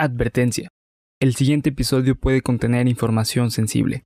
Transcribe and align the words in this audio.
Advertencia. 0.00 0.68
El 1.18 1.34
siguiente 1.34 1.70
episodio 1.70 2.14
puede 2.14 2.40
contener 2.40 2.86
información 2.86 3.50
sensible. 3.50 4.04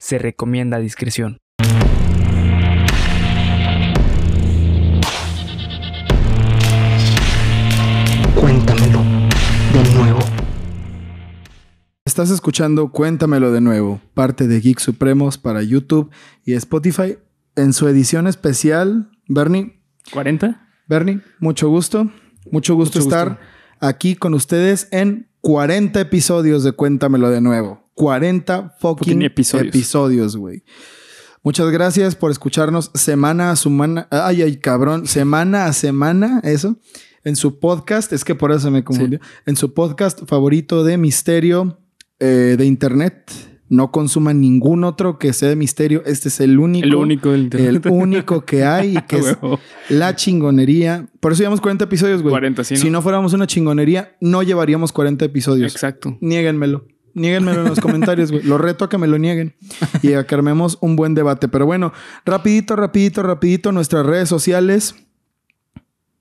Se 0.00 0.16
recomienda 0.16 0.78
discreción. 0.78 1.36
Cuéntamelo 8.34 9.02
de 9.74 9.94
nuevo. 9.94 10.20
Estás 12.06 12.30
escuchando 12.30 12.90
Cuéntamelo 12.90 13.52
de 13.52 13.60
nuevo, 13.60 14.00
parte 14.14 14.48
de 14.48 14.58
Geek 14.58 14.78
Supremos 14.78 15.36
para 15.36 15.62
YouTube 15.62 16.10
y 16.46 16.54
Spotify 16.54 17.18
en 17.56 17.74
su 17.74 17.86
edición 17.88 18.26
especial. 18.26 19.10
Bernie, 19.28 19.82
¿40? 20.10 20.66
Bernie, 20.88 21.20
mucho 21.40 21.68
gusto. 21.68 22.10
Mucho 22.50 22.74
gusto 22.74 23.00
Mucho 23.00 23.06
estar 23.06 23.28
gusto. 23.28 23.55
Aquí 23.80 24.14
con 24.16 24.34
ustedes 24.34 24.88
en 24.90 25.28
40 25.40 26.00
episodios 26.00 26.64
de 26.64 26.72
Cuéntamelo 26.72 27.30
de 27.30 27.40
nuevo. 27.40 27.84
40 27.94 28.76
fucking 28.80 29.22
episodios. 29.22 30.36
güey. 30.36 30.64
Muchas 31.42 31.70
gracias 31.70 32.16
por 32.16 32.30
escucharnos 32.30 32.90
semana 32.94 33.52
a 33.52 33.56
semana. 33.56 34.08
Ay, 34.10 34.42
ay, 34.42 34.56
cabrón. 34.56 35.06
Semana 35.06 35.66
a 35.66 35.72
semana, 35.72 36.40
eso. 36.42 36.76
En 37.24 37.36
su 37.36 37.58
podcast, 37.58 38.12
es 38.12 38.24
que 38.24 38.34
por 38.34 38.52
eso 38.52 38.70
me 38.70 38.84
confundió. 38.84 39.20
En 39.46 39.56
su 39.56 39.72
podcast 39.72 40.26
favorito 40.26 40.84
de 40.84 40.98
misterio 40.98 41.80
eh, 42.18 42.56
de 42.58 42.66
internet. 42.66 43.30
No 43.68 43.90
consuman 43.90 44.40
ningún 44.40 44.84
otro 44.84 45.18
que 45.18 45.32
sea 45.32 45.48
de 45.48 45.56
misterio. 45.56 46.02
Este 46.06 46.28
es 46.28 46.40
el 46.40 46.58
único. 46.58 46.86
El 46.86 46.94
único 46.94 47.32
del 47.32 47.50
El 47.52 47.80
único 47.88 48.44
que 48.44 48.64
hay 48.64 48.96
y 48.96 49.02
que 49.08 49.18
es 49.18 49.36
la 49.88 50.14
chingonería. 50.14 51.08
Por 51.20 51.32
eso 51.32 51.40
llevamos 51.40 51.60
40 51.60 51.84
episodios, 51.84 52.22
güey. 52.22 52.30
40, 52.30 52.64
sí, 52.64 52.74
¿no? 52.74 52.80
Si 52.80 52.90
no 52.90 53.02
fuéramos 53.02 53.32
una 53.32 53.46
chingonería, 53.46 54.16
no 54.20 54.42
llevaríamos 54.42 54.92
40 54.92 55.24
episodios. 55.24 55.72
Exacto. 55.72 56.16
Niéguenmelo. 56.20 56.86
Niéguenmelo 57.14 57.62
en 57.62 57.68
los 57.68 57.80
comentarios, 57.80 58.30
güey. 58.30 58.42
Lo 58.44 58.58
reto 58.58 58.84
a 58.84 58.88
que 58.90 58.98
me 58.98 59.06
lo 59.06 59.16
nieguen 59.18 59.56
y 60.02 60.12
a 60.12 60.26
que 60.26 60.34
armemos 60.34 60.76
un 60.82 60.96
buen 60.96 61.14
debate. 61.14 61.48
Pero 61.48 61.64
bueno, 61.64 61.94
rapidito, 62.26 62.76
rapidito, 62.76 63.22
rapidito, 63.22 63.72
nuestras 63.72 64.04
redes 64.04 64.28
sociales. 64.28 64.94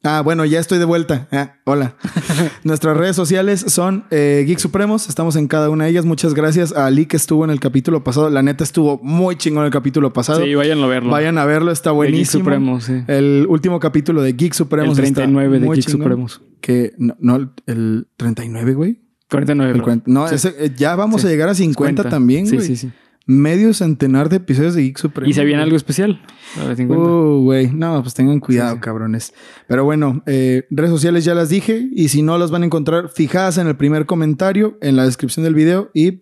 Ah, 0.07 0.21
bueno, 0.21 0.45
ya 0.45 0.59
estoy 0.59 0.77
de 0.77 0.85
vuelta. 0.85 1.27
Ah, 1.31 1.55
hola. 1.65 1.95
Nuestras 2.63 2.95
redes 2.95 3.15
sociales 3.15 3.65
son 3.67 4.05
eh, 4.11 4.43
Geek 4.45 4.59
Supremos. 4.59 5.09
Estamos 5.09 5.35
en 5.35 5.47
cada 5.47 5.69
una 5.71 5.85
de 5.85 5.89
ellas. 5.89 6.05
Muchas 6.05 6.35
gracias 6.35 6.73
a 6.75 6.85
Ali 6.85 7.07
que 7.07 7.17
estuvo 7.17 7.43
en 7.43 7.49
el 7.49 7.59
capítulo 7.59 8.03
pasado. 8.03 8.29
La 8.29 8.43
neta 8.43 8.63
estuvo 8.63 8.99
muy 9.01 9.35
chingón 9.35 9.65
el 9.65 9.71
capítulo 9.71 10.13
pasado. 10.13 10.43
Sí, 10.45 10.53
vayan 10.53 10.79
a 10.83 10.87
verlo. 10.87 11.09
Vayan 11.09 11.39
a 11.39 11.45
verlo, 11.45 11.71
está 11.71 11.89
De 11.89 11.95
Geek 11.95 11.97
buenísimo. 12.11 12.43
Supremos, 12.43 12.83
sí. 12.83 13.03
El 13.07 13.47
último 13.49 13.79
capítulo 13.79 14.21
de 14.21 14.33
Geek 14.33 14.53
Supremos. 14.53 14.97
El 14.99 15.05
está 15.05 15.15
39 15.21 15.59
de 15.59 15.65
muy 15.65 15.75
Geek 15.77 15.85
chingón. 15.87 16.01
Supremos. 16.03 16.41
Que 16.61 16.93
no, 16.99 17.15
no, 17.19 17.51
el 17.65 18.07
39, 18.17 18.73
güey. 18.75 19.01
49. 19.29 19.71
El 19.71 19.77
bro. 19.77 19.83
40. 19.85 20.11
No, 20.11 20.27
Sí. 20.27 20.35
ese, 20.35 20.53
eh, 20.59 20.71
ya 20.77 20.95
vamos 20.95 21.21
Sí. 21.21 21.27
a 21.27 21.29
llegar 21.31 21.49
a 21.49 21.55
50 21.55 22.03
50. 22.03 22.09
también, 22.11 22.45
Sí, 22.45 22.55
güey. 22.57 22.67
sí, 22.67 22.75
sí. 22.75 22.91
Medio 23.27 23.73
centenar 23.73 24.29
de 24.29 24.35
episodios 24.35 24.75
de 24.75 24.83
Geek 24.83 24.97
Supremos. 24.99 25.29
Y 25.31 25.33
se 25.33 25.43
viene 25.43 25.63
algo 25.63 25.75
especial. 25.75 26.21
A 26.61 26.65
ver, 26.65 26.75
50. 26.75 27.03
Uh, 27.03 27.41
güey. 27.43 27.71
No, 27.73 27.99
pues 28.03 28.13
tengan 28.13 28.39
cuidado, 28.39 28.71
Sí, 28.71 28.75
sí. 28.75 28.81
cabrones. 28.81 29.33
Pero 29.67 29.83
bueno, 29.83 30.21
eh, 30.27 30.67
redes 30.69 30.91
sociales 30.91 31.25
ya 31.25 31.33
las 31.33 31.49
dije. 31.49 31.89
Y 31.91 32.09
si 32.09 32.21
no, 32.21 32.37
las 32.37 32.51
van 32.51 32.61
a 32.61 32.65
encontrar 32.67 33.09
fijadas 33.09 33.57
en 33.57 33.65
el 33.65 33.75
primer 33.77 34.05
comentario, 34.05 34.77
en 34.81 34.95
la 34.95 35.05
descripción 35.05 35.43
del 35.43 35.55
video. 35.55 35.89
Y 35.95 36.21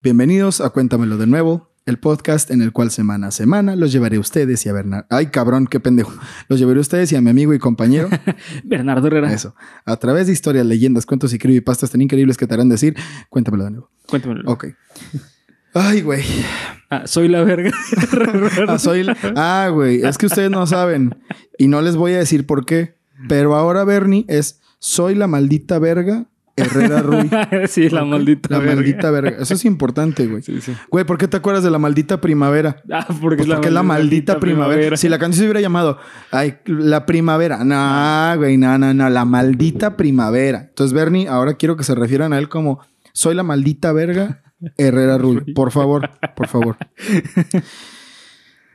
Bienvenidos 0.00 0.60
a 0.60 0.70
Cuéntamelo 0.70 1.16
de 1.16 1.26
nuevo, 1.26 1.67
el 1.88 1.98
podcast 1.98 2.50
en 2.50 2.60
el 2.62 2.72
cual 2.72 2.90
semana 2.90 3.28
a 3.28 3.30
semana 3.30 3.74
los 3.74 3.92
llevaré 3.92 4.18
a 4.18 4.20
ustedes 4.20 4.64
y 4.66 4.68
a 4.68 4.72
Bernard. 4.72 5.06
Ay, 5.10 5.26
cabrón, 5.28 5.66
qué 5.66 5.80
pendejo. 5.80 6.12
Los 6.48 6.58
llevaré 6.60 6.78
a 6.78 6.80
ustedes 6.82 7.10
y 7.12 7.16
a 7.16 7.20
mi 7.20 7.30
amigo 7.30 7.54
y 7.54 7.58
compañero. 7.58 8.08
Bernardo 8.64 9.06
Herrera. 9.06 9.32
Eso. 9.32 9.54
A 9.84 9.96
través 9.96 10.26
de 10.26 10.32
historias, 10.34 10.66
leyendas, 10.66 11.06
cuentos 11.06 11.32
y 11.32 11.38
creepypastas 11.38 11.90
tan 11.90 12.00
increíbles 12.02 12.36
que 12.36 12.46
te 12.46 12.54
harán 12.54 12.68
decir, 12.68 12.94
cuéntamelo 13.30 13.64
de 13.64 13.70
nuevo. 13.70 13.90
Cuéntamelo. 14.06 14.42
Ok. 14.50 14.66
Ay, 15.74 16.02
güey. 16.02 16.22
Ah, 16.90 17.06
soy 17.06 17.28
la 17.28 17.42
verga. 17.42 17.70
Ah, 18.68 18.78
soy 18.78 19.02
la- 19.04 19.16
Ah, 19.36 19.68
güey. 19.72 20.02
Es 20.02 20.18
que 20.18 20.26
ustedes 20.26 20.50
no 20.50 20.66
saben. 20.66 21.16
Y 21.58 21.68
no 21.68 21.80
les 21.82 21.96
voy 21.96 22.12
a 22.12 22.18
decir 22.18 22.46
por 22.46 22.64
qué. 22.66 22.96
Pero 23.28 23.54
ahora 23.56 23.84
Bernie 23.84 24.24
es 24.28 24.60
soy 24.78 25.14
la 25.14 25.26
maldita 25.26 25.78
verga 25.78 26.26
Herrera 26.62 27.00
Rui. 27.02 27.30
sí, 27.68 27.88
la 27.88 28.04
maldita 28.04 28.48
La 28.50 28.58
verga. 28.58 28.74
maldita 28.76 29.10
verga. 29.10 29.36
Eso 29.40 29.54
es 29.54 29.64
importante, 29.64 30.26
güey. 30.26 30.42
Sí, 30.42 30.60
sí. 30.60 30.72
Güey, 30.90 31.04
¿por 31.04 31.18
qué 31.18 31.28
te 31.28 31.36
acuerdas 31.36 31.62
de 31.64 31.70
la 31.70 31.78
maldita 31.78 32.20
primavera? 32.20 32.82
Ah, 32.92 33.06
porque, 33.20 33.36
Pues 33.38 33.48
porque 33.48 33.68
es 33.68 33.72
la 33.74 33.82
maldita 33.82 34.40
primavera. 34.40 34.96
Si 34.96 35.08
la 35.08 35.18
canción 35.18 35.38
se 35.40 35.44
hubiera 35.44 35.60
llamado 35.60 35.98
Ay, 36.30 36.56
la 36.66 37.06
primavera. 37.06 37.64
No, 37.64 38.36
güey, 38.38 38.56
no, 38.56 38.76
no, 38.78 38.92
no. 38.94 39.08
La 39.10 39.24
maldita 39.24 39.96
primavera. 39.96 40.66
Entonces, 40.68 40.92
Bernie, 40.92 41.28
ahora 41.28 41.54
quiero 41.54 41.76
que 41.76 41.84
se 41.84 41.94
refieran 41.94 42.32
a 42.32 42.38
él 42.38 42.48
como 42.48 42.80
soy 43.12 43.34
la 43.34 43.42
maldita 43.42 43.92
verga 43.92 44.42
Herrera 44.76 45.18
Rui. 45.18 45.40
Por 45.54 45.70
favor, 45.72 46.10
por 46.36 46.48
favor. 46.48 46.76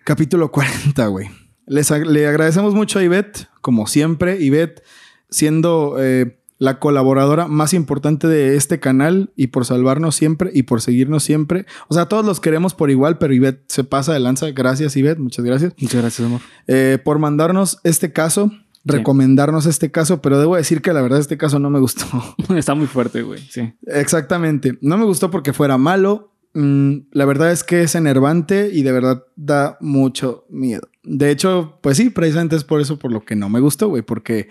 Capítulo 0.04 0.52
40, 0.52 1.08
güey. 1.08 1.30
Les 1.66 1.90
ag- 1.92 2.06
le 2.06 2.28
agradecemos 2.28 2.74
mucho 2.76 3.00
a 3.00 3.04
Ivette, 3.04 3.48
como 3.62 3.88
siempre. 3.88 4.38
Ivette 4.42 4.84
siendo 5.30 5.96
eh, 6.00 6.40
la 6.64 6.80
colaboradora 6.80 7.50
más 7.50 7.74
importante 7.74 8.26
de 8.28 8.56
este 8.56 8.80
canal 8.80 9.34
y 9.36 9.48
por 9.48 9.66
salvarnos 9.66 10.16
siempre 10.16 10.50
y 10.54 10.64
por 10.64 10.80
seguirnos 10.80 11.22
siempre. 11.22 11.66
O 11.90 11.94
sea, 11.94 12.06
todos 12.06 12.24
los 12.24 12.40
queremos 12.40 12.74
por 12.74 12.90
igual, 12.90 13.18
pero 13.18 13.34
Ivette 13.34 13.66
se 13.68 13.84
pasa 13.84 14.14
de 14.14 14.22
lanza. 14.22 14.50
Gracias, 14.52 14.96
Ivette. 14.96 15.20
Muchas 15.20 15.44
gracias. 15.44 15.74
Muchas 15.78 16.02
gracias, 16.02 16.26
amor. 16.26 16.40
Eh, 16.68 17.00
por 17.04 17.20
mandarnos 17.20 17.80
este 17.84 18.14
caso, 18.14 18.50
recomendarnos 18.86 19.66
este 19.66 19.92
caso, 19.92 20.22
pero 20.22 20.40
debo 20.40 20.56
decir 20.56 20.82
que 20.82 20.94
la 20.94 21.02
verdad 21.02 21.20
este 21.20 21.38
caso 21.38 21.60
no 21.60 21.70
me 21.70 21.82
gustó. 21.82 22.06
Está 22.56 22.76
muy 22.76 22.88
fuerte, 22.88 23.24
güey. 23.24 23.42
Sí. 23.50 23.74
Exactamente. 23.88 24.78
No 24.80 24.98
me 24.98 25.04
gustó 25.04 25.30
porque 25.30 25.52
fuera 25.52 25.78
malo. 25.78 26.32
Mm, 26.54 27.08
la 27.12 27.26
verdad 27.26 27.52
es 27.52 27.66
que 27.66 27.82
es 27.82 27.94
enervante 27.94 28.70
y 28.72 28.84
de 28.84 28.92
verdad 28.94 29.26
da 29.36 29.78
mucho 29.82 30.46
miedo. 30.50 30.88
De 31.04 31.30
hecho, 31.30 31.78
pues 31.82 31.98
sí, 31.98 32.10
precisamente 32.10 32.56
es 32.56 32.64
por 32.64 32.80
eso 32.80 32.98
por 32.98 33.12
lo 33.12 33.26
que 33.26 33.36
no 33.36 33.50
me 33.50 33.60
gustó, 33.60 33.90
güey, 33.90 34.02
porque 34.02 34.48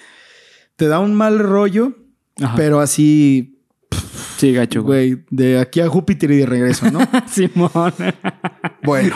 te 0.76 0.88
da 0.88 0.98
un 0.98 1.14
mal 1.14 1.38
rollo, 1.38 1.94
Ajá. 2.40 2.54
pero 2.56 2.80
así, 2.80 3.58
sí, 4.38 4.52
gacho, 4.52 4.82
güey. 4.82 5.24
de 5.30 5.58
aquí 5.58 5.80
a 5.80 5.88
Júpiter 5.88 6.30
y 6.30 6.38
de 6.38 6.46
regreso, 6.46 6.90
¿no? 6.90 7.00
Simón. 7.26 7.92
Bueno, 8.82 9.14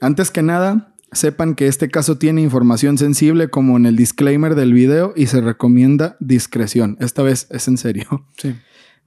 antes 0.00 0.30
que 0.30 0.42
nada, 0.42 0.94
sepan 1.12 1.54
que 1.54 1.66
este 1.66 1.88
caso 1.88 2.18
tiene 2.18 2.42
información 2.42 2.98
sensible 2.98 3.48
como 3.48 3.76
en 3.76 3.86
el 3.86 3.96
disclaimer 3.96 4.54
del 4.54 4.72
video 4.72 5.12
y 5.16 5.26
se 5.26 5.40
recomienda 5.40 6.16
discreción. 6.20 6.96
Esta 7.00 7.22
vez 7.22 7.46
es 7.50 7.68
en 7.68 7.76
serio. 7.78 8.26
sí. 8.36 8.54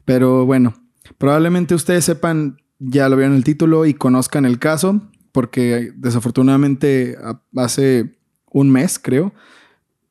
Pero 0.05 0.45
bueno, 0.45 0.75
probablemente 1.17 1.73
ustedes 1.73 2.05
sepan, 2.05 2.57
ya 2.77 3.09
lo 3.09 3.17
vieron 3.17 3.35
el 3.35 3.43
título 3.43 3.87
y 3.87 3.95
conozcan 3.95 4.45
el 4.45 4.59
caso, 4.59 5.01
porque 5.31 5.91
desafortunadamente 5.95 7.17
hace 7.55 8.15
un 8.51 8.69
mes, 8.69 8.99
creo, 8.99 9.33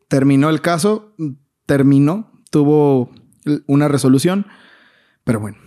terminó 0.08 0.50
el 0.50 0.60
caso, 0.60 1.14
terminó, 1.64 2.32
tuvo 2.50 3.10
una 3.66 3.88
resolución, 3.88 4.46
pero 5.24 5.40
bueno. 5.40 5.58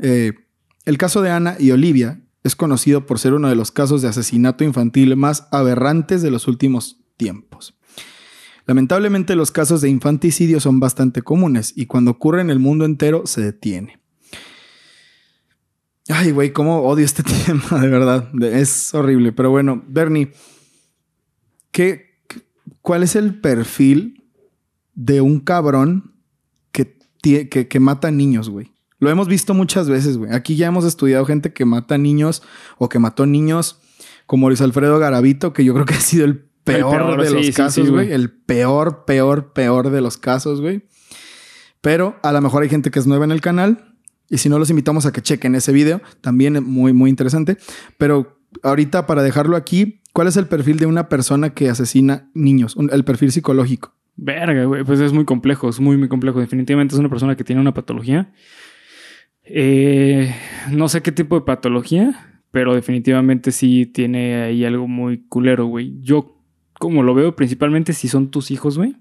Eh, 0.00 0.32
el 0.84 0.98
caso 0.98 1.20
de 1.22 1.30
Ana 1.30 1.56
y 1.58 1.70
Olivia 1.72 2.20
es 2.42 2.56
conocido 2.56 3.06
por 3.06 3.18
ser 3.18 3.34
uno 3.34 3.48
de 3.48 3.54
los 3.56 3.70
casos 3.70 4.00
de 4.02 4.08
asesinato 4.08 4.64
infantil 4.64 5.14
más 5.16 5.46
aberrantes 5.52 6.22
de 6.22 6.30
los 6.30 6.48
últimos 6.48 7.00
tiempos. 7.16 7.76
Lamentablemente 8.66 9.34
los 9.36 9.50
casos 9.50 9.80
de 9.80 9.88
infanticidio 9.90 10.60
son 10.60 10.80
bastante 10.80 11.22
comunes 11.22 11.72
y 11.76 11.86
cuando 11.86 12.12
ocurre 12.12 12.40
en 12.40 12.50
el 12.50 12.60
mundo 12.60 12.84
entero 12.84 13.26
se 13.26 13.40
detiene. 13.42 13.98
Ay, 16.08 16.30
güey, 16.32 16.52
cómo 16.52 16.80
odio 16.82 17.04
este 17.04 17.22
tema, 17.46 17.80
de 17.80 17.88
verdad. 17.88 18.30
Es 18.44 18.94
horrible. 18.94 19.32
Pero 19.32 19.50
bueno, 19.50 19.82
Bernie, 19.86 20.32
¿qué, 21.70 22.22
qué- 22.28 22.42
¿cuál 22.80 23.02
es 23.02 23.16
el 23.16 23.40
perfil 23.40 24.24
de 24.94 25.20
un 25.20 25.40
cabrón 25.40 26.09
que, 27.22 27.80
mata 27.80 28.10
niños, 28.10 28.48
güey? 28.48 28.72
Lo 28.98 29.10
hemos 29.10 29.28
visto 29.28 29.54
muchas 29.54 29.88
veces, 29.88 30.18
güey. 30.18 30.32
Aquí 30.32 30.56
ya 30.56 30.66
hemos 30.66 30.84
estudiado 30.84 31.24
gente 31.24 31.52
que 31.52 31.64
mata 31.64 31.96
niños 31.98 32.42
o 32.78 32.88
que 32.88 32.98
mató 32.98 33.26
niños, 33.26 33.80
como 34.26 34.48
Luis 34.48 34.60
Alfredo 34.60 34.98
Garavito, 34.98 35.52
que 35.52 35.64
yo 35.64 35.72
creo 35.74 35.86
que 35.86 35.94
ha 35.94 36.00
sido 36.00 36.24
el 36.26 36.38
peor, 36.64 36.90
peor, 36.96 37.20
de 37.22 37.28
sí, 37.28 37.34
los 37.34 37.46
sí, 37.46 37.52
casos, 37.52 37.90
güey. 37.90 38.12
el 38.12 38.30
peor, 38.30 39.04
peor, 39.06 39.52
peor 39.52 39.90
de 39.90 40.00
los 40.00 40.18
casos, 40.18 40.60
güey. 40.60 40.82
Pero 41.80 42.16
a 42.22 42.32
lo 42.32 42.40
mejor 42.42 42.62
hay 42.62 42.68
gente 42.68 42.90
que 42.90 42.98
es 42.98 43.06
nueva 43.06 43.24
en 43.24 43.32
el 43.32 43.40
canal. 43.40 43.94
Y 44.28 44.38
si 44.38 44.48
no, 44.48 44.58
los 44.58 44.70
invitamos 44.70 45.06
a 45.06 45.12
que 45.12 45.22
chequen 45.22 45.54
ese 45.54 45.72
video. 45.72 46.00
También 46.20 46.56
es 46.56 46.62
muy, 46.62 46.92
muy 46.92 47.10
interesante. 47.10 47.56
Pero 47.98 48.38
ahorita, 48.62 49.06
para 49.06 49.22
dejarlo 49.22 49.56
aquí, 49.56 50.02
¿cuál 50.12 50.28
es 50.28 50.36
el 50.36 50.46
perfil 50.46 50.78
de 50.78 50.86
una 50.86 51.08
persona 51.08 51.50
que 51.54 51.68
asesina 51.70 52.30
niños? 52.34 52.76
Un- 52.76 52.90
el 52.92 53.04
perfil 53.04 53.32
psicológico. 53.32 53.94
Verga, 54.22 54.64
güey. 54.64 54.84
Pues 54.84 55.00
es 55.00 55.14
muy 55.14 55.24
complejo, 55.24 55.70
es 55.70 55.80
muy, 55.80 55.96
muy 55.96 56.08
complejo. 56.08 56.40
Definitivamente 56.40 56.94
es 56.94 56.98
una 56.98 57.08
persona 57.08 57.36
que 57.36 57.44
tiene 57.44 57.62
una 57.62 57.72
patología. 57.72 58.32
Eh, 59.44 60.34
no 60.70 60.88
sé 60.88 61.00
qué 61.00 61.10
tipo 61.10 61.36
de 61.36 61.46
patología, 61.46 62.42
pero 62.50 62.74
definitivamente 62.74 63.50
sí 63.50 63.86
tiene 63.86 64.42
ahí 64.42 64.64
algo 64.66 64.86
muy 64.86 65.26
culero, 65.26 65.64
güey. 65.66 65.98
Yo 66.02 66.36
como 66.78 67.02
lo 67.02 67.14
veo, 67.14 67.34
principalmente 67.34 67.94
si 67.94 68.08
son 68.08 68.30
tus 68.30 68.50
hijos, 68.50 68.76
güey, 68.76 68.94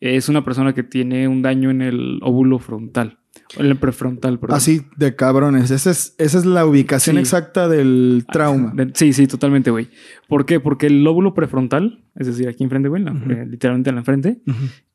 es 0.00 0.28
una 0.28 0.44
persona 0.44 0.74
que 0.74 0.82
tiene 0.82 1.26
un 1.26 1.40
daño 1.40 1.70
en 1.70 1.80
el 1.80 2.18
óvulo 2.22 2.58
frontal. 2.58 3.20
En 3.58 3.66
el 3.66 3.76
prefrontal, 3.76 4.38
perdón. 4.40 4.56
Así 4.56 4.82
de 4.96 5.14
cabrones. 5.14 5.70
Esa 5.70 5.90
es, 5.90 6.14
esa 6.18 6.38
es 6.38 6.44
la 6.46 6.66
ubicación 6.66 7.16
Sí. 7.16 7.20
exacta 7.20 7.68
del 7.68 8.24
trauma. 8.32 8.72
De- 8.74 8.90
Sí, 8.94 9.12
sí, 9.12 9.26
totalmente, 9.26 9.70
güey. 9.70 9.90
¿Por 10.28 10.44
qué? 10.46 10.60
Porque 10.60 10.86
el 10.86 11.04
lóbulo 11.04 11.34
prefrontal, 11.34 12.04
es 12.16 12.26
decir, 12.26 12.48
aquí 12.48 12.64
enfrente, 12.64 12.88
güey, 12.88 13.02
eh, 13.04 13.46
literalmente 13.48 13.90
en 13.90 13.96
la 13.96 14.02
frente, 14.02 14.40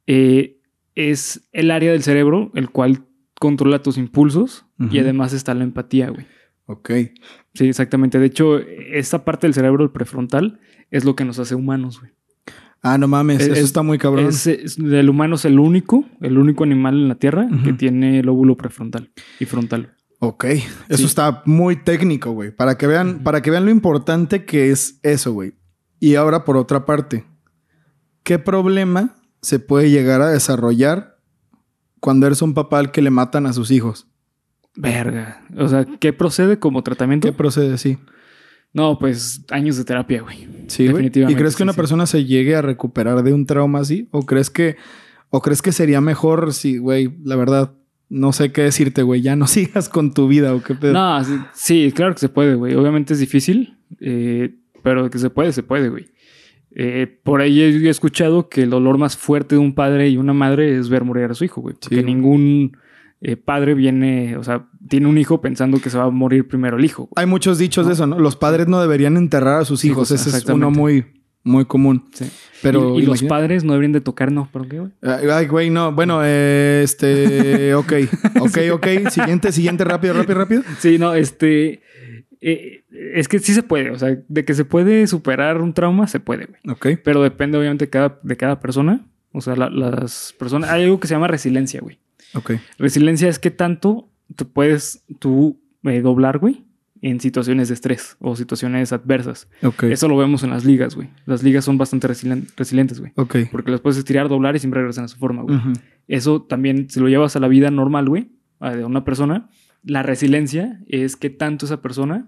eh, 0.07 0.57
es 0.95 1.47
el 1.53 1.71
área 1.71 1.91
del 1.91 2.03
cerebro 2.03 2.51
el 2.55 2.69
cual 2.69 3.05
controla 3.39 3.81
tus 3.81 3.97
impulsos 3.97 4.65
y 4.91 4.99
además 4.99 5.31
está 5.33 5.53
la 5.53 5.63
empatía, 5.63 6.09
güey. 6.09 6.25
Ok. 6.65 6.91
Sí, 7.53 7.67
exactamente. 7.67 8.19
De 8.19 8.25
hecho, 8.25 8.59
esta 8.59 9.23
parte 9.25 9.47
del 9.47 9.53
cerebro, 9.53 9.83
el 9.83 9.91
prefrontal, 9.91 10.59
es 10.91 11.05
lo 11.05 11.15
que 11.15 11.25
nos 11.25 11.39
hace 11.39 11.55
humanos, 11.55 11.99
güey. 11.99 12.11
Ah, 12.81 12.97
no 12.97 13.07
mames. 13.07 13.41
Es- 13.41 13.45
eso 13.47 13.53
es- 13.53 13.59
está 13.65 13.81
muy 13.83 13.97
cabrón. 13.97 14.27
Es, 14.27 14.47
es- 14.47 14.77
el 14.77 15.09
humano 15.09 15.35
es 15.35 15.45
el 15.45 15.59
único, 15.59 16.05
el 16.21 16.37
único 16.37 16.63
animal 16.63 16.95
en 16.95 17.07
la 17.09 17.15
Tierra 17.15 17.47
que 17.63 17.73
tiene 17.73 18.19
el 18.19 18.29
óvulo 18.29 18.55
prefrontal 18.57 19.11
y 19.39 19.45
frontal. 19.45 19.95
Ok. 20.19 20.45
Eso 20.45 20.97
Sí. 20.97 21.05
está 21.05 21.43
muy 21.45 21.75
técnico, 21.77 22.31
güey. 22.31 22.51
Para 22.51 22.77
que 22.77 22.87
vean, 22.87 23.19
para 23.23 23.41
que 23.41 23.51
vean 23.51 23.65
lo 23.65 23.71
importante 23.71 24.45
que 24.45 24.71
es 24.71 24.99
eso, 25.03 25.33
güey. 25.33 25.53
Y 25.99 26.15
ahora, 26.15 26.45
por 26.45 26.55
otra 26.57 26.85
parte, 26.85 27.25
¿qué 28.23 28.39
problema 28.39 29.15
se 29.41 29.59
puede 29.59 29.89
llegar 29.89 30.21
a 30.21 30.29
desarrollar 30.29 31.17
cuando 31.99 32.27
eres 32.27 32.41
un 32.41 32.53
papá 32.53 32.79
al 32.79 32.91
que 32.91 33.01
le 33.01 33.09
matan 33.09 33.45
a 33.45 33.53
sus 33.53 33.71
hijos? 33.71 34.07
Verga. 34.75 35.43
O 35.57 35.67
sea, 35.67 35.85
¿qué 35.85 36.13
procede 36.13 36.59
como 36.59 36.83
tratamiento? 36.83 37.27
¿Qué 37.27 37.33
procede 37.33 37.73
así? 37.73 37.97
No, 38.73 38.99
pues 38.99 39.43
años 39.49 39.77
de 39.77 39.83
terapia, 39.83 40.21
güey. 40.21 40.47
Sí, 40.67 40.83
güey. 40.83 40.87
¿Y 40.87 40.87
Definitivamente, 40.87 41.39
crees 41.39 41.55
que 41.55 41.59
sí, 41.59 41.63
una 41.63 41.73
sí. 41.73 41.77
persona 41.77 42.05
se 42.05 42.25
llegue 42.25 42.55
a 42.55 42.61
recuperar 42.61 43.23
de 43.23 43.33
un 43.33 43.45
trauma 43.45 43.79
así? 43.79 44.07
¿O 44.11 44.25
crees 44.25 44.49
que, 44.49 44.77
o 45.29 45.41
crees 45.41 45.61
que 45.61 45.71
sería 45.71 46.01
mejor 46.01 46.53
si, 46.53 46.77
güey, 46.77 47.11
la 47.23 47.35
verdad, 47.35 47.73
no 48.09 48.31
sé 48.31 48.51
qué 48.51 48.63
decirte, 48.63 49.01
güey, 49.01 49.21
ya 49.21 49.35
no 49.35 49.47
sigas 49.47 49.89
con 49.89 50.13
tu 50.13 50.27
vida 50.27 50.53
o 50.53 50.61
qué 50.61 50.75
pedo? 50.75 50.93
No, 50.93 51.23
sí, 51.23 51.33
sí, 51.53 51.91
claro 51.95 52.13
que 52.13 52.19
se 52.19 52.29
puede, 52.29 52.55
güey. 52.55 52.75
Obviamente 52.75 53.13
es 53.13 53.19
difícil, 53.19 53.77
eh, 53.99 54.55
pero 54.83 55.09
que 55.09 55.17
se 55.17 55.29
puede, 55.29 55.51
se 55.51 55.63
puede, 55.63 55.89
güey. 55.89 56.07
Eh, 56.75 57.19
por 57.23 57.41
ahí 57.41 57.61
he 57.61 57.89
escuchado 57.89 58.47
que 58.47 58.61
el 58.61 58.69
dolor 58.69 58.99
más 58.99 59.17
fuerte 59.17 59.55
de 59.55 59.59
un 59.59 59.73
padre 59.73 60.09
y 60.09 60.17
una 60.17 60.33
madre 60.33 60.77
es 60.77 60.89
ver 60.89 61.03
morir 61.03 61.25
a 61.25 61.33
su 61.33 61.43
hijo, 61.43 61.61
güey. 61.61 61.75
Porque 61.81 62.03
ningún 62.03 62.77
eh, 63.21 63.35
padre 63.35 63.73
viene, 63.73 64.37
o 64.37 64.43
sea, 64.43 64.67
tiene 64.87 65.07
un 65.07 65.17
hijo 65.17 65.41
pensando 65.41 65.79
que 65.81 65.89
se 65.89 65.97
va 65.97 66.05
a 66.05 66.09
morir 66.09 66.47
primero 66.47 66.77
el 66.77 66.85
hijo. 66.85 67.03
güey. 67.03 67.11
Hay 67.17 67.25
muchos 67.25 67.57
dichos 67.57 67.85
de 67.87 67.93
eso, 67.93 68.07
¿no? 68.07 68.17
Los 68.19 68.35
padres 68.35 68.67
no 68.67 68.79
deberían 68.81 69.17
enterrar 69.17 69.61
a 69.61 69.65
sus 69.65 69.83
hijos. 69.85 70.09
Hijos, 70.11 70.27
Ese 70.27 70.37
es 70.37 70.45
uno 70.45 70.71
muy, 70.71 71.05
muy 71.43 71.65
común. 71.65 72.05
Sí. 72.13 72.29
Pero 72.61 72.97
y, 72.99 73.03
y 73.03 73.05
los 73.05 73.23
padres 73.23 73.63
no 73.63 73.73
deberían 73.73 73.91
de 73.93 74.01
tocar, 74.01 74.31
no, 74.31 74.49
¿pero 74.53 74.67
qué, 74.67 74.79
güey? 74.79 74.91
Ay, 75.01 75.27
Ay, 75.31 75.47
güey, 75.47 75.69
no. 75.69 75.91
Bueno, 75.93 76.21
eh, 76.23 76.81
este... 76.83 77.73
Ok. 77.75 77.93
Ok, 78.41 78.57
ok. 78.73 78.87
Siguiente, 79.09 79.51
siguiente. 79.51 79.83
Rápido, 79.83 80.13
rápido, 80.13 80.37
rápido. 80.39 80.63
Sí, 80.79 80.97
no, 80.97 81.13
este... 81.13 81.81
eh, 82.41 82.83
es 83.15 83.27
que 83.27 83.39
sí 83.39 83.53
se 83.53 83.63
puede, 83.63 83.91
o 83.91 83.99
sea, 83.99 84.17
de 84.27 84.45
que 84.45 84.53
se 84.53 84.65
puede 84.65 85.07
superar 85.07 85.61
un 85.61 85.73
trauma, 85.73 86.07
se 86.07 86.19
puede, 86.19 86.45
güey. 86.45 86.59
Ok. 86.69 86.99
Pero 87.03 87.21
depende 87.23 87.57
obviamente 87.57 87.85
de 87.85 87.89
cada, 87.89 88.19
de 88.23 88.37
cada 88.37 88.59
persona. 88.59 89.05
O 89.31 89.41
sea, 89.41 89.55
la- 89.55 89.69
las 89.69 90.33
personas... 90.39 90.69
Hay 90.69 90.83
algo 90.83 90.99
que 90.99 91.07
se 91.07 91.13
llama 91.13 91.27
resiliencia, 91.27 91.81
güey. 91.81 91.99
Ok. 92.35 92.53
Resiliencia 92.77 93.27
es 93.29 93.39
que 93.39 93.51
tanto 93.51 94.09
te 94.35 94.45
puedes 94.45 95.03
tú 95.19 95.59
eh, 95.83 96.01
doblar, 96.01 96.37
güey, 96.39 96.63
en 97.01 97.19
situaciones 97.19 97.69
de 97.69 97.73
estrés 97.75 98.17
o 98.19 98.35
situaciones 98.35 98.91
adversas. 98.93 99.47
Ok. 99.63 99.83
Eso 99.83 100.07
lo 100.07 100.17
vemos 100.17 100.43
en 100.43 100.49
las 100.49 100.65
ligas, 100.65 100.95
güey. 100.95 101.09
Las 101.25 101.43
ligas 101.43 101.63
son 101.65 101.77
bastante 101.77 102.07
resilien- 102.07 102.47
resilientes, 102.57 102.99
güey. 102.99 103.11
Ok. 103.15 103.37
Porque 103.51 103.71
las 103.71 103.79
puedes 103.81 103.97
estirar, 103.97 104.27
doblar 104.29 104.55
y 104.55 104.59
siempre 104.59 104.81
regresan 104.81 105.05
a 105.05 105.07
su 105.07 105.17
forma, 105.17 105.43
güey. 105.43 105.57
Eso 106.07 106.41
también, 106.41 106.89
si 106.89 106.99
lo 106.99 107.07
llevas 107.07 107.35
a 107.35 107.39
la 107.39 107.47
vida 107.47 107.71
normal, 107.71 108.09
güey, 108.09 108.29
a 108.59 108.75
de 108.75 108.83
una 108.83 109.05
persona, 109.05 109.49
la 109.83 110.03
resiliencia 110.03 110.81
es 110.87 111.15
que 111.15 111.29
tanto 111.29 111.65
esa 111.65 111.81
persona 111.81 112.27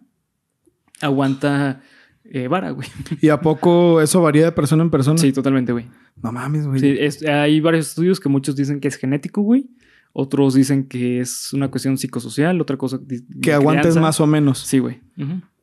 aguanta 1.02 1.82
eh, 2.24 2.48
vara, 2.48 2.72
güey. 2.72 2.88
¿Y 3.22 3.30
a 3.30 3.42
poco 3.42 4.00
eso 4.02 4.22
varía 4.22 4.46
de 4.46 4.52
persona 4.52 4.84
en 4.84 4.90
persona? 4.90 5.18
Sí, 5.18 5.34
totalmente, 5.34 5.72
güey. 5.72 5.86
No 6.22 6.32
mames, 6.32 6.66
güey. 6.68 6.80
Sí, 6.80 6.96
es- 7.00 7.24
hay 7.26 7.60
varios 7.60 7.90
estudios 7.90 8.20
que 8.20 8.30
muchos 8.30 8.56
dicen 8.56 8.80
que 8.80 8.88
es 8.88 8.96
genético, 8.96 9.42
güey. 9.42 9.70
Otros 10.14 10.54
dicen 10.54 10.88
que 10.88 11.22
es 11.22 11.54
una 11.54 11.70
cuestión 11.72 11.98
psicosocial, 11.98 12.60
otra 12.60 12.78
cosa 12.78 13.00
que 13.42 13.54
aguantes 13.54 13.82
crianza. 13.84 14.02
más 14.02 14.20
o 14.20 14.28
menos. 14.28 14.60
Sí, 14.60 14.80
güey. 14.80 15.00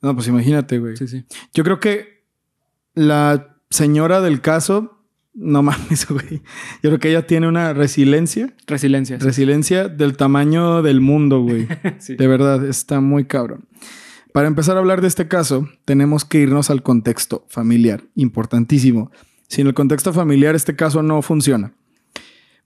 No, 0.01 0.15
pues 0.15 0.29
imagínate, 0.29 0.79
güey. 0.79 0.97
Sí, 0.97 1.07
sí. 1.09 1.25
Yo 1.53 1.65
creo 1.65 1.81
que 1.81 2.25
la 2.95 3.57
señora 3.71 4.21
del 4.21 4.41
caso, 4.41 5.03
no 5.35 5.63
mames, 5.65 6.07
güey. 6.09 6.43
Yo 6.83 6.91
creo 6.91 6.99
que 6.99 7.11
ella 7.11 7.27
tiene 7.27 7.47
una 7.49 7.73
resiliencia, 7.75 8.55
Resiliencia. 8.67 9.19
sí. 9.21 9.25
resiliencia 9.27 9.89
del 9.89 10.17
tamaño 10.17 10.83
del 10.83 11.01
mundo, 11.01 11.41
güey. 11.43 11.69
Sí. 11.99 12.17
De 12.17 12.27
verdad, 12.27 12.65
está 12.65 13.01
muy 13.01 13.27
cabrón. 13.27 13.67
Para 14.33 14.47
empezar 14.47 14.77
a 14.77 14.81
hablar 14.81 15.01
de 15.01 15.09
este 15.09 15.27
caso, 15.29 15.69
tenemos 15.85 16.25
que 16.25 16.39
irnos 16.39 16.71
al 16.71 16.83
contexto 16.83 17.45
familiar, 17.49 18.05
importantísimo. 18.15 19.11
Sin 19.49 19.67
el 19.67 19.75
contexto 19.75 20.13
familiar, 20.13 20.55
este 20.55 20.77
caso 20.77 21.03
no 21.03 21.21
funciona. 21.23 21.73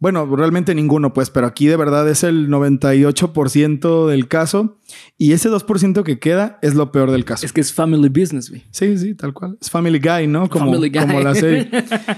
Bueno, 0.02 0.26
realmente 0.34 0.74
ninguno, 0.74 1.12
pues, 1.12 1.30
pero 1.30 1.46
aquí 1.46 1.68
de 1.68 1.76
verdad 1.76 2.08
es 2.08 2.24
el 2.24 2.48
98% 2.48 4.08
del 4.08 4.26
caso 4.26 4.80
y 5.16 5.30
ese 5.30 5.48
2% 5.48 6.02
que 6.02 6.18
queda 6.18 6.58
es 6.60 6.74
lo 6.74 6.90
peor 6.90 7.12
del 7.12 7.24
caso. 7.24 7.46
Es 7.46 7.52
que 7.52 7.60
es 7.60 7.72
family 7.72 8.08
business, 8.08 8.50
güey. 8.50 8.64
Sí, 8.72 8.98
sí, 8.98 9.14
tal 9.14 9.32
cual. 9.32 9.56
Es 9.60 9.70
Family 9.70 10.00
Guy, 10.00 10.26
¿no? 10.26 10.48
Como, 10.48 10.72
Family 10.72 10.90
Guy. 10.90 11.02
como 11.02 11.20
la 11.20 11.36
serie. 11.36 11.70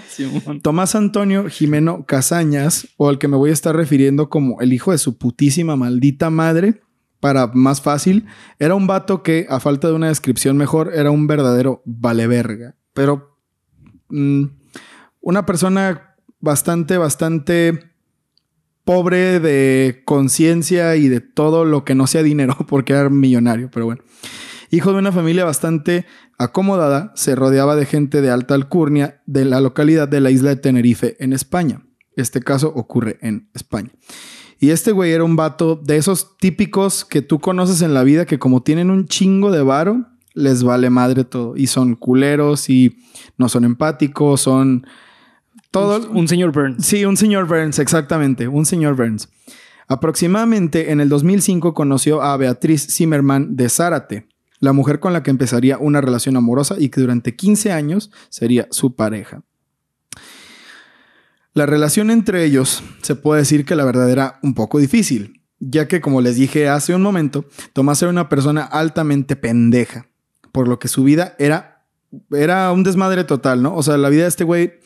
Tomás 0.62 0.94
Antonio 0.94 1.50
Jimeno 1.50 2.06
Casañas, 2.06 2.88
o 2.96 3.10
al 3.10 3.19
que 3.19 3.28
me 3.28 3.36
voy 3.36 3.50
a 3.50 3.52
estar 3.52 3.76
refiriendo 3.76 4.31
como 4.31 4.62
el 4.62 4.72
hijo 4.72 4.92
de 4.92 4.96
su 4.96 5.19
putísima 5.19 5.76
maldita 5.76 6.31
madre, 6.31 6.81
para 7.20 7.48
más 7.48 7.82
fácil, 7.82 8.25
era 8.58 8.75
un 8.75 8.86
vato 8.86 9.22
que, 9.22 9.46
a 9.50 9.60
falta 9.60 9.88
de 9.88 9.92
una 9.92 10.08
descripción 10.08 10.56
mejor, 10.56 10.92
era 10.94 11.10
un 11.10 11.26
verdadero 11.26 11.82
valeverga. 11.84 12.76
Pero 12.94 13.36
mm, 14.08 14.44
una 15.20 15.44
persona 15.44 16.13
bastante, 16.44 16.99
bastante 16.99 17.91
pobre 18.85 19.41
de 19.41 20.02
conciencia 20.05 20.94
y 20.94 21.08
de 21.08 21.20
todo 21.20 21.64
lo 21.64 21.85
que 21.85 21.94
no 21.94 22.06
sea 22.06 22.23
dinero, 22.23 22.56
porque 22.69 22.93
era 22.93 23.11
millonario, 23.11 23.70
pero 23.73 23.87
bueno. 23.87 24.02
Hijo 24.70 24.93
de 24.93 24.99
una 24.99 25.12
familia 25.12 25.44
bastante 25.44 26.05
acomodada, 26.38 27.12
se 27.14 27.35
rodeaba 27.35 27.76
de 27.76 27.87
gente 27.87 28.20
de 28.20 28.31
alta 28.31 28.55
alcurnia 28.55 29.23
de 29.26 29.44
la 29.44 29.61
localidad 29.61 30.08
de 30.08 30.20
la 30.20 30.31
isla 30.31 30.50
de 30.50 30.56
Tenerife, 30.56 31.17
en 31.19 31.32
España. 31.32 31.82
Este 32.17 32.41
caso 32.41 32.72
ocurre 32.74 33.19
en 33.22 33.48
España. 33.55 33.91
Y 34.58 34.70
este 34.70 34.93
güey 34.93 35.13
era 35.13 35.24
un 35.24 35.36
vato 35.36 35.77
de 35.77 35.96
esos 35.96 36.36
típicos 36.39 37.05
que 37.05 37.22
tú 37.22 37.39
conoces 37.39 37.82
en 37.82 37.94
la 37.94 38.03
vida 38.03 38.24
que 38.24 38.39
como 38.39 38.63
tienen 38.63 38.91
un 38.91 39.06
chingo 39.06 39.51
de 39.51 39.63
varo, 39.63 40.06
les 40.32 40.63
vale 40.63 40.91
madre 40.91 41.24
todo. 41.24 41.56
Y 41.56 41.69
son 41.69 41.94
culeros 41.94 42.69
y 42.69 42.98
no 43.39 43.48
son 43.48 43.65
empáticos, 43.65 44.43
son... 44.43 44.86
Todo... 45.74 46.08
Un, 46.08 46.19
un 46.19 46.28
señor 46.28 46.52
Burns. 46.52 46.86
Sí, 46.86 47.04
un 47.04 47.16
señor 47.16 47.48
Burns, 47.48 47.81
exactamente, 47.81 48.46
un 48.46 48.64
señor 48.64 48.94
Burns. 48.94 49.28
Aproximadamente 49.88 50.93
en 50.93 51.00
el 51.00 51.08
2005 51.08 51.74
conoció 51.74 52.22
a 52.22 52.36
Beatriz 52.36 52.86
Zimmerman 52.88 53.56
de 53.56 53.69
Zárate, 53.69 54.28
la 54.60 54.72
mujer 54.72 55.00
con 55.00 55.12
la 55.12 55.24
que 55.24 55.32
empezaría 55.32 55.76
una 55.78 56.00
relación 56.00 56.36
amorosa 56.36 56.76
y 56.78 56.90
que 56.90 57.00
durante 57.00 57.34
15 57.34 57.72
años 57.72 58.12
sería 58.28 58.69
su 58.70 58.94
pareja. 58.94 59.43
La 61.54 61.66
relación 61.66 62.12
entre 62.12 62.44
ellos 62.44 62.84
se 63.02 63.16
puede 63.16 63.40
decir 63.40 63.64
que 63.64 63.74
la 63.74 63.84
verdad 63.84 64.08
era 64.08 64.38
un 64.44 64.54
poco 64.54 64.78
difícil, 64.78 65.43
ya 65.58 65.88
que 65.88 66.00
como 66.00 66.20
les 66.20 66.36
dije 66.36 66.69
hace 66.69 66.94
un 66.94 67.02
momento, 67.02 67.46
Tomás 67.72 68.00
era 68.00 68.12
una 68.12 68.28
persona 68.28 68.62
altamente 68.62 69.34
pendeja, 69.34 70.06
por 70.52 70.69
lo 70.69 70.78
que 70.78 70.86
su 70.86 71.02
vida 71.02 71.34
era, 71.40 71.84
era 72.31 72.70
un 72.70 72.84
desmadre 72.84 73.24
total, 73.24 73.60
¿no? 73.60 73.74
O 73.74 73.82
sea, 73.82 73.96
la 73.96 74.08
vida 74.08 74.22
de 74.22 74.28
este 74.28 74.44
güey 74.44 74.84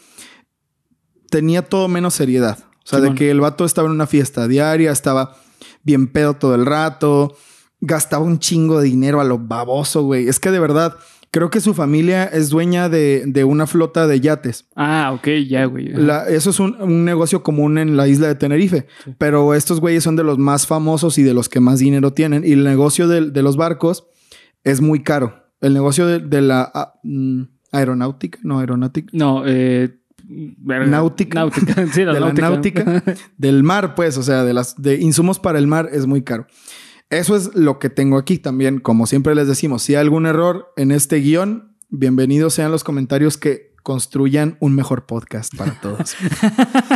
tenía 1.31 1.63
todo 1.63 1.89
menos 1.89 2.15
seriedad. 2.15 2.59
O 2.85 2.89
sea, 2.91 3.01
de 3.01 3.15
que 3.15 3.31
el 3.31 3.41
vato 3.41 3.65
estaba 3.67 3.87
en 3.89 3.93
una 3.95 4.07
fiesta 4.07 4.49
diaria, 4.49 4.91
estaba 4.91 5.37
bien 5.83 6.07
pedo 6.07 6.35
todo 6.35 6.55
el 6.55 6.65
rato, 6.65 7.37
gastaba 7.81 8.25
un 8.25 8.39
chingo 8.39 8.81
de 8.81 8.87
dinero 8.87 9.21
a 9.21 9.25
lo 9.25 9.39
baboso, 9.39 10.03
güey. 10.05 10.27
Es 10.27 10.41
que 10.41 10.51
de 10.51 10.59
verdad, 10.59 10.97
creo 11.31 11.51
que 11.51 11.61
su 11.61 11.75
familia 11.75 12.25
es 12.25 12.49
dueña 12.49 12.89
de, 12.89 13.25
de 13.27 13.45
una 13.45 13.67
flota 13.67 14.07
de 14.07 14.21
yates. 14.21 14.69
Ah, 14.75 15.13
ok, 15.15 15.29
ya, 15.47 15.67
güey. 15.67 15.89
La- 15.89 16.27
eso 16.29 16.49
es 16.49 16.61
un, 16.61 16.81
un 16.81 17.05
negocio 17.05 17.43
común 17.43 17.77
en 17.77 17.97
la 17.99 18.09
isla 18.09 18.27
de 18.29 18.35
Tenerife. 18.37 18.87
Sí. 19.05 19.15
Pero 19.19 19.53
estos 19.53 19.81
güeyes 19.81 20.03
son 20.03 20.17
de 20.17 20.25
los 20.25 20.39
más 20.39 20.67
famosos 20.67 21.19
y 21.19 21.23
de 21.23 21.35
los 21.35 21.51
que 21.51 21.61
más 21.61 21.81
dinero 21.81 22.15
tienen. 22.15 22.43
Y 22.43 22.53
el 22.53 22.65
negocio 22.65 23.07
del- 23.07 23.35
de, 23.35 23.43
los 23.43 23.59
barcos 23.59 24.07
es 24.65 24.81
muy 24.81 25.03
caro. 25.03 25.45
El 25.61 25.75
negocio 25.75 26.07
de, 26.07 26.21
de 26.21 26.41
la 26.41 26.71
ah, 26.75 26.95
mm, 27.03 27.43
aeronáutica, 27.73 28.39
no 28.43 28.61
aeronáutica. 28.61 29.11
No, 29.13 29.43
eh. 29.47 29.98
Náutica. 30.29 31.41
Náutica. 31.41 31.87
Sí, 31.93 32.05
la 32.05 32.13
de 32.13 32.21
la 32.21 32.33
náutica. 32.33 33.03
del 33.39 33.63
mar, 33.63 33.95
pues, 33.95 34.19
o 34.19 34.23
sea, 34.23 34.45
de 34.45 34.53
las 34.53 34.81
de 34.81 34.97
insumos 34.97 35.39
para 35.39 35.59
el 35.59 35.67
mar 35.67 35.89
es 35.93 36.07
muy 36.07 36.23
caro. 36.23 36.47
Eso 37.11 37.37
es 37.37 37.55
lo 37.55 37.79
que 37.79 37.89
tengo 37.89 38.19
aquí 38.19 38.39
también. 38.39 38.81
Como 38.81 39.07
siempre 39.07 39.35
les 39.35 39.49
decimos, 39.49 39.83
si 39.83 39.95
hay 39.95 40.03
algún 40.03 40.27
error 40.27 40.73
en 40.77 40.91
este 40.91 41.17
guion, 41.17 41.75
bienvenidos 41.89 42.55
sean 42.55 42.71
los 42.71 42.85
comentarios 42.85 43.39
que 43.39 43.75
construyan 43.83 44.59
un 44.61 44.75
mejor 44.75 45.07
podcast 45.07 45.57
para 45.57 45.81
todos. 45.81 46.15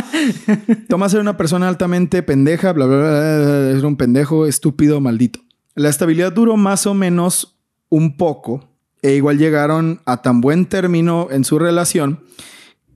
Tomás 0.87 1.11
era 1.13 1.21
una 1.21 1.37
persona 1.37 1.67
altamente 1.67 2.21
pendeja, 2.21 2.71
bla, 2.73 2.85
bla, 2.85 2.97
bla, 2.97 3.69
era 3.71 3.87
un 3.87 3.97
pendejo, 3.97 4.45
estúpido, 4.45 5.01
maldito. 5.01 5.39
La 5.73 5.89
estabilidad 5.89 6.31
duró 6.31 6.55
más 6.55 6.85
o 6.85 6.93
menos 6.93 7.59
un 7.89 8.15
poco 8.15 8.69
e 9.01 9.15
igual 9.15 9.39
llegaron 9.39 10.01
a 10.05 10.21
tan 10.21 10.39
buen 10.39 10.67
término 10.67 11.29
en 11.31 11.43
su 11.43 11.57
relación 11.57 12.19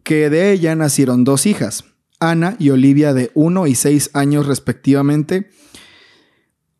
que 0.07 0.29
de 0.29 0.53
ella 0.53 0.73
nacieron 0.73 1.25
dos 1.25 1.45
hijas, 1.45 1.83
Ana 2.21 2.55
y 2.59 2.69
Olivia 2.69 3.13
de 3.13 3.29
1 3.33 3.67
y 3.67 3.75
6 3.75 4.11
años 4.13 4.47
respectivamente 4.47 5.49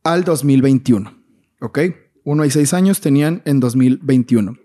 al 0.05 0.23
2021. 0.23 1.13
¿Ok? 1.59 1.79
1 2.23 2.45
y 2.45 2.51
6 2.51 2.73
años 2.73 3.01
tenían 3.01 3.41
en 3.43 3.59
2021. 3.59 4.55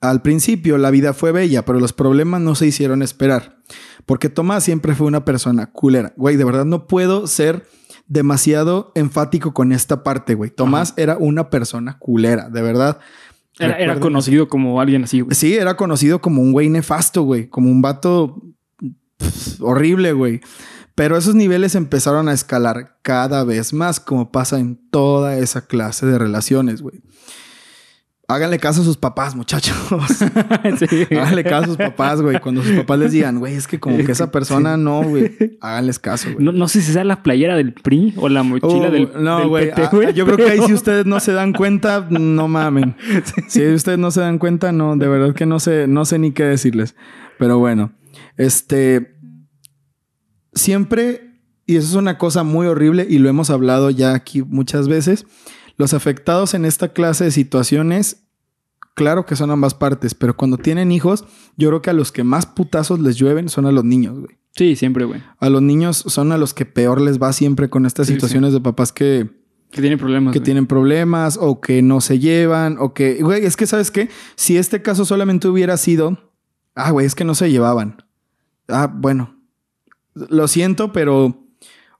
Al 0.00 0.22
principio 0.22 0.78
la 0.78 0.92
vida 0.92 1.12
fue 1.12 1.32
bella, 1.32 1.64
pero 1.64 1.80
los 1.80 1.92
problemas 1.92 2.40
no 2.40 2.54
se 2.54 2.68
hicieron 2.68 3.02
esperar. 3.02 3.58
Porque 4.06 4.28
Tomás 4.28 4.62
siempre 4.62 4.94
fue 4.94 5.08
una 5.08 5.24
persona 5.24 5.72
culera. 5.72 6.14
Güey, 6.16 6.36
de 6.36 6.44
verdad 6.44 6.64
no 6.64 6.86
puedo 6.86 7.26
ser 7.26 7.66
demasiado 8.06 8.92
enfático 8.94 9.54
con 9.54 9.72
esta 9.72 10.04
parte, 10.04 10.36
güey. 10.36 10.50
Tomás 10.50 10.94
era 10.96 11.16
una 11.16 11.50
persona 11.50 11.98
culera, 11.98 12.48
de 12.48 12.62
verdad. 12.62 13.00
Era, 13.62 14.00
conocido 14.00 14.48
como 14.48 14.80
alguien 14.80 15.04
así, 15.04 15.20
güey. 15.20 15.34
Sí, 15.34 15.54
era 15.54 15.76
conocido 15.76 16.20
como 16.20 16.42
un 16.42 16.52
güey 16.52 16.68
nefasto, 16.68 17.22
güey. 17.22 17.48
Como 17.48 17.70
un 17.70 17.82
vato 17.82 18.42
pff, 19.18 19.62
horrible, 19.62 20.12
güey. 20.12 20.40
Pero 20.94 21.16
esos 21.16 21.34
niveles 21.34 21.74
empezaron 21.74 22.28
a 22.28 22.32
escalar 22.32 22.98
cada 23.02 23.44
vez 23.44 23.72
más, 23.72 23.98
como 23.98 24.30
pasa 24.30 24.58
en 24.58 24.78
toda 24.90 25.38
esa 25.38 25.66
clase 25.66 26.06
de 26.06 26.18
relaciones, 26.18 26.82
güey. 26.82 27.00
Háganle 28.28 28.58
caso 28.58 28.82
a 28.82 28.84
sus 28.84 28.96
papás, 28.96 29.34
muchachos. 29.34 29.76
Sí. 30.78 31.06
Háganle 31.10 31.44
caso 31.44 31.64
a 31.64 31.66
sus 31.66 31.76
papás, 31.76 32.22
güey. 32.22 32.40
Cuando 32.40 32.62
sus 32.62 32.76
papás 32.76 32.98
les 32.98 33.12
digan, 33.12 33.38
güey, 33.38 33.54
es 33.54 33.66
que 33.66 33.80
como 33.80 33.98
que 33.98 34.12
esa 34.12 34.30
persona 34.30 34.76
no, 34.76 35.02
güey. 35.02 35.56
Háganles 35.60 35.98
caso, 35.98 36.30
güey. 36.32 36.44
No, 36.44 36.52
no 36.52 36.68
sé 36.68 36.80
si 36.82 36.92
sea 36.92 37.04
la 37.04 37.22
playera 37.22 37.56
del 37.56 37.72
PRI 37.72 38.14
o 38.16 38.28
la 38.28 38.42
mochila 38.42 38.88
Oh, 38.88 38.90
del, 38.90 39.10
no, 39.18 39.48
güey. 39.48 39.70
Ah, 39.70 39.88
güey, 39.92 40.14
Yo 40.14 40.24
creo 40.24 40.36
que 40.36 40.50
ahí 40.50 40.60
si 40.66 40.72
ustedes 40.72 41.04
no 41.04 41.20
se 41.20 41.32
dan 41.32 41.52
cuenta, 41.52 42.06
no 42.08 42.48
mamen. 42.48 42.96
Si 43.48 43.66
ustedes 43.66 43.98
no 43.98 44.10
se 44.10 44.20
dan 44.20 44.38
cuenta, 44.38 44.72
no, 44.72 44.96
de 44.96 45.08
verdad 45.08 45.34
que 45.34 45.46
no 45.46 45.60
sé, 45.60 45.86
no 45.86 46.04
sé 46.04 46.18
ni 46.18 46.32
qué 46.32 46.44
decirles. 46.44 46.94
Pero 47.38 47.58
bueno, 47.58 47.92
este 48.36 49.12
siempre, 50.54 51.38
y 51.66 51.76
eso 51.76 51.88
es 51.88 51.94
una 51.94 52.18
cosa 52.18 52.44
muy 52.44 52.66
horrible, 52.66 53.06
y 53.08 53.18
lo 53.18 53.28
hemos 53.28 53.50
hablado 53.50 53.90
ya 53.90 54.14
aquí 54.14 54.42
muchas 54.42 54.88
veces. 54.88 55.26
Los 55.76 55.94
afectados 55.94 56.54
en 56.54 56.64
esta 56.64 56.88
clase 56.92 57.24
de 57.24 57.30
situaciones, 57.30 58.24
claro 58.94 59.24
que 59.26 59.36
son 59.36 59.50
ambas 59.50 59.74
partes, 59.74 60.14
pero 60.14 60.36
cuando 60.36 60.58
tienen 60.58 60.92
hijos, 60.92 61.24
yo 61.56 61.68
creo 61.68 61.82
que 61.82 61.90
a 61.90 61.94
los 61.94 62.12
que 62.12 62.24
más 62.24 62.46
putazos 62.46 63.00
les 63.00 63.16
llueven 63.16 63.48
son 63.48 63.66
a 63.66 63.72
los 63.72 63.84
niños, 63.84 64.18
güey. 64.18 64.38
Sí, 64.54 64.76
siempre, 64.76 65.06
güey. 65.06 65.22
A 65.38 65.48
los 65.48 65.62
niños 65.62 66.04
son 66.06 66.30
a 66.30 66.36
los 66.36 66.52
que 66.52 66.66
peor 66.66 67.00
les 67.00 67.18
va 67.20 67.32
siempre 67.32 67.70
con 67.70 67.86
estas 67.86 68.06
Sí, 68.06 68.14
situaciones 68.14 68.52
de 68.52 68.60
papás 68.60 68.92
que, 68.92 69.30
Que 69.70 69.80
tiene 69.80 69.96
problemas. 69.96 70.32
que 70.34 70.40
güey. 70.40 70.44
tienen 70.44 70.66
problemas 70.66 71.38
o 71.40 71.62
que 71.62 71.80
no 71.80 72.02
se 72.02 72.18
llevan 72.18 72.76
o 72.78 72.92
que, 72.92 73.22
güey, 73.22 73.46
es 73.46 73.56
que 73.56 73.66
sabes 73.66 73.90
qué, 73.90 74.10
si 74.36 74.58
este 74.58 74.82
caso 74.82 75.06
solamente 75.06 75.48
hubiera 75.48 75.78
sido, 75.78 76.18
ah, 76.74 76.90
güey, 76.90 77.06
es 77.06 77.14
que 77.14 77.24
no 77.24 77.34
se 77.34 77.50
llevaban. 77.50 78.04
Ah, 78.68 78.92
bueno, 78.94 79.36
lo 80.14 80.46
siento, 80.48 80.92
pero 80.92 81.41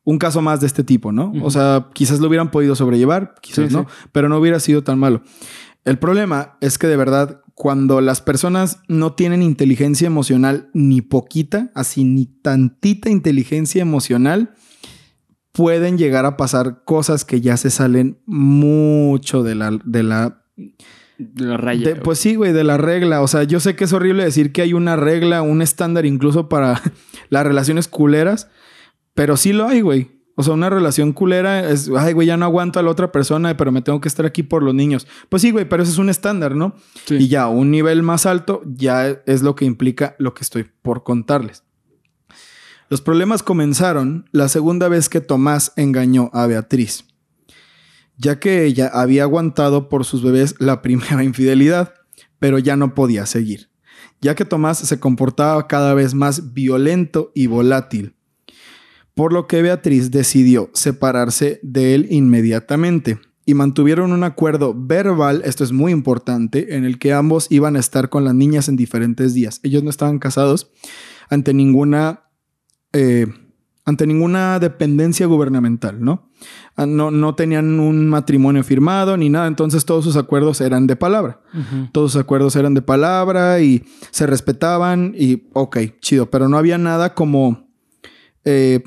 un 0.05 0.19
caso 0.19 0.43
más 0.43 0.61
de 0.61 0.67
este 0.67 0.83
tipo, 0.85 1.13
¿no? 1.13 1.33
O 1.43 1.51
sea, 1.51 1.89
quizás 1.93 2.19
lo 2.21 2.29
hubieran 2.29 2.51
podido 2.51 2.75
sobrellevar, 2.75 3.35
quizás 3.41 3.69
Sí, 3.69 3.75
no, 3.75 3.83
sí. 3.83 3.87
pero 4.13 4.29
no 4.29 4.39
hubiera 4.39 4.59
sido 4.61 4.83
tan 4.83 4.99
malo. 4.99 5.23
El 5.85 5.99
problema 5.99 6.57
es 6.61 6.79
que 6.79 6.87
de 6.89 6.97
verdad, 6.97 7.41
cuando 7.55 8.01
las 8.01 8.21
personas 8.21 8.81
no 8.89 9.13
tienen 9.15 9.43
inteligencia 9.43 10.07
emocional 10.07 10.71
ni 10.75 11.03
poquita, 11.03 11.71
así 11.75 12.05
ni 12.05 12.27
tantita 12.27 13.11
inteligencia 13.11 13.83
emocional, 13.83 14.55
pueden 15.53 15.99
llegar 15.99 16.25
a 16.25 16.37
pasar 16.37 16.83
cosas 16.85 17.25
que 17.25 17.41
ya 17.41 17.57
se 17.57 17.71
salen 17.71 18.19
mucho 18.27 19.43
de 19.43 19.55
la, 19.55 19.79
de 19.85 20.03
la 20.03 20.43
De 21.19 21.45
la 21.47 21.57
raya. 21.59 21.89
de- 21.91 21.97
pues 21.97 22.19
sí, 22.19 22.37
güey, 22.37 22.53
de 22.53 22.65
la 22.65 22.79
regla. 22.79 23.21
O 23.21 23.29
sea, 23.29 23.43
yo 23.45 23.61
sé 23.61 23.77
que 23.77 23.85
es 23.85 23.93
horrible 23.93 24.25
decir 24.25 24.53
que 24.53 24.63
hay 24.63 24.73
una 24.73 24.97
regla, 24.97 25.43
un 25.43 25.63
estándar 25.63 26.07
incluso 26.07 26.49
para 26.49 26.81
las 27.29 27.45
relaciones 27.47 27.87
culeras, 27.89 28.49
pero 29.15 29.37
sí 29.37 29.53
lo 29.53 29.67
hay, 29.67 29.81
güey. 29.81 30.23
O 30.35 30.43
sea, 30.43 30.55
una 30.55 30.71
relación 30.71 31.13
culera 31.13 31.69
es, 31.69 31.91
ay, 31.97 32.15
güey, 32.15 32.27
ya 32.27 32.37
no 32.37 32.47
aguanto 32.47 32.81
a 32.81 32.83
la 32.83 32.91
otra 32.91 33.13
persona, 33.13 33.55
pero 33.57 33.71
me 33.71 33.83
tengo 33.83 34.01
que 34.01 34.09
estar 34.09 34.25
aquí 34.25 34.43
por 34.43 34.63
los 34.63 34.75
niños. 34.75 35.07
Pues 35.29 35.43
sí, 35.43 35.51
güey, 35.51 35.69
pero 35.69 35.83
eso 35.83 35.93
es 35.93 35.99
un 35.99 36.09
estándar, 36.09 36.57
¿no? 36.57 36.75
Sí. 37.05 37.17
Y 37.17 37.29
ya, 37.29 37.49
un 37.49 37.71
nivel 37.71 38.03
más 38.03 38.25
alto 38.25 38.63
ya 38.65 39.09
es 39.09 39.43
lo 39.43 39.55
que 39.55 39.67
implica 39.67 40.17
lo 40.19 40.33
que 40.33 40.43
estoy 40.43 40.65
por 40.83 41.03
contarles. 41.03 41.65
Los 42.93 43.01
problemas 43.01 43.43
comenzaron 43.43 44.29
la 44.33 44.49
segunda 44.49 44.87
vez 44.87 45.09
que 45.09 45.23
Tomás 45.23 45.73
engañó 45.77 46.29
a 46.35 46.47
Beatriz, 46.47 47.07
ya 48.19 48.39
que 48.39 48.65
ella 48.65 48.91
había 48.93 49.23
aguantado 49.23 49.89
por 49.89 50.05
sus 50.05 50.23
bebés 50.23 50.57
la 50.59 50.83
primera 50.83 51.25
infidelidad, 51.25 51.95
pero 52.39 52.59
ya 52.59 52.77
no 52.77 52.95
podía 52.95 53.25
seguir, 53.25 53.71
ya 54.21 54.35
que 54.35 54.45
Tomás 54.45 54.77
se 54.77 55.01
comportaba 55.01 55.69
cada 55.69 55.95
vez 55.95 56.13
más 56.13 56.53
violento 56.53 57.33
y 57.35 57.47
volátil, 57.47 58.15
por 59.15 59.33
lo 59.33 59.47
que 59.47 59.63
Beatriz 59.63 60.11
decidió 60.11 60.71
separarse 60.73 61.61
de 61.63 61.95
él 61.95 62.07
inmediatamente 62.11 63.19
y 63.45 63.55
mantuvieron 63.55 64.13
un 64.13 64.25
acuerdo 64.25 64.75
verbal, 64.75 65.43
esto 65.45 65.65
es 65.65 65.73
muy 65.73 65.93
importante, 65.93 66.77
en 66.77 66.85
el 66.85 66.99
que 66.99 67.13
ambos 67.13 67.49
iban 67.51 67.77
a 67.77 67.81
estar 67.81 68.09
con 68.09 68.25
las 68.25 68.35
niñas 68.35 68.69
en 68.69 68.77
diferentes 68.77 69.35
días. 69.35 69.61
Ellos 69.65 69.83
no 69.83 69.91
estaban 69.91 70.19
casados 70.21 70.71
ante 71.29 71.53
ninguna, 71.53 72.23
eh, 72.93 73.27
ante 73.85 74.07
ninguna 74.07 74.61
dependencia 74.61 75.27
gubernamental, 75.27 76.03
¿no? 76.03 76.31
Ah, 76.77 76.87
¿no? 76.87 77.11
No 77.11 77.35
tenían 77.35 77.81
un 77.81 78.09
matrimonio 78.09 78.63
firmado 78.63 79.17
ni 79.17 79.29
nada, 79.29 79.49
entonces 79.49 79.85
todos 79.85 80.05
sus 80.05 80.17
acuerdos 80.17 80.61
eran 80.61 80.87
de 80.87 80.95
palabra. 80.97 81.41
Todos 81.93 82.13
sus 82.13 82.21
acuerdos 82.21 82.55
eran 82.55 82.75
de 82.75 82.83
palabra 82.83 83.61
y 83.61 83.85
se 84.13 84.27
respetaban 84.27 85.15
y 85.19 85.49
ok, 85.53 85.79
chido, 86.01 86.31
pero 86.31 86.49
no 86.49 86.57
había 86.59 86.79
nada 86.79 87.15
como... 87.15 87.69
eh, 88.45 88.83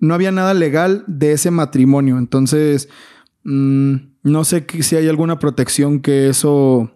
no 0.00 0.14
había 0.14 0.32
nada 0.32 0.54
legal 0.54 1.04
de 1.06 1.32
ese 1.32 1.50
matrimonio, 1.50 2.18
entonces 2.18 2.88
mm, 3.44 3.94
no 4.22 4.44
sé 4.44 4.66
si 4.80 4.96
hay 4.96 5.08
alguna 5.08 5.38
protección 5.38 6.00
que 6.00 6.28
eso 6.28 6.90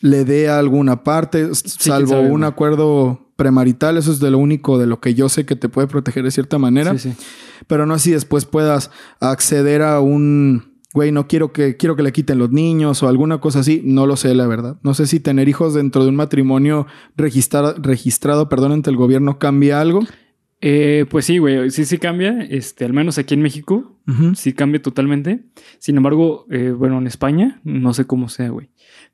le 0.00 0.24
dé 0.24 0.48
a 0.48 0.58
alguna 0.58 1.04
parte, 1.04 1.48
salvo 1.54 2.20
un 2.20 2.44
acuerdo 2.44 3.32
premarital, 3.36 3.96
eso 3.96 4.12
es 4.12 4.20
de 4.20 4.30
lo 4.30 4.38
único 4.38 4.78
de 4.78 4.86
lo 4.86 5.00
que 5.00 5.14
yo 5.14 5.28
sé 5.28 5.44
que 5.44 5.56
te 5.56 5.68
puede 5.68 5.88
proteger 5.88 6.24
de 6.24 6.30
cierta 6.30 6.58
manera 6.58 6.92
Sí, 6.96 7.10
sí. 7.10 7.24
pero 7.66 7.86
no 7.86 7.94
así 7.94 8.10
después 8.10 8.44
puedas 8.46 8.90
acceder 9.20 9.82
a 9.82 10.00
un 10.00 10.76
güey, 10.94 11.12
no 11.12 11.28
quiero 11.28 11.52
que 11.52 11.76
quiero 11.76 11.94
que 11.94 12.02
le 12.02 12.10
quiten 12.12 12.38
los 12.38 12.50
niños 12.50 13.02
o 13.02 13.08
alguna 13.08 13.38
cosa 13.38 13.58
así, 13.60 13.82
no 13.84 14.06
lo 14.06 14.16
sé 14.16 14.34
la 14.34 14.46
verdad. 14.46 14.78
No 14.82 14.94
sé 14.94 15.06
si 15.06 15.20
tener 15.20 15.46
hijos 15.46 15.74
dentro 15.74 16.02
de 16.02 16.08
un 16.08 16.16
matrimonio 16.16 16.86
registrado, 17.18 17.74
registrado, 17.76 18.48
perdón, 18.48 18.72
ante 18.72 18.88
el 18.88 18.96
gobierno 18.96 19.38
cambia 19.38 19.78
algo. 19.78 20.00
Eh, 20.60 21.04
pues 21.10 21.26
sí, 21.26 21.38
güey. 21.38 21.70
Sí, 21.70 21.84
sí 21.84 21.98
cambia. 21.98 22.42
Este, 22.42 22.84
al 22.84 22.92
menos 22.92 23.18
aquí 23.18 23.34
en 23.34 23.42
México. 23.42 23.92
Sí 24.34 24.52
cambia 24.52 24.80
totalmente. 24.80 25.40
Sin 25.78 25.96
embargo, 25.96 26.46
eh, 26.50 26.70
bueno, 26.70 26.98
en 26.98 27.06
España 27.06 27.60
no 27.64 27.92
sé 27.92 28.06
cómo 28.06 28.28
sea, 28.28 28.50
güey. 28.50 28.70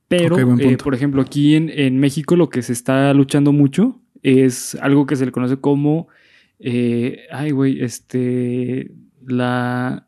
Pero, 0.09 0.37
eh, 0.59 0.77
por 0.77 0.95
ejemplo, 0.95 1.23
aquí 1.23 1.55
en, 1.55 1.71
en 1.71 1.99
México 1.99 2.37
lo 2.37 2.51
que 2.51 2.61
se 2.63 2.73
está 2.75 3.13
luchando 3.15 3.53
mucho 3.53 4.03
es 4.23 4.75
algo 4.77 5.07
que 5.07 5.17
se 5.17 5.25
le 5.25 5.33
conoce 5.33 5.57
como, 5.57 6.09
eh, 6.59 7.21
ay, 7.33 7.51
güey, 7.53 7.83
este, 7.83 8.93
la 9.27 10.07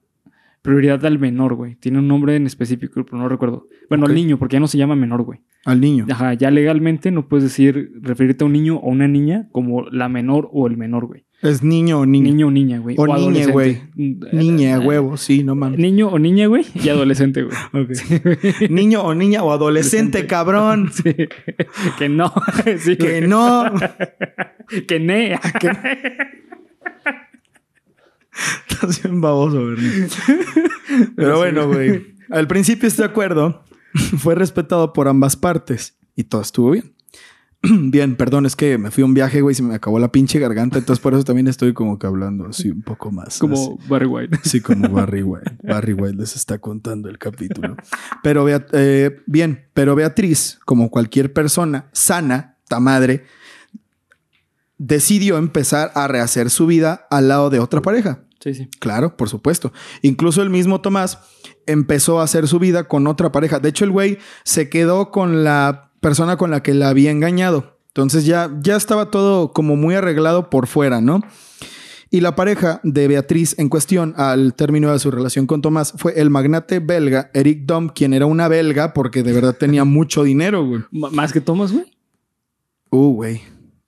prioridad 0.61 1.05
al 1.07 1.19
menor, 1.19 1.55
güey. 1.55 1.76
Tiene 1.76 1.99
un 1.99 2.09
nombre 2.09 2.37
en 2.37 2.47
específico, 2.47 3.05
pero 3.05 3.17
no 3.19 3.29
recuerdo. 3.29 3.69
Bueno, 3.88 4.05
Ok. 4.05 4.11
al 4.11 4.14
niño, 4.14 4.38
porque 4.38 4.55
ya 4.57 4.61
no 4.61 4.69
se 4.69 4.76
llama 4.79 4.95
menor, 4.97 5.23
güey. 5.23 5.41
Al 5.64 5.80
niño. 5.80 6.06
Ajá, 6.11 6.35
ya 6.35 6.50
legalmente 6.50 7.11
no 7.11 7.26
puedes 7.26 7.44
decir, 7.44 7.92
referirte 8.02 8.44
a 8.44 8.47
un 8.47 8.52
niño 8.52 8.76
o 8.76 8.90
una 8.90 9.09
niña 9.09 9.49
como 9.50 9.83
la 9.90 10.09
menor 10.11 10.50
o 10.52 10.66
el 10.66 10.76
menor, 10.76 11.06
güey. 11.06 11.25
Es 11.40 11.62
niño 11.62 12.00
o 12.00 12.06
niña. 12.06 12.25
Niño 12.30 12.47
o 12.49 12.50
niña, 12.50 12.78
güey. 12.78 12.97
O 12.99 13.06
niñe, 13.06 13.18
adolescente. 13.44 13.52
güey. 13.52 13.80
Mm, 13.97 14.37
Niña, 14.37 14.76
eh, 14.76 14.78
huevo, 14.78 15.16
sí, 15.16 15.42
no 15.44 15.54
mames. 15.54 15.78
Niño 15.78 16.09
o 16.09 16.18
niña, 16.18 16.47
güey. 16.47 16.64
Y 16.75 16.88
adolescente, 16.88 17.42
güey. 17.42 17.56
Niño 18.71 19.02
o 19.02 19.14
niña 19.14 19.42
o 19.42 19.52
adolescente, 19.52 20.26
cabrón. 20.26 20.90
Sí. 20.92 21.14
Que 21.99 22.09
no. 22.09 22.33
Sí, 22.78 22.97
Que 22.97 23.21
güey. 23.21 23.28
no. 23.28 23.64
Que 24.87 25.00
ne. 25.00 25.38
Estás 28.68 29.02
bien 29.02 29.21
baboso, 29.21 29.64
¿verdad? 29.66 30.09
Pero 31.16 31.38
bueno, 31.38 31.68
güey. 31.68 32.14
Al 32.30 32.47
principio 32.49 32.88
este 32.88 33.04
acuerdo 33.04 33.64
fue 34.19 34.35
respetado 34.35 34.93
por 34.93 35.09
ambas 35.09 35.37
partes 35.37 35.97
y 36.17 36.25
todo 36.25 36.41
estuvo 36.43 36.71
bien. 36.73 36.95
Bien, 37.91 38.15
perdón, 38.15 38.45
es 38.45 38.57
que 38.57 38.77
me 38.77 38.91
fui 38.91 39.03
a 39.03 39.07
un 39.07 39.15
viaje, 39.15 39.41
güey, 39.41 39.53
y 39.53 39.57
se 39.57 39.63
me 39.63 39.75
acabó 39.75 39.99
la 39.99 40.13
pinche 40.13 40.39
garganta, 40.39 40.77
entonces 40.77 41.03
por 41.03 41.15
eso 41.15 41.25
también 41.25 41.47
estoy 41.49 41.73
como 41.73 41.99
que 41.99 42.07
hablando 42.07 42.47
así 42.47 42.69
un 42.69 42.83
poco 42.83 43.11
más. 43.11 43.39
Como 43.39 43.79
Barry 43.89 44.05
White. 44.05 44.41
Sí, 44.43 44.61
como 44.61 44.87
Barry 44.91 45.23
White. 45.23 45.57
Barry 45.63 45.95
White 45.95 46.17
les 46.19 46.37
está 46.37 46.59
contando 46.59 47.09
el 47.09 47.17
capítulo. 47.17 47.75
Pero 48.23 48.45
Bea- 48.45 48.67
eh, 48.73 49.17
bien, 49.27 49.65
pero 49.73 49.95
Beatriz, 49.95 50.59
como 50.67 50.91
cualquier 50.91 51.33
persona 51.33 51.89
sana, 51.93 52.59
ta 52.69 52.81
madre, 52.81 53.25
decidió 54.77 55.39
empezar 55.39 55.91
a 55.95 56.07
rehacer 56.07 56.51
su 56.51 56.67
vida 56.67 57.07
al 57.11 57.29
lado 57.29 57.49
de 57.49 57.61
otra 57.61 57.81
pareja. 57.81 58.24
Sí, 58.45 58.53
sí. 58.53 58.69
Claro, 58.79 59.17
por 59.17 59.31
supuesto. 59.31 59.73
Incluso 60.03 60.43
el 60.43 60.51
mismo 60.51 60.83
Tomás 60.83 61.19
empezó 61.65 62.21
a 62.21 62.25
hacer 62.25 62.47
su 62.47 62.59
vida 62.59 62.89
con 62.89 63.07
otra 63.07 63.33
pareja. 63.33 63.59
De 63.59 63.71
hecho, 63.71 63.87
el 63.87 63.91
güey 63.91 64.19
se 64.43 64.69
quedó 64.69 65.11
con 65.11 65.45
la 65.45 65.93
persona 66.01 66.37
con 66.37 66.51
la 66.51 66.63
que 66.63 66.75
la 66.75 66.91
había 66.91 67.11
engañado. 67.11 67.79
Entonces 67.87 68.27
ya, 68.27 68.55
ya 68.61 68.77
estaba 68.77 69.11
todo 69.11 69.55
como 69.55 69.77
muy 69.77 69.95
arreglado 69.95 70.51
por 70.51 70.67
fuera, 70.67 71.01
¿no? 71.01 71.23
Y 72.11 72.21
la 72.21 72.37
pareja 72.37 72.81
de 72.83 73.09
Beatriz 73.09 73.59
en 73.59 73.71
cuestión 73.71 74.13
al 74.19 74.53
término 74.53 74.93
de 74.93 74.99
su 74.99 75.11
relación 75.11 75.47
con 75.47 75.63
Tomás 75.63 75.95
fue 75.97 76.21
el 76.21 76.29
magnate 76.29 76.81
belga 76.81 77.31
Eric 77.33 77.61
Dom, 77.65 77.89
quien 77.89 78.13
era 78.13 78.27
una 78.27 78.49
belga 78.49 78.93
porque 78.93 79.23
de 79.23 79.33
verdad 79.33 79.57
tenía 79.59 79.85
mucho 79.87 80.23
dinero, 80.23 80.67
güey. 80.67 80.83
¿Más 80.91 81.33
que 81.33 81.41
Thomas, 81.41 81.73
güey? 81.73 81.87
Uh, 82.91 83.15
güey. 83.15 83.41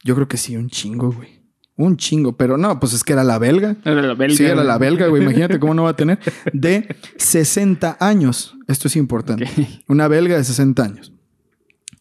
Yo 0.03 0.15
creo 0.15 0.29
que 0.29 0.39
sí, 0.39 0.57
un 0.57 0.71
chingo, 0.71 1.13
güey. 1.13 1.36
Un 1.78 1.99
chingo, 1.99 2.37
pero 2.37 2.56
no, 2.56 2.80
pues 2.80 2.95
es 2.95 3.04
que 3.04 3.12
era 3.12 3.23
la 3.23 3.38
belga. 3.38 3.76
Era 3.85 4.00
la 4.00 4.14
belga. 4.14 4.37
Sí, 4.37 4.45
era 4.45 4.64
la 4.64 4.78
belga, 4.78 5.09
güey. 5.09 5.23
Imagínate 5.23 5.59
cómo 5.59 5.75
no 5.75 5.85
va 5.85 5.90
a 5.90 5.97
tener. 5.97 6.18
De 6.52 6.97
60 7.18 7.99
años. 8.00 8.56
Esto 8.66 8.88
es 8.88 8.97
importante. 8.97 9.47
Una 9.87 10.09
belga 10.09 10.37
de 10.37 10.45
60 10.45 10.83
años. 10.83 11.12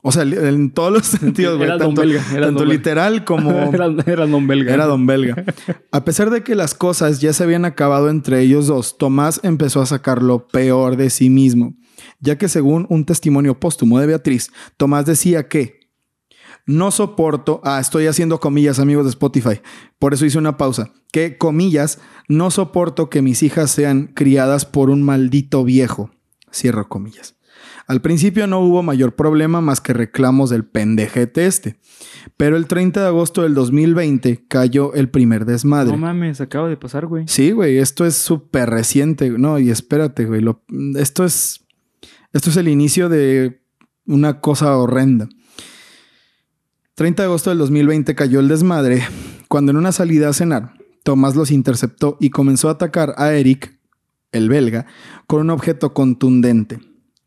O 0.02 0.12
sea, 0.12 0.22
en 0.22 0.72
todos 0.72 0.94
los 0.94 1.06
sentidos, 1.06 1.58
güey. 1.58 1.68
Era 1.68 1.78
don 1.78 1.94
belga, 1.94 2.24
era 2.32 2.46
tanto 2.46 2.60
don 2.60 2.70
belga. 2.70 2.74
literal 2.74 3.26
como... 3.26 3.52
era, 3.74 3.88
era 4.06 4.28
don 4.28 4.48
belga. 4.48 4.74
Era 4.74 4.86
don 4.86 5.06
belga. 5.08 5.44
A 5.92 6.06
pesar 6.06 6.30
de 6.30 6.44
que 6.44 6.56
las 6.56 6.74
cosas 6.76 7.20
ya 7.20 7.34
se 7.34 7.44
habían 7.44 7.66
acabado 7.66 8.10
entre 8.10 8.40
ellos 8.42 8.68
dos, 8.68 8.98
Tomás 8.98 9.40
empezó 9.44 9.82
a 9.82 9.86
sacar 9.86 10.22
lo 10.22 10.48
peor 10.48 10.96
de 10.96 11.10
sí 11.10 11.30
mismo, 11.30 11.76
ya 12.20 12.38
que 12.38 12.48
según 12.50 12.86
un 12.90 13.06
testimonio 13.06 13.60
póstumo 13.60 14.00
de 14.00 14.06
Beatriz, 14.06 14.52
Tomás 14.78 15.08
decía 15.08 15.48
que 15.48 15.85
no 16.66 16.92
soporto, 16.92 17.62
ah, 17.64 17.80
estoy 17.80 18.08
haciendo 18.08 18.40
comillas 18.40 18.80
amigos 18.80 19.06
de 19.06 19.10
Spotify, 19.12 19.62
por 20.00 20.14
eso 20.14 20.26
hice 20.26 20.38
una 20.38 20.58
pausa, 20.58 20.92
que 21.12 21.38
comillas, 21.38 22.00
no 22.28 22.52
soporto 22.52 23.10
que 23.10 23.22
mis 23.22 23.44
hijas 23.44 23.72
sean 23.72 24.08
criadas 24.08 24.66
por 24.66 24.90
un 24.90 25.04
maldito 25.04 25.64
viejo, 25.64 26.10
cierro 26.52 26.88
comillas. 26.90 27.36
Al 27.88 28.02
principio 28.02 28.48
no 28.48 28.62
hubo 28.62 28.82
mayor 28.82 29.16
problema 29.16 29.62
más 29.62 29.80
que 29.80 29.94
reclamos 29.94 30.50
del 30.50 30.66
pendejete 30.66 31.46
este. 31.46 31.78
Pero 32.36 32.58
el 32.58 32.66
30 32.66 33.00
de 33.02 33.06
agosto 33.08 33.44
del 33.44 33.54
2020 33.54 34.46
cayó 34.48 34.96
el 34.96 35.08
primer 35.10 35.46
desmadre. 35.46 35.92
No 35.92 35.98
mames, 36.00 36.42
acaba 36.42 36.68
de 36.68 36.78
pasar, 36.78 37.06
güey. 37.06 37.26
Sí, 37.28 37.52
güey, 37.52 37.78
esto 37.78 38.04
es 38.04 38.16
súper 38.16 38.72
reciente. 38.72 39.30
No, 39.30 39.60
y 39.60 39.70
espérate, 39.70 40.26
güey. 40.26 40.42
lo- 40.42 40.64
esto 40.96 41.26
es. 41.26 41.64
Esto 42.34 42.50
es 42.50 42.58
el 42.58 42.68
inicio 42.70 43.08
de 43.08 43.62
una 44.08 44.42
cosa 44.42 44.76
horrenda. 44.78 45.30
30 46.96 47.24
de 47.24 47.28
agosto 47.28 47.50
del 47.50 47.60
2020 47.60 48.16
cayó 48.16 48.40
el 48.40 48.48
desmadre 48.48 49.04
cuando 49.50 49.72
en 49.72 49.78
una 49.78 49.92
salida 49.92 50.30
a 50.30 50.34
cenar, 50.34 50.74
Tomás 51.04 51.36
los 51.36 51.52
interceptó 51.52 52.18
y 52.22 52.30
comenzó 52.30 52.70
a 52.70 52.72
atacar 52.72 53.14
a 53.18 53.34
Eric, 53.34 53.78
el 54.32 54.50
belga, 54.50 54.88
con 55.28 55.42
un 55.42 55.50
objeto 55.50 55.94
contundente. 55.94 56.80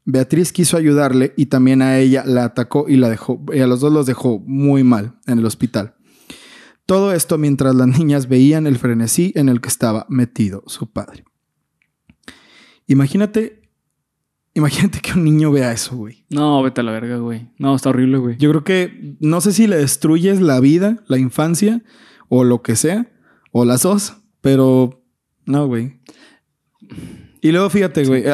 Beatriz 0.05 0.53
quiso 0.53 0.79
ayudarle 0.79 1.35
y 1.37 1.47
también 1.47 1.83
a 1.83 1.99
ella 1.99 2.25
la 2.27 2.45
atacó 2.45 2.87
y 2.89 2.97
la 2.97 3.11
dejó, 3.11 3.45
y 3.53 3.61
a 3.61 3.67
los 3.67 3.81
dos 3.81 3.93
los 3.93 4.07
dejó 4.07 4.41
muy 4.41 4.85
mal 4.85 5.19
en 5.27 5.39
el 5.39 5.45
hospital. 5.45 5.95
Todo 6.87 7.13
esto 7.13 7.37
mientras 7.37 7.75
las 7.75 7.87
niñas 7.87 8.27
veían 8.27 8.67
el 8.67 8.79
frenesí 8.79 9.33
en 9.37 9.51
el 9.51 9.61
que 9.61 9.69
estaba 9.69 10.07
metido 10.09 10.65
su 10.67 10.91
padre. 10.91 11.25
Imagínate, 12.87 13.58
imagínate 14.59 15.01
que 15.01 15.13
un 15.13 15.25
niño 15.25 15.51
vea 15.51 15.73
eso, 15.73 15.97
güey. 15.97 16.25
No, 16.29 16.63
vete 16.63 16.81
a 16.81 16.85
la 16.85 16.93
verga, 16.93 17.17
güey. 17.17 17.49
No, 17.59 17.75
está 17.75 17.91
horrible, 17.91 18.19
güey. 18.19 18.37
Yo 18.39 18.51
creo 18.51 18.65
que 18.65 19.17
no 19.21 19.41
sé 19.41 19.53
si 19.53 19.67
le 19.67 19.77
destruyes 19.77 20.41
la 20.41 20.61
vida, 20.61 21.03
la 21.07 21.19
infancia 21.19 21.83
o 22.29 22.45
lo 22.45 22.63
que 22.63 22.77
sea, 22.77 23.11
o 23.53 23.65
las 23.65 23.83
dos, 23.83 24.17
pero 24.41 25.03
no, 25.47 25.67
güey. 25.67 26.01
Y 27.41 27.53
luego 27.53 27.71
fíjate, 27.71 28.05
güey, 28.05 28.25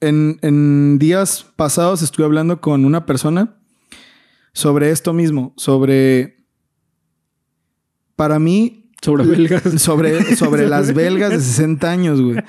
en, 0.00 0.38
en 0.42 0.98
días 0.98 1.46
pasados 1.56 2.02
estuve 2.02 2.24
hablando 2.24 2.60
con 2.60 2.84
una 2.84 3.06
persona 3.06 3.58
sobre 4.52 4.90
esto 4.90 5.12
mismo, 5.12 5.54
sobre... 5.56 6.38
Para 8.16 8.38
mí, 8.38 8.79
Sobre 9.02 9.24
belgas. 9.24 9.62
sobre, 9.80 10.36
sobre 10.36 10.66
las 10.68 10.92
belgas 10.92 11.30
de 11.30 11.40
60 11.40 11.90
años, 11.90 12.20
güey. 12.20 12.42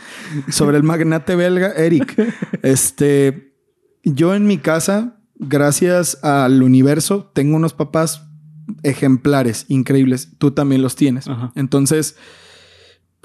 Sobre 0.49 0.77
el 0.77 0.83
magnate 0.83 1.35
belga, 1.35 1.71
Eric. 1.71 2.15
Este, 2.61 3.55
yo 4.03 4.35
en 4.35 4.45
mi 4.45 4.57
casa, 4.57 5.19
gracias 5.35 6.23
al 6.23 6.61
universo, 6.61 7.31
tengo 7.33 7.55
unos 7.55 7.73
papás 7.73 8.27
ejemplares, 8.83 9.65
increíbles. 9.69 10.37
Tú 10.37 10.51
también 10.51 10.81
los 10.81 10.95
tienes. 10.95 11.27
Ajá. 11.27 11.51
Entonces, 11.55 12.15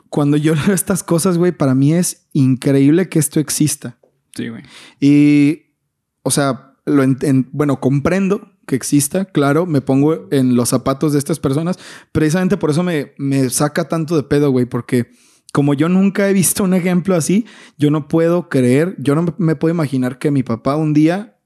cuando 0.09 0.37
yo 0.37 0.55
leo 0.67 0.75
estas 0.75 1.03
cosas, 1.03 1.39
güey, 1.39 1.53
para 1.53 1.75
mí 1.75 1.95
es 1.95 2.29
increíble 2.33 3.09
que 3.09 3.19
esto 3.19 3.41
exista. 3.41 3.99
Sí, 4.35 4.49
güey. 4.49 4.63
Y, 5.01 5.75
o 6.23 6.31
sea, 6.31 6.75
lo 6.85 7.05
bueno, 7.53 7.81
comprendo 7.81 8.56
que 8.67 8.77
exista, 8.77 9.25
claro, 9.27 9.65
me 9.67 9.81
pongo 9.81 10.29
en 10.31 10.57
los 10.57 10.69
zapatos 10.71 11.13
de 11.13 11.19
estas 11.19 11.39
personas. 11.41 11.79
Precisamente 12.13 12.57
por 12.57 12.71
eso 12.71 12.83
me, 12.83 13.13
me 13.19 13.49
saca 13.51 13.89
tanto 13.89 14.17
de 14.17 14.25
pedo, 14.25 14.51
güey, 14.51 14.67
porque 14.67 15.11
como 15.53 15.73
yo 15.75 15.89
nunca 15.89 16.29
he 16.29 16.33
visto 16.33 16.65
un 16.65 16.75
ejemplo 16.75 17.15
así, 17.15 17.47
yo 17.79 17.91
no 17.91 18.09
puedo 18.09 18.49
creer, 18.49 18.95
yo 18.99 19.15
no 19.15 19.35
me- 19.39 19.57
puedo 19.57 19.73
imaginar 19.75 20.19
que 20.19 20.31
mi 20.31 20.43
papá 20.43 20.77
un 20.77 20.93
día 20.93 21.39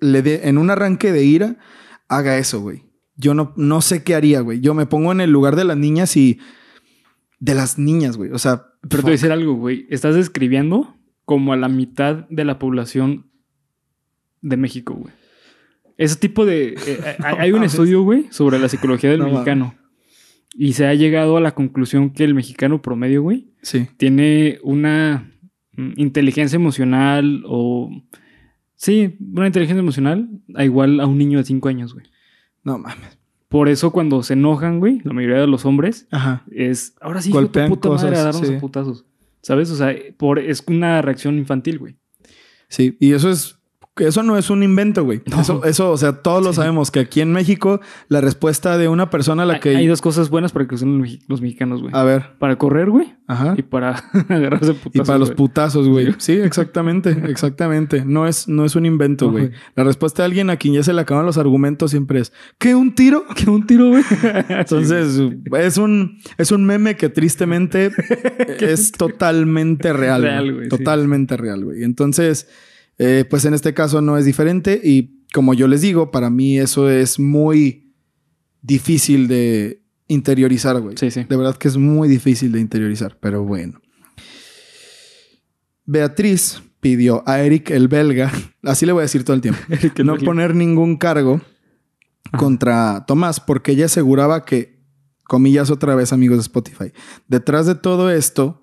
le 0.00 0.22
dé, 0.22 0.48
en 0.48 0.58
un 0.58 0.70
arranque 0.70 1.12
de 1.12 1.22
ira, 1.24 1.56
haga 2.08 2.38
eso, 2.38 2.60
güey. 2.60 2.84
Yo 3.14 3.34
no, 3.34 3.52
no 3.56 3.82
sé 3.82 4.02
qué 4.02 4.14
haría, 4.14 4.40
güey. 4.40 4.60
Yo 4.60 4.72
me 4.74 4.86
pongo 4.86 5.12
en 5.12 5.20
el 5.20 5.30
lugar 5.30 5.54
de 5.54 5.64
las 5.64 5.76
niñas 5.76 6.16
y... 6.16 6.40
De 7.38 7.54
las 7.54 7.78
niñas, 7.78 8.16
güey. 8.16 8.32
O 8.32 8.38
sea... 8.38 8.66
Pero 8.82 8.96
te 8.96 9.02
voy 9.02 9.10
a 9.10 9.12
decir 9.12 9.30
algo, 9.32 9.54
güey. 9.54 9.86
Estás 9.90 10.14
describiendo 10.14 10.96
como 11.26 11.52
a 11.52 11.56
la 11.56 11.68
mitad 11.68 12.26
de 12.30 12.44
la 12.44 12.58
población 12.58 13.30
de 14.40 14.56
México, 14.56 14.94
güey. 14.94 15.12
Ese 16.00 16.16
tipo 16.16 16.46
de... 16.46 16.74
eh, 16.86 17.00
hay- 17.24 17.34
hay 17.38 17.52
un 17.52 17.62
estudio, 17.62 18.02
güey, 18.02 18.26
sobre 18.30 18.58
la 18.58 18.68
psicología 18.68 19.10
del 19.10 19.20
No 19.20 19.26
mexicano. 19.28 19.74
Y 20.54 20.72
se 20.72 20.86
ha 20.86 20.94
llegado 20.94 21.36
a 21.36 21.40
la 21.40 21.54
conclusión 21.54 22.10
que 22.10 22.24
el 22.24 22.34
mexicano 22.34 22.82
promedio, 22.82 23.22
güey, 23.22 23.48
Sí. 23.62 23.86
tiene 23.98 24.58
una 24.62 25.30
mm, 25.72 25.92
inteligencia 25.96 26.56
emocional 26.56 27.42
o... 27.46 27.90
Sí, 28.74 29.16
una 29.34 29.46
inteligencia 29.46 29.80
emocional 29.80 30.28
a 30.54 30.64
igual 30.64 31.00
a 31.00 31.06
un 31.06 31.18
niño 31.18 31.38
de 31.38 31.44
5 31.44 31.68
años, 31.68 31.92
güey. 31.92 32.06
No 32.64 32.78
mames. 32.78 33.18
Por 33.48 33.68
eso 33.68 33.90
cuando 33.90 34.22
se 34.22 34.32
enojan, 34.32 34.78
güey, 34.78 35.00
la 35.04 35.12
mayoría 35.12 35.38
de 35.40 35.46
los 35.46 35.66
hombres 35.66 36.08
Ajá. 36.10 36.44
es... 36.50 36.94
Ahora 37.00 37.20
sí, 37.20 37.30
Golpean 37.30 37.68
puta 37.68 37.88
madre, 37.90 38.06
a 38.08 38.10
cosas, 38.10 38.24
darnos 38.24 38.48
sí. 38.48 38.54
a 38.54 38.58
putazos. 38.60 39.04
¿Sabes? 39.42 39.70
O 39.70 39.76
sea, 39.76 39.94
por, 40.16 40.38
es 40.38 40.64
una 40.66 41.02
reacción 41.02 41.36
infantil, 41.38 41.78
güey. 41.78 41.96
Sí, 42.68 42.96
y 43.00 43.12
eso 43.12 43.30
es. 43.30 43.59
Eso 44.00 44.22
no 44.22 44.36
es 44.36 44.50
un 44.50 44.62
invento, 44.62 45.04
güey. 45.04 45.22
No. 45.26 45.40
Eso, 45.40 45.64
eso, 45.64 45.90
o 45.92 45.96
sea, 45.96 46.12
todos 46.22 46.42
lo 46.42 46.52
sabemos 46.52 46.90
que 46.90 47.00
aquí 47.00 47.20
en 47.20 47.32
México 47.32 47.80
la 48.08 48.20
respuesta 48.20 48.76
de 48.78 48.88
una 48.88 49.10
persona 49.10 49.44
a 49.44 49.46
la 49.46 49.60
que. 49.60 49.76
Hay 49.76 49.86
dos 49.86 50.00
cosas 50.00 50.30
buenas 50.30 50.52
para 50.52 50.66
que 50.66 50.74
usen 50.74 50.98
los, 50.98 51.06
mexi- 51.08 51.20
los 51.28 51.40
mexicanos, 51.40 51.82
güey. 51.82 51.92
A 51.94 52.02
ver, 52.02 52.32
Para 52.38 52.56
correr, 52.56 52.90
güey. 52.90 53.14
ajá. 53.26 53.54
Y 53.56 53.62
para 53.62 53.96
agarrarse 54.28 54.72
Y 54.72 54.74
putazos. 54.74 55.06
para 55.06 55.18
los 55.18 55.30
putazos, 55.32 55.88
güey. 55.88 56.14
Sí, 56.18 56.32
exactamente, 56.32 57.10
exactamente. 57.28 58.04
No 58.04 58.26
es, 58.26 58.48
no 58.48 58.64
es 58.64 58.74
un 58.76 58.86
invento, 58.86 59.26
No, 59.26 59.32
güey. 59.32 59.46
güey. 59.48 59.58
La 59.76 59.84
respuesta 59.84 60.22
de 60.22 60.26
alguien 60.26 60.50
a 60.50 60.56
quien 60.56 60.74
ya 60.74 60.82
se 60.82 60.92
le 60.92 61.00
acaban 61.00 61.26
los 61.26 61.38
argumentos 61.38 61.90
siempre 61.90 62.20
es 62.20 62.32
¿qué? 62.58 62.74
¿Un 62.74 62.94
tiro? 62.94 63.24
Que 63.34 63.48
un 63.50 63.66
tiro, 63.66 63.88
güey. 63.90 64.02
Entonces, 64.48 65.20
es 65.58 65.76
un, 65.78 66.18
es 66.38 66.50
un 66.52 66.64
meme 66.64 66.96
que 66.96 67.08
tristemente 67.08 67.90
es 68.60 68.92
totalmente 68.92 69.92
real. 69.92 70.22
Real, 70.22 70.52
güey. 70.52 70.64
sí. 70.64 70.68
Totalmente 70.70 71.36
real, 71.36 71.64
güey. 71.64 71.84
Entonces, 71.84 72.48
eh, 73.02 73.24
pues 73.24 73.46
en 73.46 73.54
este 73.54 73.72
caso 73.72 74.02
no 74.02 74.18
es 74.18 74.26
diferente. 74.26 74.78
Y 74.84 75.24
como 75.32 75.54
yo 75.54 75.66
les 75.66 75.80
digo, 75.80 76.10
para 76.10 76.28
mí 76.28 76.58
eso 76.58 76.90
es 76.90 77.18
muy 77.18 77.94
difícil 78.60 79.26
de 79.26 79.82
interiorizar, 80.06 80.78
güey. 80.82 80.98
Sí, 80.98 81.10
sí. 81.10 81.24
De 81.26 81.36
verdad 81.36 81.56
que 81.56 81.68
es 81.68 81.78
muy 81.78 82.08
difícil 82.08 82.52
de 82.52 82.60
interiorizar, 82.60 83.16
pero 83.18 83.42
bueno. 83.42 83.80
Beatriz 85.86 86.62
pidió 86.80 87.22
a 87.26 87.40
Eric 87.40 87.70
el 87.70 87.88
belga, 87.88 88.30
así 88.62 88.84
le 88.84 88.92
voy 88.92 89.00
a 89.00 89.02
decir 89.02 89.24
todo 89.24 89.34
el 89.34 89.40
tiempo, 89.40 89.60
el 89.70 90.06
no 90.06 90.12
belga. 90.12 90.26
poner 90.26 90.54
ningún 90.54 90.98
cargo 90.98 91.40
contra 92.36 93.04
Tomás 93.06 93.40
porque 93.40 93.72
ella 93.72 93.86
aseguraba 93.86 94.44
que, 94.44 94.78
comillas 95.24 95.70
otra 95.70 95.94
vez 95.94 96.12
amigos 96.12 96.36
de 96.36 96.42
Spotify, 96.42 96.92
detrás 97.28 97.64
de 97.64 97.76
todo 97.76 98.10
esto, 98.10 98.59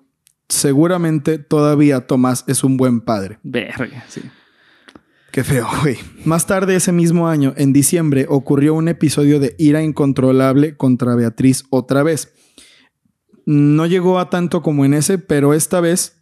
seguramente 0.48 1.38
todavía 1.38 2.06
Tomás 2.06 2.44
es 2.46 2.64
un 2.64 2.76
buen 2.76 3.00
padre. 3.00 3.38
Verga, 3.42 4.04
sí. 4.08 4.22
Qué 5.30 5.44
feo, 5.44 5.66
güey. 5.82 5.98
Más 6.24 6.46
tarde 6.46 6.74
ese 6.74 6.90
mismo 6.90 7.28
año, 7.28 7.52
en 7.56 7.72
diciembre, 7.72 8.26
ocurrió 8.28 8.74
un 8.74 8.88
episodio 8.88 9.40
de 9.40 9.54
ira 9.58 9.82
incontrolable 9.82 10.76
contra 10.76 11.14
Beatriz 11.14 11.64
otra 11.70 12.02
vez. 12.02 12.32
No 13.44 13.86
llegó 13.86 14.18
a 14.18 14.30
tanto 14.30 14.62
como 14.62 14.84
en 14.84 14.94
ese, 14.94 15.18
pero 15.18 15.54
esta 15.54 15.80
vez 15.80 16.18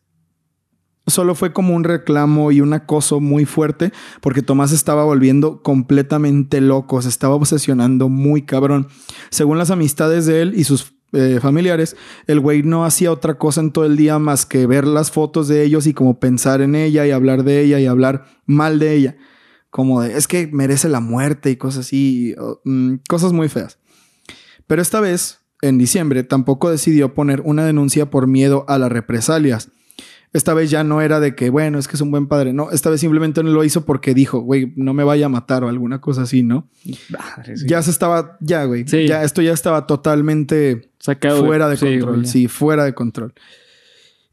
solo 1.07 1.37
fue 1.37 1.53
como 1.53 1.75
un 1.75 1.85
reclamo 1.85 2.51
y 2.51 2.61
un 2.61 2.73
acoso 2.73 3.21
muy 3.21 3.45
fuerte 3.45 3.93
porque 4.21 4.43
Tomás 4.43 4.73
estaba 4.73 5.05
volviendo 5.05 5.62
completamente 5.62 6.61
loco, 6.61 7.01
se 7.01 7.09
estaba 7.09 7.37
obsesionando 7.37 8.09
muy 8.09 8.43
cabrón. 8.43 8.89
Según 9.31 9.59
las 9.59 9.71
amistades 9.71 10.27
de 10.27 10.43
él 10.43 10.55
y 10.57 10.65
sus 10.65 10.95
eh, 11.12 11.38
familiares, 11.40 11.97
el 12.27 12.40
güey 12.40 12.62
no 12.62 12.85
hacía 12.85 13.12
otra 13.12 13.38
cosa 13.38 13.61
en 13.61 13.71
todo 13.71 13.85
el 13.85 13.97
día 13.97 14.19
más 14.19 14.45
que 14.45 14.66
ver 14.66 14.87
las 14.87 15.11
fotos 15.11 15.49
de 15.49 15.62
ellos 15.62 15.87
y 15.87 15.95
como 15.95 16.19
pensar 16.19 16.61
en 16.61 16.75
ella 16.75 17.07
y 17.07 17.11
hablar 17.11 17.45
de 17.45 17.61
ella 17.61 17.79
y 17.79 17.87
hablar 17.87 18.27
mal 18.45 18.79
de 18.79 18.95
ella. 18.95 19.16
Como 19.71 20.03
de, 20.03 20.16
es 20.16 20.27
que 20.27 20.49
merece 20.53 20.88
la 20.88 21.01
muerte 21.01 21.51
y 21.51 21.57
cosas 21.57 21.87
así, 21.87 22.35
mm, 22.64 22.95
cosas 23.09 23.33
muy 23.33 23.49
feas. 23.49 23.79
Pero 24.66 24.83
esta 24.83 25.01
vez, 25.01 25.40
en 25.62 25.79
diciembre, 25.79 26.25
tampoco 26.25 26.71
decidió 26.71 27.14
poner 27.14 27.40
una 27.42 27.64
denuncia 27.64 28.11
por 28.11 28.27
miedo 28.27 28.64
a 28.69 28.79
las 28.79 28.90
represalias. 28.90 29.71
Esta 30.33 30.53
vez 30.53 30.71
ya 30.71 30.85
no 30.85 31.01
era 31.01 31.19
de 31.19 31.35
que, 31.35 31.49
bueno, 31.49 31.79
es 31.79 31.88
que 31.88 31.97
es 31.97 32.01
un 32.03 32.11
buen 32.11 32.27
padre. 32.27 32.53
No, 32.53 32.71
esta 32.71 32.90
vez 32.90 33.01
simplemente 33.01 33.42
no 33.42 33.51
lo 33.51 33.64
hizo 33.64 33.87
porque 33.87 34.12
dijo, 34.12 34.40
güey, 34.40 34.73
no 34.77 34.92
me 34.92 35.03
vaya 35.03 35.27
a 35.27 35.29
matar 35.31 35.64
o 35.64 35.69
alguna 35.69 36.01
cosa 36.01 36.23
así, 36.23 36.42
¿no? 36.42 36.69
Ya 37.66 37.81
se 37.81 37.90
estaba, 37.90 38.37
ya, 38.40 38.64
güey. 38.64 38.85
Ya, 38.85 39.23
esto 39.23 39.40
ya 39.40 39.53
estaba 39.53 39.87
totalmente 39.87 40.90
Sacado 41.07 41.47
fuera 41.47 41.69
de, 41.69 41.79
control. 41.79 42.27
sí, 42.27 42.49
fuera 42.49 42.85
de 42.85 42.92
control. 42.92 43.33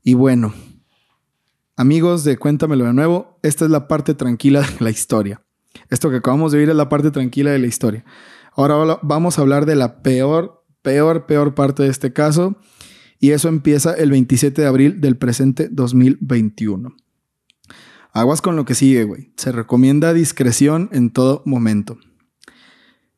Y 0.03 0.15
bueno, 0.15 0.55
amigos 1.75 2.23
de 2.23 2.35
Cuéntamelo 2.37 2.85
de 2.85 2.93
nuevo, 2.93 3.37
esta 3.43 3.65
es 3.65 3.69
la 3.69 3.87
parte 3.87 4.15
tranquila 4.15 4.61
de 4.61 4.83
la 4.83 4.89
historia. 4.89 5.43
Esto 5.91 6.09
que 6.09 6.15
acabamos 6.15 6.51
de 6.51 6.57
oír 6.57 6.69
es 6.71 6.75
la 6.75 6.89
parte 6.89 7.11
tranquila 7.11 7.51
de 7.51 7.59
la 7.59 7.67
historia. 7.67 8.03
Ahora 8.53 8.99
vamos 9.03 9.37
a 9.37 9.43
hablar 9.43 9.67
de 9.67 9.75
la 9.75 10.01
peor, 10.01 10.65
peor, 10.81 11.27
peor 11.27 11.53
parte 11.53 11.83
de 11.83 11.89
este 11.89 12.11
caso 12.11 12.55
y 13.19 13.33
eso 13.33 13.49
empieza 13.49 13.93
el 13.93 14.09
27 14.09 14.59
de 14.59 14.67
abril 14.67 14.99
del 14.99 15.15
presente 15.15 15.69
2021. 15.71 16.95
Aguas 18.13 18.41
con 18.41 18.55
lo 18.55 18.65
que 18.65 18.73
sigue, 18.73 19.03
güey. 19.03 19.31
Se 19.37 19.51
recomienda 19.51 20.11
discreción 20.11 20.89
en 20.91 21.11
todo 21.11 21.43
momento. 21.45 21.99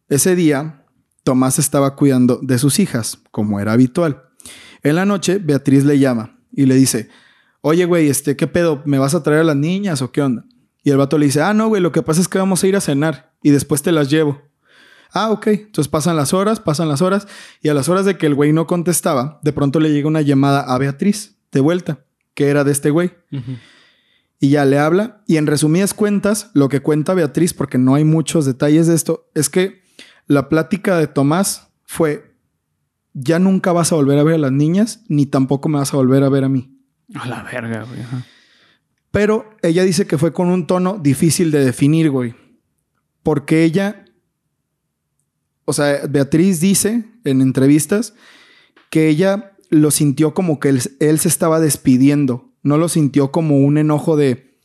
Ese 0.10 0.36
día, 0.36 0.85
Tomás 1.26 1.58
estaba 1.58 1.96
cuidando 1.96 2.40
de 2.44 2.60
sus 2.60 2.78
hijas, 2.78 3.18
como 3.32 3.60
era 3.60 3.74
habitual. 3.74 4.26
En 4.84 4.96
la 4.96 5.06
noche, 5.06 5.40
Beatriz 5.40 5.84
le 5.84 5.98
llama 5.98 6.38
y 6.54 6.68
le 6.68 6.76
dice, 6.76 7.10
oye, 7.62 7.86
güey, 7.86 8.10
este, 8.10 8.36
¿qué 8.36 8.46
pedo? 8.46 8.84
¿Me 8.86 9.00
vas 9.00 9.16
a 9.16 9.24
traer 9.24 9.42
a 9.42 9.44
las 9.44 9.56
niñas 9.56 10.04
o 10.04 10.12
qué 10.12 10.22
onda? 10.22 10.46
Y 10.84 10.92
el 10.92 10.98
vato 10.98 11.18
le 11.18 11.26
dice, 11.26 11.42
ah, 11.42 11.56
no, 11.56 11.68
güey, 11.68 11.82
lo 11.82 11.92
que 11.92 12.04
pasa 12.04 12.22
es 12.22 12.28
que 12.28 12.38
vamos 12.38 12.64
a 12.64 12.68
ir 12.68 12.76
a 12.76 12.80
cenar 12.80 13.34
y 13.42 13.50
después 13.50 13.82
te 13.82 13.92
las 13.92 14.12
llevo. 14.12 14.40
Ah, 15.12 15.32
ok. 15.32 15.48
Entonces 15.48 15.88
pasan 15.88 16.16
las 16.16 16.32
horas, 16.32 16.60
pasan 16.60 16.90
las 16.90 17.02
horas. 17.02 17.28
Y 17.60 17.70
a 17.70 17.74
las 17.74 17.90
horas 17.90 18.06
de 18.06 18.20
que 18.20 18.28
el 18.28 18.36
güey 18.36 18.54
no 18.54 18.68
contestaba, 18.68 19.40
de 19.42 19.52
pronto 19.52 19.80
le 19.80 19.92
llega 19.92 20.08
una 20.08 20.22
llamada 20.22 20.62
a 20.62 20.78
Beatriz 20.78 21.38
de 21.52 21.60
vuelta, 21.60 22.06
que 22.36 22.50
era 22.50 22.64
de 22.64 22.72
este 22.72 22.92
güey. 22.92 23.14
Y 24.40 24.50
ya 24.50 24.64
le 24.66 24.78
habla. 24.78 25.24
Y 25.26 25.38
en 25.38 25.48
resumidas 25.48 25.96
cuentas, 25.96 26.52
lo 26.54 26.70
que 26.70 26.82
cuenta 26.82 27.16
Beatriz, 27.16 27.56
porque 27.56 27.80
no 27.80 27.96
hay 27.96 28.04
muchos 28.04 28.46
detalles 28.46 28.86
de 28.86 28.94
esto, 28.94 29.28
es 29.34 29.50
que 29.50 29.85
la 30.28 30.50
plática 30.50 30.98
de 30.98 31.08
Tomás 31.08 31.70
fue: 31.84 32.36
Ya 33.14 33.40
nunca 33.40 33.72
vas 33.72 33.92
a 33.92 33.96
volver 33.96 34.20
a 34.20 34.24
ver 34.24 34.36
a 34.36 34.40
las 34.40 34.52
niñas, 34.52 35.04
ni 35.08 35.26
tampoco 35.26 35.70
me 35.70 35.80
vas 35.80 35.94
a 35.94 35.98
volver 35.98 36.24
a 36.24 36.30
ver 36.30 36.44
a 36.44 36.50
mí. 36.50 36.78
A 37.14 37.28
la 37.28 37.44
verga, 37.44 37.84
güey. 37.84 38.00
Pero 39.12 39.50
ella 39.62 39.84
dice 39.84 40.08
que 40.08 40.18
fue 40.18 40.34
con 40.34 40.50
un 40.50 40.68
tono 40.68 40.98
difícil 40.98 41.52
de 41.52 41.64
definir, 41.64 42.10
güey. 42.10 42.36
Porque 43.24 43.64
ella 43.64 44.06
o 45.66 45.74
sea, 45.74 46.06
Beatriz 46.08 46.60
dice 46.60 47.06
en 47.24 47.42
entrevistas 47.42 48.14
que 48.90 49.10
ella 49.10 49.56
lo 49.70 49.92
sintió 49.92 50.34
como 50.34 50.60
que 50.60 50.70
él, 50.70 50.80
se 51.20 51.28
estaba 51.28 51.60
despidiendo, 51.60 52.54
no 52.62 52.78
lo 52.78 52.88
sintió 52.88 53.32
como 53.32 53.58
un 53.58 53.80
enojo 53.80 54.16
de, 54.16 54.60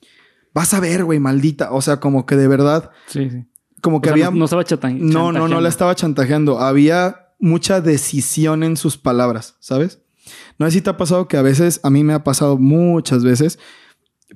vas 0.52 0.74
a 0.74 0.80
ver, 0.80 1.04
güey, 1.04 1.18
maldita, 1.18 1.72
o 1.72 1.80
sea, 1.80 2.00
como 2.00 2.26
que 2.26 2.36
de 2.36 2.46
verdad, 2.46 2.90
sí, 3.06 3.30
sí. 3.30 3.46
Como 3.80 4.00
que 4.00 4.10
había... 4.10 4.30
No, 4.30 4.44
estaba 4.44 4.64
chantajeando. 4.64 5.04
No, 5.06 5.32
no, 5.32 5.48
no 5.48 5.60
la 5.60 5.68
estaba 5.68 5.94
chantajeando, 5.94 6.58
había 6.58 7.34
mucha 7.38 7.80
decisión 7.80 8.62
en 8.62 8.76
sus 8.76 8.98
palabras, 8.98 9.56
¿sabes? 9.60 10.00
No 10.58 10.66
sé 10.66 10.72
si 10.72 10.80
te 10.82 10.90
ha 10.90 10.96
pasado 10.96 11.26
que 11.26 11.36
a 11.36 11.42
veces, 11.42 11.80
a 11.82 11.90
mí 11.90 12.04
me 12.04 12.12
ha 12.12 12.22
pasado 12.22 12.58
muchas 12.58 13.24
veces, 13.24 13.58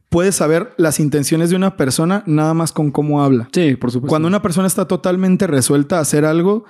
puedes 0.09 0.35
saber 0.35 0.75
las 0.77 1.01
intenciones 1.01 1.51
de 1.51 1.57
una 1.57 1.77
persona 1.77 2.25
nada 2.27 2.55
más 2.55 2.73
con 2.73 2.91
cómo 2.91 3.23
habla. 3.23 3.49
Sí, 3.53 3.77
por 3.77 3.91
supuesto. 3.91 4.11
Cuando 4.11 4.29
una 4.29 4.43
persona 4.43 4.67
está 4.67 4.87
totalmente 4.87 5.47
resuelta 5.47 5.99
a 5.99 6.01
hacer 6.01 6.25
algo, 6.25 6.65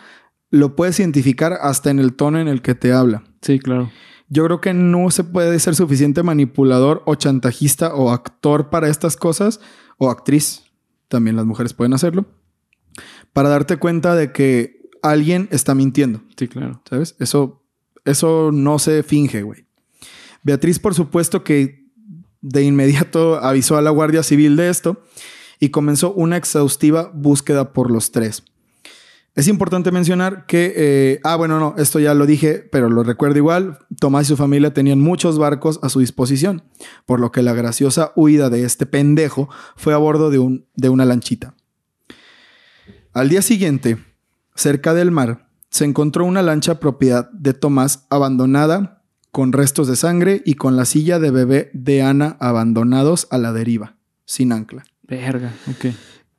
lo 0.51 0.77
puedes 0.77 0.99
identificar 1.01 1.55
hasta 1.61 1.91
en 1.91 1.99
el 1.99 2.15
tono 2.15 2.39
en 2.39 2.49
el 2.49 2.63
que 2.63 2.75
te 2.75 2.93
habla. 2.93 3.25
Sí, 3.41 3.59
claro. 3.59 3.91
Yo 4.29 4.45
creo 4.45 4.61
que 4.61 4.75
no 4.75 5.11
se 5.11 5.25
puede 5.25 5.59
ser 5.59 5.75
suficiente 5.75 6.23
manipulador 6.23 7.03
o 7.07 7.15
chantajista 7.15 7.95
o 7.95 8.11
actor 8.11 8.71
para 8.71 8.89
estas 8.89 9.17
cosas, 9.17 9.61
o 9.99 10.11
actriz, 10.11 10.65
también 11.09 11.37
las 11.37 11.45
mujeres 11.45 11.75
pueden 11.75 11.93
hacerlo, 11.93 12.27
para 13.35 13.51
darte 13.51 13.77
cuenta 13.77 14.15
de 14.15 14.33
que 14.33 14.81
alguien 15.03 15.49
está 15.51 15.75
mintiendo. 15.75 16.23
Sí, 16.39 16.49
claro. 16.49 16.81
¿Sabes? 16.89 17.17
Eso, 17.19 17.63
eso 18.07 18.51
no 18.51 18.79
se 18.79 19.03
finge, 19.03 19.43
güey. 19.43 19.67
Beatriz, 20.43 20.79
por 20.79 20.95
supuesto 20.95 21.45
que 21.45 21.85
de 22.41 22.63
inmediato 22.63 23.37
avisó 23.37 23.77
a 23.77 23.83
la 23.83 23.91
Guardia 23.91 24.23
Civil 24.23 24.57
de 24.57 24.71
esto 24.71 25.03
y 25.61 25.71
comenzó 25.71 26.13
una 26.15 26.37
exhaustiva 26.37 27.11
búsqueda 27.13 27.73
por 27.73 27.91
los 27.91 28.13
tres. 28.13 28.45
Es 29.35 29.49
importante 29.49 29.91
mencionar 29.91 30.47
que, 30.47 30.73
eh, 30.77 31.21
ah, 31.25 31.35
bueno, 31.35 31.59
no, 31.59 31.75
esto 31.77 31.99
ya 31.99 32.15
lo 32.15 32.25
dije, 32.25 32.69
pero 32.71 32.89
lo 32.89 33.03
recuerdo 33.03 33.39
igual, 33.39 33.79
Tomás 33.99 34.27
y 34.27 34.29
su 34.29 34.37
familia 34.37 34.73
tenían 34.73 35.01
muchos 35.01 35.39
barcos 35.39 35.81
a 35.83 35.89
su 35.89 35.99
disposición, 35.99 36.63
por 37.05 37.19
lo 37.19 37.33
que 37.33 37.43
la 37.43 37.53
graciosa 37.53 38.13
huida 38.15 38.49
de 38.49 38.65
este 38.65 38.87
pendejo 38.87 39.49
fue 39.75 39.93
a 39.93 39.97
bordo 39.97 40.31
de, 40.31 40.39
un, 40.39 40.67
de 40.77 40.89
una 40.89 41.05
lanchita. 41.05 41.57
Al 43.15 43.29
día 43.29 43.43
siguiente, 43.43 43.99
cerca 44.57 44.93
del 44.93 45.13
mar, 45.13 45.49
se 45.71 45.85
encontró 45.85 46.25
una 46.25 46.43
lancha 46.43 46.81
propiedad 46.81 47.31
de 47.31 47.55
Tomás 47.55 48.07
abandonada 48.11 49.05
con 49.31 49.53
restos 49.53 49.87
de 49.87 49.95
sangre 49.95 50.43
y 50.45 50.55
con 50.55 50.77
la 50.77 50.85
silla 50.85 51.21
de 51.21 51.31
bebé 51.31 51.71
de 51.75 52.03
Ana 52.03 52.37
abandonados 52.41 53.29
a 53.31 53.39
la 53.39 53.53
deriva, 53.53 53.95
sin 54.25 54.51
ancla. 54.51 54.83
Verga, 55.05 55.55
ok. 55.71 55.95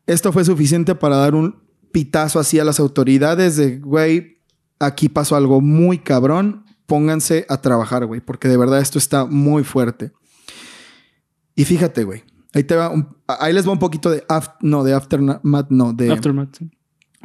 Esto 0.06 0.34
fue 0.34 0.44
suficiente 0.44 0.96
para 0.96 1.16
dar 1.16 1.34
un 1.34 1.64
pitazo 1.94 2.42
así 2.42 2.60
a 2.60 2.66
las 2.66 2.82
autoridades 2.82 3.56
de, 3.56 3.78
güey, 3.78 4.42
aquí 4.78 5.08
pasó 5.08 5.38
algo 5.38 5.62
muy 5.62 6.00
cabrón, 6.00 6.66
pónganse 6.88 7.46
a 7.48 7.62
trabajar, 7.62 8.06
güey, 8.06 8.20
porque 8.20 8.50
de 8.50 8.58
verdad 8.58 8.82
esto 8.82 9.00
está 9.00 9.24
muy 9.26 9.64
fuerte. 9.64 10.12
Y 11.56 11.64
fíjate, 11.64 12.04
güey, 12.04 12.26
ahí 12.56 12.64
te 12.64 12.76
va, 12.76 12.92
ahí 13.28 13.54
les 13.54 13.68
va 13.68 13.72
un 13.72 13.80
poquito 13.80 14.10
de, 14.10 14.24
no, 14.62 14.84
de 14.84 14.94
aftermath, 14.94 15.70
no, 15.70 15.94
de... 15.94 16.12
Aftermath, 16.12 16.58
sí. 16.58 16.72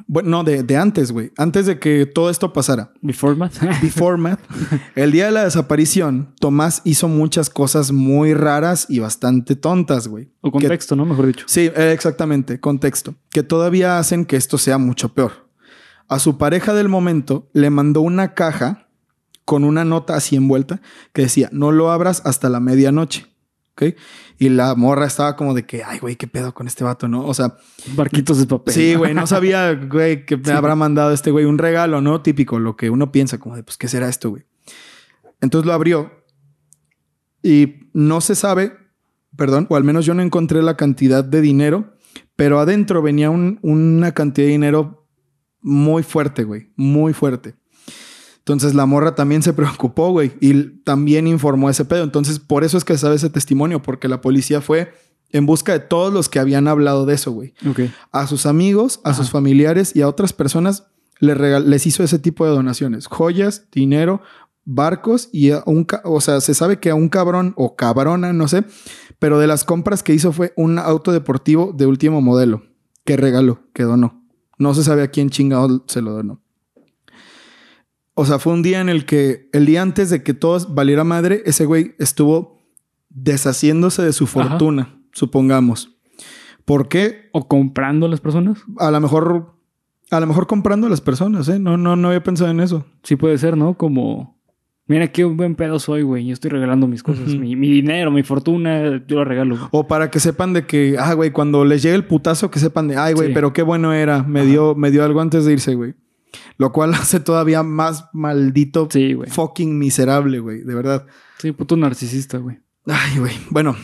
Bueno, 0.07 0.31
no, 0.31 0.45
de, 0.45 0.77
antes, 0.77 1.13
güey. 1.13 1.31
Antes 1.37 1.67
de 1.67 1.79
que 1.79 2.07
todo 2.07 2.31
esto 2.31 2.53
pasara. 2.53 2.93
Before 3.01 3.37
math. 3.37 3.61
Before 3.83 4.17
math. 4.17 4.41
El 4.95 5.13
día 5.13 5.27
de 5.27 5.31
la 5.31 5.45
desaparición, 5.45 6.35
Tomás 6.41 6.83
hizo 6.85 7.09
muchas 7.09 7.51
cosas 7.51 7.93
muy 7.93 8.35
raras 8.35 8.87
y 8.89 8.99
bastante 8.99 9.57
tontas, 9.57 10.09
güey. 10.09 10.31
O 10.41 10.51
contexto, 10.51 10.97
¿no? 10.97 11.05
Mejor 11.05 11.27
dicho. 11.27 11.45
Sí, 11.49 11.71
eh, 11.77 11.93
exactamente. 11.93 12.61
Contexto. 12.61 13.15
Que 13.31 13.43
todavía 13.43 13.99
hacen 13.99 14.25
que 14.25 14.37
esto 14.37 14.59
sea 14.59 14.79
mucho 14.79 15.11
peor. 15.11 15.49
A 16.09 16.19
su 16.19 16.39
pareja 16.39 16.75
del 16.75 16.89
momento 16.89 17.49
le 17.53 17.71
mandó 17.71 18.01
una 18.01 18.35
caja 18.35 18.89
con 19.45 19.65
una 19.65 19.85
nota 19.85 20.17
así 20.17 20.37
envuelta 20.37 20.81
que 21.13 21.23
decía, 21.23 21.49
no 21.53 21.73
lo 21.73 21.91
abras 21.91 22.23
hasta 22.25 22.49
la 22.49 22.61
medianoche. 22.61 23.27
¿Ok? 23.73 23.95
Y 24.41 24.49
la 24.49 24.75
morra 24.75 25.05
estaba 25.05 25.37
como 25.37 25.53
de 25.53 25.67
que, 25.67 25.85
ay, 25.85 25.99
güey, 25.99 26.17
qué 26.17 26.27
pedo 26.27 26.55
con 26.55 26.67
este 26.67 26.83
vato, 26.83 27.09
¿no? 27.09 27.27
O 27.27 27.35
sea, 27.35 27.59
barquitos 27.95 28.39
de 28.39 28.47
papel. 28.47 28.73
Sí, 28.73 28.95
güey, 28.95 29.13
no 29.13 29.27
sabía, 29.27 29.75
güey, 29.91 30.25
que 30.25 30.39
me 30.39 30.53
habrá 30.53 30.75
mandado 30.75 31.13
este 31.13 31.31
güey 31.31 31.45
un 31.45 31.59
regalo, 31.59 32.01
¿no? 32.01 32.23
Típico, 32.23 32.59
lo 32.59 32.75
que 32.75 32.89
uno 32.89 33.13
piensa, 33.13 33.37
como 33.37 33.55
de, 33.55 33.63
pues, 33.63 33.77
¿qué 33.77 33.87
será 33.87 34.09
esto, 34.09 34.31
güey? 34.31 34.47
Entonces 35.43 35.67
lo 35.67 35.75
abrió 35.75 36.11
y 37.43 37.91
no 37.93 38.23
se 38.23 38.35
sabe, 38.35 38.73
perdón, 39.37 39.67
o 39.69 39.77
al 39.77 39.85
menos 39.85 40.07
yo 40.07 40.15
no 40.15 40.23
encontré 40.23 40.63
la 40.63 40.75
cantidad 40.75 41.23
de 41.23 41.43
dinero, 41.43 41.99
pero 42.35 42.61
adentro 42.61 43.03
venía 43.03 43.29
una 43.29 44.13
cantidad 44.13 44.47
de 44.47 44.53
dinero 44.53 45.07
muy 45.61 46.03
fuerte, 46.03 46.45
güey, 46.45 46.73
muy 46.77 47.13
fuerte. 47.13 47.57
Entonces 48.53 48.75
la 48.75 48.87
morra 48.87 49.15
también 49.15 49.43
se 49.43 49.53
preocupó, 49.53 50.11
güey, 50.11 50.33
y 50.41 50.83
también 50.85 51.27
informó 51.27 51.71
ese 51.71 51.85
pedo. 51.85 52.05
Entonces 52.05 52.39
por 52.39 52.65
eso 52.65 52.77
es 52.79 52.85
que 52.85 52.97
sabe 52.99 53.17
ese 53.17 53.31
testimonio, 53.31 53.83
porque 53.83 54.09
la 54.09 54.21
policía 54.21 54.61
fue 54.61 54.93
en 55.31 55.47
busca 55.47 55.73
de 55.73 55.81
todos 55.81 56.13
los 56.13 56.29
que 56.29 56.39
habían 56.39 56.69
hablado 56.69 57.07
de 57.07 57.15
eso, 57.15 57.33
güey. 57.33 57.55
A 58.11 58.27
sus 58.27 58.47
amigos, 58.47 59.01
a 59.05 59.15
sus 59.15 59.31
familiares 59.31 59.95
y 59.95 60.03
a 60.03 60.09
otras 60.09 60.33
personas 60.33 60.89
les, 61.21 61.39
les 61.39 61.87
hizo 61.87 62.03
ese 62.03 62.19
tipo 62.19 62.45
de 62.45 62.51
donaciones. 62.51 63.07
Joyas, 63.07 63.67
dinero, 63.71 64.23
barcos 64.65 65.29
y 65.33 65.53
a 65.53 65.63
un... 65.67 65.87
O 66.05 66.21
sea, 66.21 66.41
se 66.41 66.55
sabe 66.55 66.79
que 66.79 66.91
a 66.91 66.95
un 66.95 67.09
cabrón 67.09 67.55
o 67.57 67.77
cabrona, 67.77 68.33
no 68.33 68.49
sé, 68.49 68.65
pero 69.19 69.39
de 69.39 69.47
las 69.47 69.65
compras 69.65 70.03
que 70.03 70.15
hizo 70.15 70.33
fue 70.33 70.53
un 70.57 70.79
auto 70.79 71.13
deportivo 71.13 71.73
de 71.77 71.87
último 71.87 72.21
modelo 72.21 72.65
que 73.05 73.17
regaló, 73.17 73.61
que 73.73 73.85
donó. 73.85 74.25
No 74.59 74.75
se 74.75 74.85
sabe 74.85 75.03
a 75.03 75.09
quién 75.09 75.31
chingado 75.31 75.85
se 75.87 76.03
lo 76.03 76.13
donó. 76.13 76.43
O 78.15 78.27
sea, 78.27 78.39
fue 78.39 78.53
un 78.53 78.63
día 78.63 78.81
en 78.81 78.89
el 78.89 79.05
que, 79.07 79.49
el 79.53 79.67
día 79.67 79.83
antes 79.83 80.11
de 80.11 80.23
que 80.23 80.35
todo 80.35 80.59
valiera 80.75 81.05
madre, 81.05 81.43
ese 81.47 81.65
güey 81.65 81.95
estuvo 81.99 82.61
deshaciéndose 83.09 84.03
de 84.03 84.13
su 84.13 84.27
fortuna, 84.27 84.97
supongamos. 85.13 85.97
¿Por 86.65 86.89
qué? 86.89 87.29
O 87.33 87.49
comprando 87.49 88.07
a 88.07 88.09
las 88.09 88.21
personas. 88.21 88.63
A 88.79 88.91
lo 88.91 89.01
mejor, 89.01 89.55
a 90.11 90.21
lo 90.21 90.27
mejor 90.27 90.47
comprando 90.47 90.87
a 90.87 90.91
las 90.91 91.01
personas, 91.01 91.49
¿eh? 91.49 91.59
No, 91.59 91.77
no, 91.77 91.97
no 91.97 92.09
había 92.09 92.23
pensado 92.23 92.51
en 92.51 92.61
eso. 92.61 92.87
Sí 93.03 93.17
puede 93.17 93.39
ser, 93.39 93.57
¿no? 93.57 93.75
Como, 93.77 94.39
mira 94.87 95.09
qué 95.09 95.25
buen 95.25 95.57
pedo 95.57 95.79
soy, 95.81 96.03
güey. 96.03 96.27
Yo 96.27 96.33
estoy 96.33 96.51
regalando 96.51 96.87
mis 96.87 97.03
cosas. 97.03 97.35
Mi, 97.35 97.57
mi 97.57 97.69
dinero, 97.71 98.11
mi 98.13 98.23
fortuna, 98.23 99.03
yo 99.07 99.17
lo 99.17 99.25
regalo. 99.25 99.69
O 99.73 99.89
para 99.89 100.11
que 100.11 100.21
sepan 100.21 100.53
de 100.53 100.67
que, 100.67 100.97
ah, 100.99 101.15
güey, 101.15 101.31
cuando 101.33 101.65
les 101.65 101.83
llegue 101.83 101.97
el 101.97 102.05
putazo, 102.05 102.51
que 102.51 102.61
sepan 102.61 102.87
de, 102.89 102.97
ay, 102.97 103.15
güey, 103.15 103.29
Sí. 103.29 103.35
pero 103.35 103.53
qué 103.53 103.63
bueno 103.63 103.93
era. 103.93 104.23
Me 104.23 104.45
dio, 104.47 104.75
me 104.77 104.91
dio 104.93 105.05
algo 105.05 105.21
antes 105.21 105.45
de 105.47 105.53
irse, 105.55 105.75
güey. 105.75 105.95
Lo 106.59 106.73
cual 106.73 106.95
hace 106.95 107.21
todavía 107.21 107.63
más 107.63 108.07
maldito, 108.13 108.89
Sí, 108.91 109.15
güey. 109.15 109.31
fucking 109.31 109.79
miserable, 109.79 110.39
güey. 110.41 110.63
De 110.63 110.75
verdad. 110.75 111.07
Sí, 111.39 111.53
puto 111.53 111.77
narcisista, 111.77 112.39
güey. 112.39 112.59
Ay, 112.87 113.19
güey. 113.19 113.35
Bueno. 113.51 113.77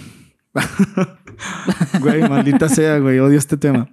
güey, 2.00 2.28
maldita 2.28 2.68
sea, 2.68 2.98
güey. 2.98 3.18
Odio 3.18 3.38
este 3.38 3.56
tema. 3.56 3.88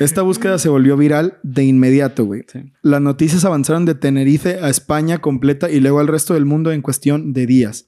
Esta 0.00 0.22
búsqueda 0.22 0.58
se 0.58 0.68
volvió 0.68 0.96
viral 0.96 1.38
de 1.42 1.64
inmediato, 1.64 2.24
güey. 2.24 2.44
Sí. 2.52 2.72
Las 2.82 3.00
noticias 3.00 3.44
avanzaron 3.44 3.84
de 3.84 3.94
Tenerife 3.94 4.58
a 4.60 4.68
España 4.68 5.18
completa 5.18 5.70
y 5.70 5.80
luego 5.80 5.98
al 6.00 6.06
resto 6.08 6.34
del 6.34 6.44
mundo 6.44 6.70
en 6.72 6.82
cuestión 6.82 7.32
de 7.32 7.46
días, 7.46 7.86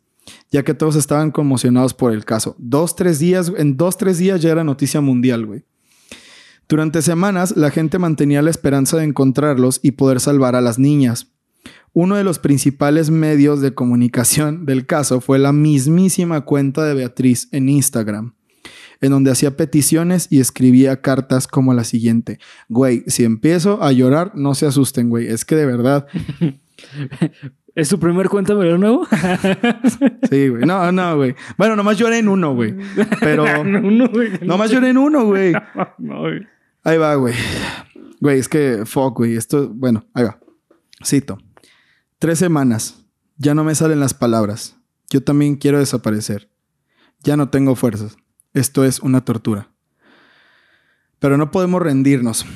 ya 0.50 0.64
que 0.64 0.74
todos 0.74 0.96
estaban 0.96 1.30
conmocionados 1.30 1.94
por 1.94 2.12
el 2.12 2.24
caso. 2.24 2.56
Dos, 2.58 2.96
tres 2.96 3.18
días, 3.18 3.52
en 3.56 3.76
dos, 3.76 3.96
tres 3.96 4.18
días 4.18 4.42
ya 4.42 4.50
era 4.50 4.64
noticia 4.64 5.00
mundial, 5.00 5.46
güey. 5.46 5.64
Durante 6.70 7.02
semanas, 7.02 7.56
la 7.56 7.72
gente 7.72 7.98
mantenía 7.98 8.42
la 8.42 8.50
esperanza 8.50 8.96
de 8.96 9.02
encontrarlos 9.02 9.80
y 9.82 9.90
poder 9.90 10.20
salvar 10.20 10.54
a 10.54 10.60
las 10.60 10.78
niñas. 10.78 11.32
Uno 11.92 12.14
de 12.14 12.22
los 12.22 12.38
principales 12.38 13.10
medios 13.10 13.60
de 13.60 13.74
comunicación 13.74 14.66
del 14.66 14.86
caso 14.86 15.20
fue 15.20 15.40
la 15.40 15.52
mismísima 15.52 16.42
cuenta 16.42 16.84
de 16.84 16.94
Beatriz 16.94 17.48
en 17.50 17.68
Instagram, 17.68 18.36
en 19.00 19.10
donde 19.10 19.32
hacía 19.32 19.56
peticiones 19.56 20.28
y 20.30 20.38
escribía 20.38 21.00
cartas 21.02 21.48
como 21.48 21.74
la 21.74 21.82
siguiente. 21.82 22.38
Güey, 22.68 23.02
si 23.08 23.24
empiezo 23.24 23.82
a 23.82 23.90
llorar, 23.90 24.30
no 24.36 24.54
se 24.54 24.66
asusten, 24.66 25.08
güey. 25.10 25.26
Es 25.26 25.44
que 25.44 25.56
de 25.56 25.66
verdad, 25.66 26.06
¿Es 27.74 27.88
tu 27.88 27.98
primer 27.98 28.28
cuenta 28.28 28.54
de 28.54 28.78
nuevo? 28.78 29.08
sí, 30.30 30.48
güey. 30.48 30.64
No, 30.64 30.92
no, 30.92 31.16
güey. 31.16 31.34
Bueno, 31.56 31.74
nomás 31.74 31.98
lloré 31.98 32.18
en 32.18 32.28
uno, 32.28 32.54
güey. 32.54 32.76
Pero 33.18 33.44
no, 33.64 33.90
no, 33.90 34.08
güey. 34.08 34.30
nomás 34.42 34.70
lloré 34.70 34.90
en 34.90 34.98
uno, 34.98 35.24
güey. 35.24 35.52
No, 35.98 36.20
güey. 36.20 36.46
Ahí 36.82 36.98
va, 36.98 37.14
güey. 37.14 37.34
Güey, 38.20 38.38
es 38.38 38.48
que, 38.48 38.84
fuck, 38.86 39.16
güey. 39.16 39.36
Esto, 39.36 39.68
bueno, 39.68 40.04
ahí 40.14 40.24
va. 40.24 40.38
Cito. 41.04 41.38
Tres 42.18 42.38
semanas. 42.38 43.06
Ya 43.36 43.54
no 43.54 43.64
me 43.64 43.74
salen 43.74 44.00
las 44.00 44.14
palabras. 44.14 44.76
Yo 45.08 45.22
también 45.22 45.56
quiero 45.56 45.78
desaparecer. 45.78 46.50
Ya 47.22 47.36
no 47.36 47.48
tengo 47.50 47.74
fuerzas. 47.76 48.16
Esto 48.52 48.84
es 48.84 49.00
una 49.00 49.24
tortura. 49.24 49.70
Pero 51.18 51.36
no 51.36 51.50
podemos 51.50 51.82
rendirnos. 51.82 52.46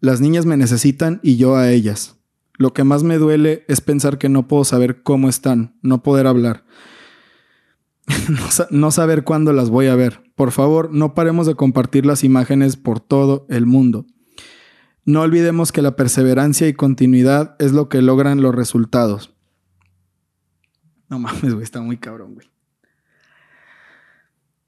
Las 0.00 0.20
niñas 0.20 0.46
me 0.46 0.56
necesitan 0.56 1.20
y 1.22 1.36
yo 1.36 1.56
a 1.56 1.70
ellas. 1.70 2.16
Lo 2.58 2.72
que 2.72 2.84
más 2.84 3.02
me 3.02 3.18
duele 3.18 3.64
es 3.68 3.80
pensar 3.80 4.18
que 4.18 4.28
no 4.28 4.48
puedo 4.48 4.64
saber 4.64 5.02
cómo 5.02 5.28
están, 5.28 5.78
no 5.82 6.02
poder 6.02 6.26
hablar. 6.26 6.64
no, 8.28 8.50
sa- 8.50 8.68
no 8.70 8.90
saber 8.90 9.24
cuándo 9.24 9.52
las 9.52 9.70
voy 9.70 9.86
a 9.86 9.94
ver. 9.96 10.22
Por 10.34 10.52
favor, 10.52 10.90
no 10.92 11.14
paremos 11.14 11.46
de 11.46 11.54
compartir 11.54 12.06
las 12.06 12.24
imágenes 12.24 12.76
por 12.76 13.00
todo 13.00 13.46
el 13.48 13.66
mundo. 13.66 14.06
No 15.04 15.22
olvidemos 15.22 15.72
que 15.72 15.82
la 15.82 15.96
perseverancia 15.96 16.66
y 16.68 16.74
continuidad 16.74 17.54
es 17.58 17.72
lo 17.72 17.88
que 17.88 18.02
logran 18.02 18.42
los 18.42 18.54
resultados. 18.54 19.34
No 21.08 21.18
mames, 21.20 21.52
güey, 21.54 21.62
está 21.62 21.80
muy 21.80 21.96
cabrón, 21.96 22.34
güey. 22.34 22.48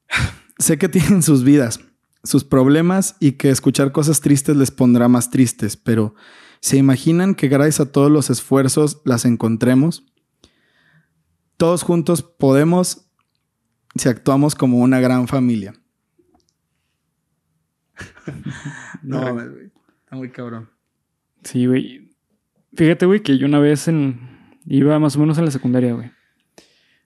Sé 0.59 0.79
que 0.79 0.89
tienen 0.89 1.23
sus 1.23 1.45
vidas, 1.45 1.81
sus 2.25 2.45
problemas 2.45 3.17
y 3.21 3.33
que 3.33 3.51
escuchar 3.51 3.93
cosas 3.93 4.21
tristes 4.21 4.57
les 4.57 4.71
pondrá 4.71 5.09
más 5.09 5.31
tristes, 5.31 5.77
pero 5.77 6.15
¿se 6.61 6.77
imaginan 6.77 7.35
que 7.35 7.49
gracias 7.49 7.81
a 7.81 7.93
todos 7.93 8.11
los 8.11 8.31
esfuerzos 8.31 9.01
las 9.05 9.25
encontremos? 9.25 10.05
Todos 11.57 11.83
juntos 11.83 12.23
podemos 12.23 13.08
si 13.95 14.09
actuamos 14.09 14.55
como 14.55 14.79
una 14.79 15.01
gran 15.01 15.29
familia. 15.29 15.75
no 19.03 19.23
mames, 19.23 19.51
güey. 19.51 19.71
Está 20.05 20.17
muy 20.17 20.31
cabrón. 20.31 20.71
Sí, 21.43 21.67
güey. 21.67 22.11
Fíjate, 22.75 23.07
güey, 23.07 23.23
que 23.23 23.39
yo 23.39 23.47
una 23.47 23.59
vez 23.59 23.89
en... 23.89 24.21
iba 24.67 24.99
más 24.99 25.17
o 25.17 25.21
menos 25.21 25.39
en 25.39 25.45
la 25.45 25.51
secundaria, 25.51 25.95
güey. 25.95 26.11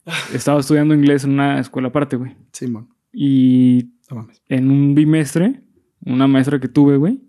Estaba 0.34 0.60
estudiando 0.60 0.94
inglés 0.94 1.24
en 1.24 1.32
una 1.32 1.60
escuela 1.60 1.88
aparte, 1.88 2.16
güey. 2.16 2.36
Simón, 2.52 2.88
Y 3.12 3.92
no 4.10 4.16
mames. 4.16 4.42
en 4.48 4.70
un 4.70 4.94
bimestre, 4.94 5.62
una 6.00 6.26
maestra 6.26 6.60
que 6.60 6.68
tuve, 6.68 6.96
güey, 6.96 7.22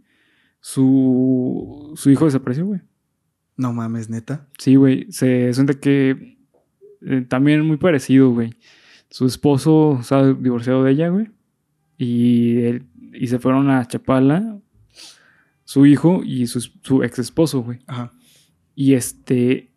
su, 0.59 1.93
su 1.95 2.09
hijo 2.09 2.25
desapareció, 2.25 2.65
güey. 2.65 2.81
No 3.55 3.71
mames, 3.73 4.09
neta. 4.09 4.47
Sí, 4.57 4.75
güey. 4.75 5.11
Se 5.11 5.53
siente 5.53 5.79
que 5.79 6.37
eh, 7.01 7.25
también 7.27 7.65
muy 7.65 7.77
parecido, 7.77 8.31
güey. 8.31 8.55
Su 9.13 9.27
esposo 9.27 9.99
se 10.01 10.15
ha 10.15 10.33
divorciado 10.33 10.83
de 10.83 10.91
ella, 10.91 11.09
güey. 11.09 11.29
Y, 11.99 12.57
él- 12.61 12.85
y 13.13 13.27
se 13.27 13.37
fueron 13.37 13.69
a 13.69 13.87
Chapala, 13.87 14.57
su 15.65 15.85
hijo 15.85 16.23
y 16.25 16.47
su, 16.47 16.59
su 16.61 17.03
ex 17.03 17.19
esposo, 17.19 17.61
güey. 17.61 17.77
Ajá. 17.85 18.11
Y 18.73 18.95
este. 18.95 19.69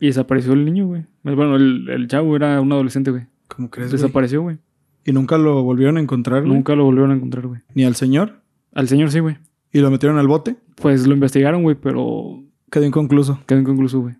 Y 0.00 0.06
desapareció 0.06 0.54
el 0.54 0.64
niño, 0.64 0.86
güey. 0.86 1.04
Bueno, 1.22 1.56
el, 1.56 1.90
el 1.90 2.08
chavo 2.08 2.34
era 2.36 2.58
un 2.62 2.72
adolescente, 2.72 3.10
güey. 3.10 3.26
¿Cómo 3.48 3.68
crees? 3.68 3.92
Desapareció, 3.92 4.40
güey. 4.40 4.56
¿Y 5.04 5.12
nunca 5.12 5.36
lo 5.36 5.62
volvieron 5.62 5.98
a 5.98 6.00
encontrar, 6.00 6.40
güey? 6.42 6.54
Nunca 6.54 6.74
lo 6.74 6.84
volvieron 6.84 7.10
a 7.10 7.14
encontrar, 7.16 7.46
güey. 7.46 7.60
Ni 7.74 7.84
al 7.84 7.96
señor. 7.96 8.40
Al 8.72 8.88
señor 8.88 9.10
sí, 9.10 9.18
güey. 9.18 9.36
¿Y 9.72 9.80
lo 9.80 9.90
metieron 9.90 10.16
al 10.16 10.26
bote? 10.26 10.56
Pues 10.76 11.06
lo 11.06 11.12
investigaron, 11.12 11.62
güey, 11.62 11.76
pero 11.78 12.42
Quedó 12.70 12.86
inconcluso. 12.86 13.42
quedó 13.46 13.60
inconcluso, 13.60 14.00
güey. 14.00 14.14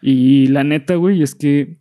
Y 0.00 0.46
la 0.46 0.62
neta, 0.62 0.94
güey, 0.94 1.22
es 1.22 1.34
que. 1.34 1.79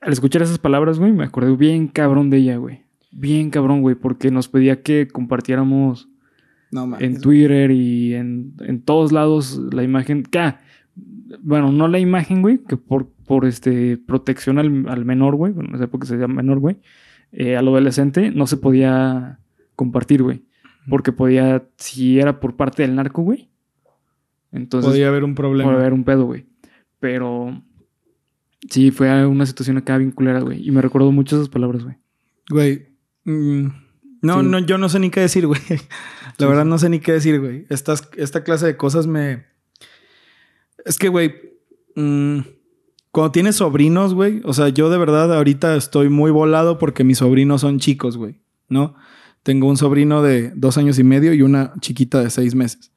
Al 0.00 0.12
escuchar 0.12 0.42
esas 0.42 0.58
palabras, 0.58 0.98
güey, 0.98 1.12
me 1.12 1.24
acordé 1.24 1.54
bien 1.56 1.88
cabrón 1.88 2.30
de 2.30 2.38
ella, 2.38 2.56
güey. 2.56 2.82
Bien 3.10 3.50
cabrón, 3.50 3.80
güey, 3.80 3.94
porque 3.96 4.30
nos 4.30 4.48
pedía 4.48 4.82
que 4.82 5.08
compartiéramos 5.08 6.08
No 6.70 6.98
en 7.00 7.20
Twitter 7.20 7.70
y 7.70 8.14
en, 8.14 8.52
en 8.60 8.82
todos 8.82 9.12
lados 9.12 9.58
la 9.72 9.82
imagen. 9.82 10.22
que, 10.22 10.38
ah, 10.38 10.60
bueno, 11.40 11.72
no 11.72 11.88
la 11.88 11.98
imagen, 11.98 12.42
güey, 12.42 12.58
que 12.58 12.76
por, 12.76 13.08
por 13.26 13.44
este, 13.46 13.96
protección 13.96 14.58
al, 14.58 14.88
al 14.88 15.04
menor, 15.04 15.34
güey, 15.36 15.52
bueno, 15.52 15.70
no 15.72 15.78
sé 15.78 15.88
por 15.88 16.00
qué 16.00 16.06
se 16.06 16.16
llama 16.16 16.34
menor, 16.34 16.58
güey, 16.58 16.76
eh, 17.32 17.56
al 17.56 17.68
adolescente 17.68 18.30
no 18.30 18.46
se 18.46 18.56
podía 18.56 19.38
compartir, 19.74 20.22
güey. 20.22 20.44
Porque 20.88 21.12
podía, 21.12 21.64
si 21.76 22.18
era 22.18 22.40
por 22.40 22.56
parte 22.56 22.82
del 22.82 22.94
narco, 22.94 23.22
güey. 23.22 23.50
Entonces 24.52 24.90
Podía 24.90 25.08
haber 25.08 25.24
un 25.24 25.34
problema. 25.34 25.70
puede 25.70 25.82
haber 25.82 25.92
un 25.92 26.04
pedo, 26.04 26.24
güey. 26.24 26.46
Pero 26.98 27.62
sí, 28.70 28.90
fue 28.90 29.26
una 29.26 29.46
situación 29.46 29.76
acá 29.78 29.96
bien 29.98 30.10
culera, 30.10 30.40
güey. 30.40 30.66
Y 30.66 30.70
me 30.70 30.80
recordó 30.82 31.12
mucho 31.12 31.36
esas 31.36 31.48
palabras, 31.48 31.84
güey. 31.84 31.96
Güey. 32.50 32.86
mm, 33.24 33.66
no, 34.22 34.40
Sí. 34.40 34.46
no, 34.46 34.58
yo 34.60 34.78
no 34.78 34.88
sé 34.88 34.98
ni 35.00 35.10
qué 35.10 35.20
decir, 35.20 35.46
güey. 35.48 35.60
La 35.68 35.76
Sí, 35.76 36.44
verdad 36.46 36.64
no 36.64 36.78
sé 36.78 36.88
ni 36.88 37.00
qué 37.00 37.12
decir, 37.12 37.40
güey. 37.40 37.66
Estas, 37.68 38.08
esta 38.16 38.44
clase 38.44 38.66
de 38.66 38.76
cosas 38.76 39.06
me... 39.06 39.46
Es 40.84 40.96
que, 40.98 41.08
güey, 41.08 41.34
mm, 41.96 42.38
cuando 43.10 43.32
tienes 43.32 43.56
sobrinos, 43.56 44.14
güey, 44.14 44.40
o 44.44 44.52
sea, 44.52 44.68
yo 44.68 44.90
de 44.90 44.98
verdad 44.98 45.34
ahorita 45.34 45.74
estoy 45.76 46.08
muy 46.08 46.30
volado 46.30 46.78
porque 46.78 47.04
mis 47.04 47.18
sobrinos 47.18 47.60
son 47.62 47.78
chicos, 47.80 48.16
güey, 48.16 48.40
¿no? 48.68 48.94
Tengo 49.42 49.66
un 49.66 49.76
sobrino 49.76 50.22
de 50.22 50.50
dos 50.54 50.78
años 50.78 50.98
y 50.98 51.04
medio 51.04 51.32
y 51.34 51.42
una 51.42 51.72
chiquita 51.80 52.22
de 52.22 52.30
seis 52.30 52.54
meses. 52.54 52.92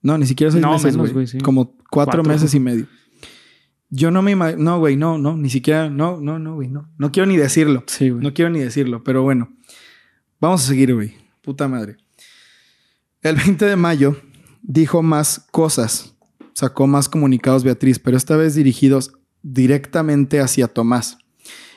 No, 0.00 0.16
ni 0.16 0.26
siquiera 0.26 0.50
seis 0.50 0.62
No, 0.62 0.72
meses, 0.72 0.96
güey. 0.96 1.12
güey, 1.12 1.26
sí. 1.26 1.38
Como 1.38 1.76
cuatro, 1.90 2.22
Cuatro. 2.22 2.24
meses 2.24 2.54
y 2.54 2.60
medio. 2.60 2.86
Yo 3.88 4.10
no 4.10 4.22
me 4.22 4.32
imagino... 4.32 4.62
No, 4.62 4.78
güey, 4.78 4.96
no, 4.96 5.18
no, 5.18 5.36
ni 5.36 5.50
siquiera... 5.50 5.88
No, 5.88 6.20
no, 6.20 6.38
no, 6.38 6.54
güey, 6.54 6.68
no. 6.68 6.90
No 6.98 7.12
quiero 7.12 7.26
ni 7.26 7.36
decirlo. 7.36 7.84
Sí, 7.86 8.10
güey. 8.10 8.22
No 8.22 8.34
quiero 8.34 8.50
ni 8.50 8.60
decirlo, 8.60 9.04
pero 9.04 9.22
bueno. 9.22 9.52
Vamos 10.40 10.64
a 10.64 10.68
seguir, 10.68 10.94
güey. 10.94 11.14
Puta 11.42 11.68
madre. 11.68 11.96
El 13.22 13.36
20 13.36 13.64
de 13.64 13.76
mayo 13.76 14.16
dijo 14.62 15.02
más 15.02 15.46
cosas. 15.50 16.14
Sacó 16.52 16.86
más 16.86 17.08
comunicados 17.08 17.64
Beatriz, 17.64 17.98
pero 17.98 18.16
esta 18.16 18.36
vez 18.36 18.54
dirigidos 18.54 19.12
directamente 19.42 20.40
hacia 20.40 20.68
Tomás. 20.68 21.18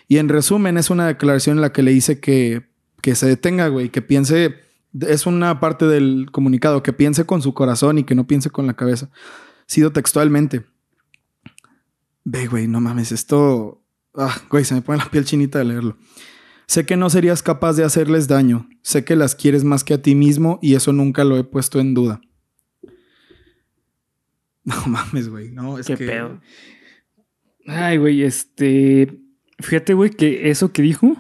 Y 0.08 0.18
en 0.18 0.30
resumen, 0.30 0.78
es 0.78 0.90
una 0.90 1.06
declaración 1.06 1.58
en 1.58 1.62
la 1.62 1.72
que 1.72 1.84
le 1.84 1.92
dice 1.92 2.20
que, 2.20 2.70
que 3.02 3.16
se 3.16 3.28
detenga, 3.28 3.68
güey, 3.68 3.90
que 3.90 4.02
piense. 4.02 4.56
Es 5.02 5.28
una 5.28 5.60
parte 5.60 5.86
del 5.86 6.30
comunicado, 6.32 6.82
que 6.82 6.94
piense 6.94 7.26
con 7.26 7.44
su 7.44 7.54
corazón 7.54 8.00
y 8.00 8.04
que 8.04 8.16
no 8.16 8.26
piense 8.26 8.50
con 8.50 8.66
la 8.66 8.74
cabeza. 8.74 9.12
Sido 9.68 9.92
textualmente. 9.92 10.66
Ve, 12.32 12.46
güey, 12.46 12.68
no 12.68 12.80
mames, 12.80 13.12
esto. 13.12 13.84
Ah, 14.14 14.40
güey, 14.52 14.64
se 14.64 14.76
me 14.76 14.84
pone 14.84 15.00
la 15.00 15.10
piel 15.10 15.26
chinita 15.26 15.58
de 15.58 15.66
leerlo. 15.66 15.98
Sé 16.68 16.86
que 16.86 16.96
no 16.96 17.10
serías 17.10 17.42
capaz 17.42 17.74
de 17.74 17.84
hacerles 17.84 18.28
daño. 18.28 18.70
Sé 18.84 19.04
que 19.04 19.16
las 19.16 19.34
quieres 19.34 19.64
más 19.64 19.84
que 19.84 19.96
a 19.96 20.02
ti 20.04 20.14
mismo 20.14 20.60
y 20.62 20.76
eso 20.76 20.94
nunca 20.94 21.24
lo 21.24 21.38
he 21.38 21.44
puesto 21.44 21.80
en 21.80 21.94
duda. 21.96 22.22
No 24.66 24.76
mames, 24.86 25.30
güey. 25.30 25.50
No, 25.52 25.80
es 25.80 25.88
¿Qué 25.88 25.96
que. 25.96 26.06
pedo? 26.06 26.40
Ay, 27.66 27.98
güey, 27.98 28.22
este. 28.22 29.20
Fíjate, 29.58 29.96
güey, 29.96 30.12
que 30.12 30.52
eso 30.52 30.72
que 30.72 30.84
dijo. 30.84 31.16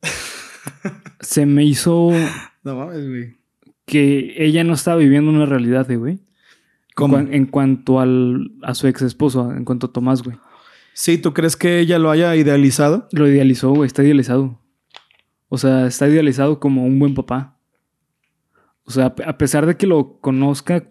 se 1.20 1.44
me 1.44 1.64
hizo 1.66 2.10
No 2.64 2.76
mames, 2.76 3.06
güey. 3.06 3.36
que 3.84 4.36
ella 4.38 4.64
no 4.64 4.72
estaba 4.72 4.96
viviendo 4.96 5.30
una 5.30 5.44
realidad, 5.44 5.90
eh, 5.90 5.96
güey. 5.96 6.20
¿Cómo? 6.94 7.18
En, 7.18 7.46
cuanto 7.46 8.00
al, 8.00 8.52
a 8.62 8.74
su 8.74 8.86
ex 8.86 9.02
esposo, 9.02 9.52
en 9.52 9.64
cuanto 9.64 9.86
a 9.86 9.92
Tomás, 9.92 10.22
güey. 10.22 10.36
Sí, 10.92 11.18
¿tú 11.18 11.32
crees 11.32 11.56
que 11.56 11.78
ella 11.78 11.98
lo 11.98 12.10
haya 12.10 12.34
idealizado? 12.36 13.08
Lo 13.12 13.28
idealizó, 13.28 13.70
güey, 13.70 13.86
está 13.86 14.02
idealizado. 14.02 14.58
O 15.48 15.58
sea, 15.58 15.86
está 15.86 16.08
idealizado 16.08 16.60
como 16.60 16.84
un 16.84 16.98
buen 16.98 17.14
papá. 17.14 17.56
O 18.84 18.90
sea, 18.90 19.14
a 19.24 19.38
pesar 19.38 19.66
de 19.66 19.76
que 19.76 19.86
lo 19.86 20.18
conozca 20.20 20.84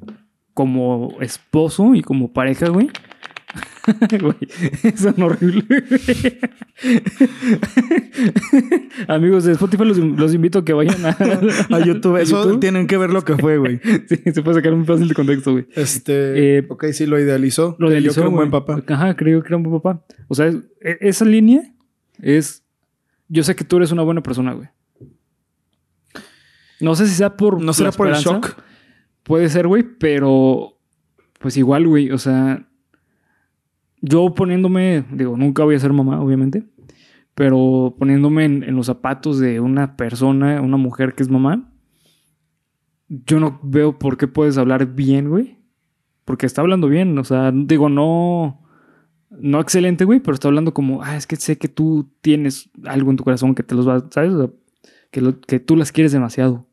como 0.53 1.15
esposo 1.21 1.95
y 1.95 2.01
como 2.01 2.33
pareja, 2.33 2.69
güey. 2.69 2.89
Güey, 4.21 4.35
eso 4.83 5.09
es 5.09 5.19
horrible. 5.19 5.63
Amigos 9.07 9.45
de 9.45 9.53
Spotify, 9.53 9.85
los, 9.85 9.97
los 9.97 10.33
invito 10.33 10.59
a 10.59 10.65
que 10.65 10.73
vayan 10.73 11.05
a, 11.69 11.75
A 11.75 11.79
YouTube. 11.79 12.17
Eso 12.17 12.43
YouTube. 12.43 12.59
tienen 12.59 12.87
que 12.87 12.97
ver 12.97 13.11
lo 13.11 13.23
que 13.23 13.35
fue, 13.37 13.57
güey. 13.57 13.79
Sí, 14.07 14.17
se 14.31 14.41
puede 14.43 14.57
sacar 14.57 14.73
un 14.73 14.85
fácil 14.85 15.07
de 15.07 15.15
contexto, 15.15 15.53
güey. 15.53 15.67
Este. 15.75 16.57
Eh, 16.59 16.65
ok, 16.69 16.85
sí, 16.91 17.05
lo 17.05 17.19
idealizó. 17.19 17.75
Lo 17.79 17.87
Yo 17.87 17.93
idealizó, 17.93 18.21
creo 18.21 18.29
un 18.29 18.35
buen 18.35 18.51
papá. 18.51 18.83
Ajá, 18.87 19.15
creo 19.15 19.41
que 19.41 19.47
era 19.47 19.57
un 19.57 19.63
buen 19.63 19.81
papá. 19.81 20.05
O 20.27 20.35
sea, 20.35 20.47
es- 20.47 20.57
e- 20.81 20.97
esa 21.01 21.25
línea 21.25 21.61
es. 22.21 22.63
Yo 23.27 23.43
sé 23.43 23.55
que 23.55 23.63
tú 23.63 23.77
eres 23.77 23.91
una 23.91 24.03
buena 24.03 24.21
persona, 24.21 24.53
güey. 24.53 24.67
No 26.79 26.95
sé 26.95 27.07
si 27.07 27.15
sea 27.15 27.35
por. 27.35 27.61
¿No 27.61 27.73
será 27.73 27.91
por 27.91 28.07
el 28.07 28.15
shock? 28.15 28.55
Puede 29.23 29.49
ser, 29.49 29.67
güey, 29.67 29.83
pero. 29.83 30.77
Pues 31.39 31.57
igual, 31.57 31.87
güey. 31.87 32.11
O 32.11 32.17
sea. 32.17 32.65
Yo 34.01 34.33
poniéndome. 34.33 35.05
Digo, 35.11 35.35
nunca 35.37 35.63
voy 35.63 35.75
a 35.75 35.79
ser 35.79 35.93
mamá, 35.93 36.21
obviamente. 36.21 36.63
Pero 37.35 37.95
poniéndome 37.97 38.45
en, 38.45 38.63
en 38.63 38.75
los 38.75 38.87
zapatos 38.87 39.39
de 39.39 39.59
una 39.59 39.95
persona, 39.95 40.61
una 40.61 40.77
mujer 40.77 41.13
que 41.15 41.23
es 41.23 41.29
mamá. 41.29 41.71
Yo 43.07 43.39
no 43.39 43.59
veo 43.63 43.97
por 43.97 44.17
qué 44.17 44.27
puedes 44.27 44.57
hablar 44.57 44.93
bien, 44.93 45.29
güey. 45.29 45.57
Porque 46.25 46.45
está 46.45 46.61
hablando 46.61 46.87
bien. 46.87 47.17
O 47.17 47.23
sea, 47.23 47.51
digo, 47.53 47.89
no. 47.89 48.61
No 49.31 49.59
excelente, 49.61 50.05
güey, 50.05 50.19
pero 50.19 50.33
está 50.33 50.47
hablando 50.47 50.73
como, 50.73 51.03
ah, 51.03 51.15
es 51.15 51.27
que 51.27 51.35
sé 51.35 51.57
que 51.59 51.67
tú 51.67 52.11
tienes 52.21 52.71
algo 52.85 53.11
en 53.11 53.17
tu 53.17 53.23
corazón 53.23 53.53
que 53.53 53.61
te 53.61 53.75
los 53.75 53.87
va, 53.87 54.03
¿sabes? 54.09 54.33
O 54.33 54.37
sea, 54.39 54.49
que, 55.11 55.21
lo- 55.21 55.39
que 55.39 55.59
tú 55.59 55.75
las 55.75 55.91
quieres 55.91 56.11
demasiado. 56.11 56.65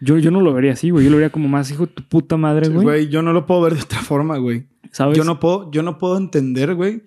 Yo, 0.00 0.16
yo 0.16 0.30
no 0.30 0.40
lo 0.40 0.54
vería 0.54 0.72
así, 0.72 0.88
güey. 0.90 1.04
Yo 1.04 1.10
lo 1.10 1.18
vería 1.18 1.30
como 1.30 1.46
más 1.46 1.70
hijo 1.70 1.84
de 1.86 1.92
tu 1.92 2.02
puta 2.08 2.38
madre, 2.38 2.68
güey. 2.68 2.84
Güey, 2.84 3.08
yo 3.10 3.20
no 3.22 3.34
lo 3.34 3.44
puedo 3.44 3.60
ver 3.60 3.74
de 3.74 3.82
otra 3.82 4.00
forma, 4.00 4.38
güey. 4.38 4.66
¿Sabes? 4.94 5.16
Yo 5.18 5.24
no 5.24 5.40
puedo, 5.40 5.70
yo 5.72 5.82
no 5.82 5.98
puedo 5.98 6.16
entender, 6.16 6.74
güey. 6.76 7.02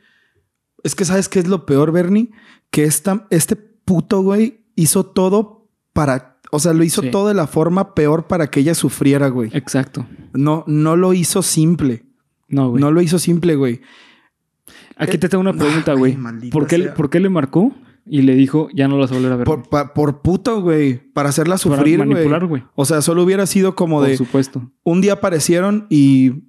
Es 0.83 0.93
que 0.93 1.05
sabes 1.05 1.29
qué 1.29 1.39
es 1.39 1.47
lo 1.47 1.65
peor, 1.65 1.91
Bernie, 1.93 2.31
que 2.69 2.83
esta, 2.83 3.25
este 3.29 3.55
puto 3.55 4.21
güey 4.21 4.65
hizo 4.75 5.05
todo 5.05 5.69
para, 5.93 6.37
o 6.51 6.59
sea, 6.59 6.73
lo 6.73 6.83
hizo 6.83 7.01
Sí. 7.01 7.09
todo 7.11 7.29
de 7.29 7.33
la 7.33 7.47
forma 7.47 7.95
peor 7.95 8.27
para 8.27 8.47
que 8.51 8.59
ella 8.59 8.75
sufriera, 8.75 9.29
güey. 9.29 9.49
Exacto. 9.53 10.05
No, 10.33 10.65
no 10.67 10.95
lo 10.97 11.13
hizo 11.13 11.41
simple. 11.41 12.05
No, 12.49 12.69
güey. 12.71 12.81
No 12.81 12.91
lo 12.91 13.01
hizo 13.01 13.19
simple, 13.19 13.55
güey. 13.55 13.79
Aquí 14.97 15.17
te 15.17 15.29
tengo 15.29 15.41
una 15.41 15.53
pregunta, 15.53 15.93
güey. 15.93 16.17
¿Por, 16.51 16.67
qué. 16.67 16.79
¿Por 16.89 17.09
qué 17.09 17.19
le 17.19 17.29
marcó 17.29 17.73
y 18.05 18.21
le 18.21 18.35
dijo, 18.35 18.67
ya 18.73 18.87
no 18.87 18.95
lo 18.95 19.01
vas 19.01 19.11
a 19.11 19.15
volver 19.15 19.31
a 19.31 19.35
ver? 19.37 19.45
Por, 19.45 19.67
pa- 19.69 19.93
por 19.93 20.21
puto, 20.21 20.61
güey. 20.61 20.97
Para 21.13 21.29
hacerla 21.29 21.55
Para 21.55 21.77
sufrir, 21.77 21.97
güey. 21.97 22.09
manipular, 22.09 22.45
güey. 22.45 22.63
O 22.75 22.85
sea, 22.85 23.01
solo 23.01 23.23
hubiera 23.23 23.45
sido 23.45 23.75
como 23.75 23.99
Por 23.99 24.07
de 24.09 24.17
supuesto. 24.17 24.71
un 24.83 25.01
día 25.01 25.13
aparecieron 25.13 25.87
y 25.89 26.43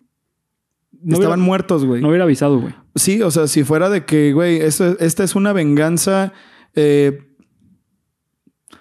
No 1.03 1.15
estaban 1.15 1.39
hubiera, 1.41 1.47
muertos, 1.47 1.85
güey. 1.85 2.01
no 2.03 2.09
hubiera 2.09 2.25
avisado, 2.25 2.61
güey. 2.61 2.75
Sí, 2.95 3.23
o 3.23 3.31
sea, 3.31 3.47
si 3.47 3.65
fuera 3.65 3.89
de 3.91 4.05
que, 4.05 4.33
güey, 4.33 4.57
esto- 4.61 4.99
esta 4.99 5.25
es 5.25 5.35
una 5.37 5.53
venganza 5.53 6.33
eh, 6.75 7.25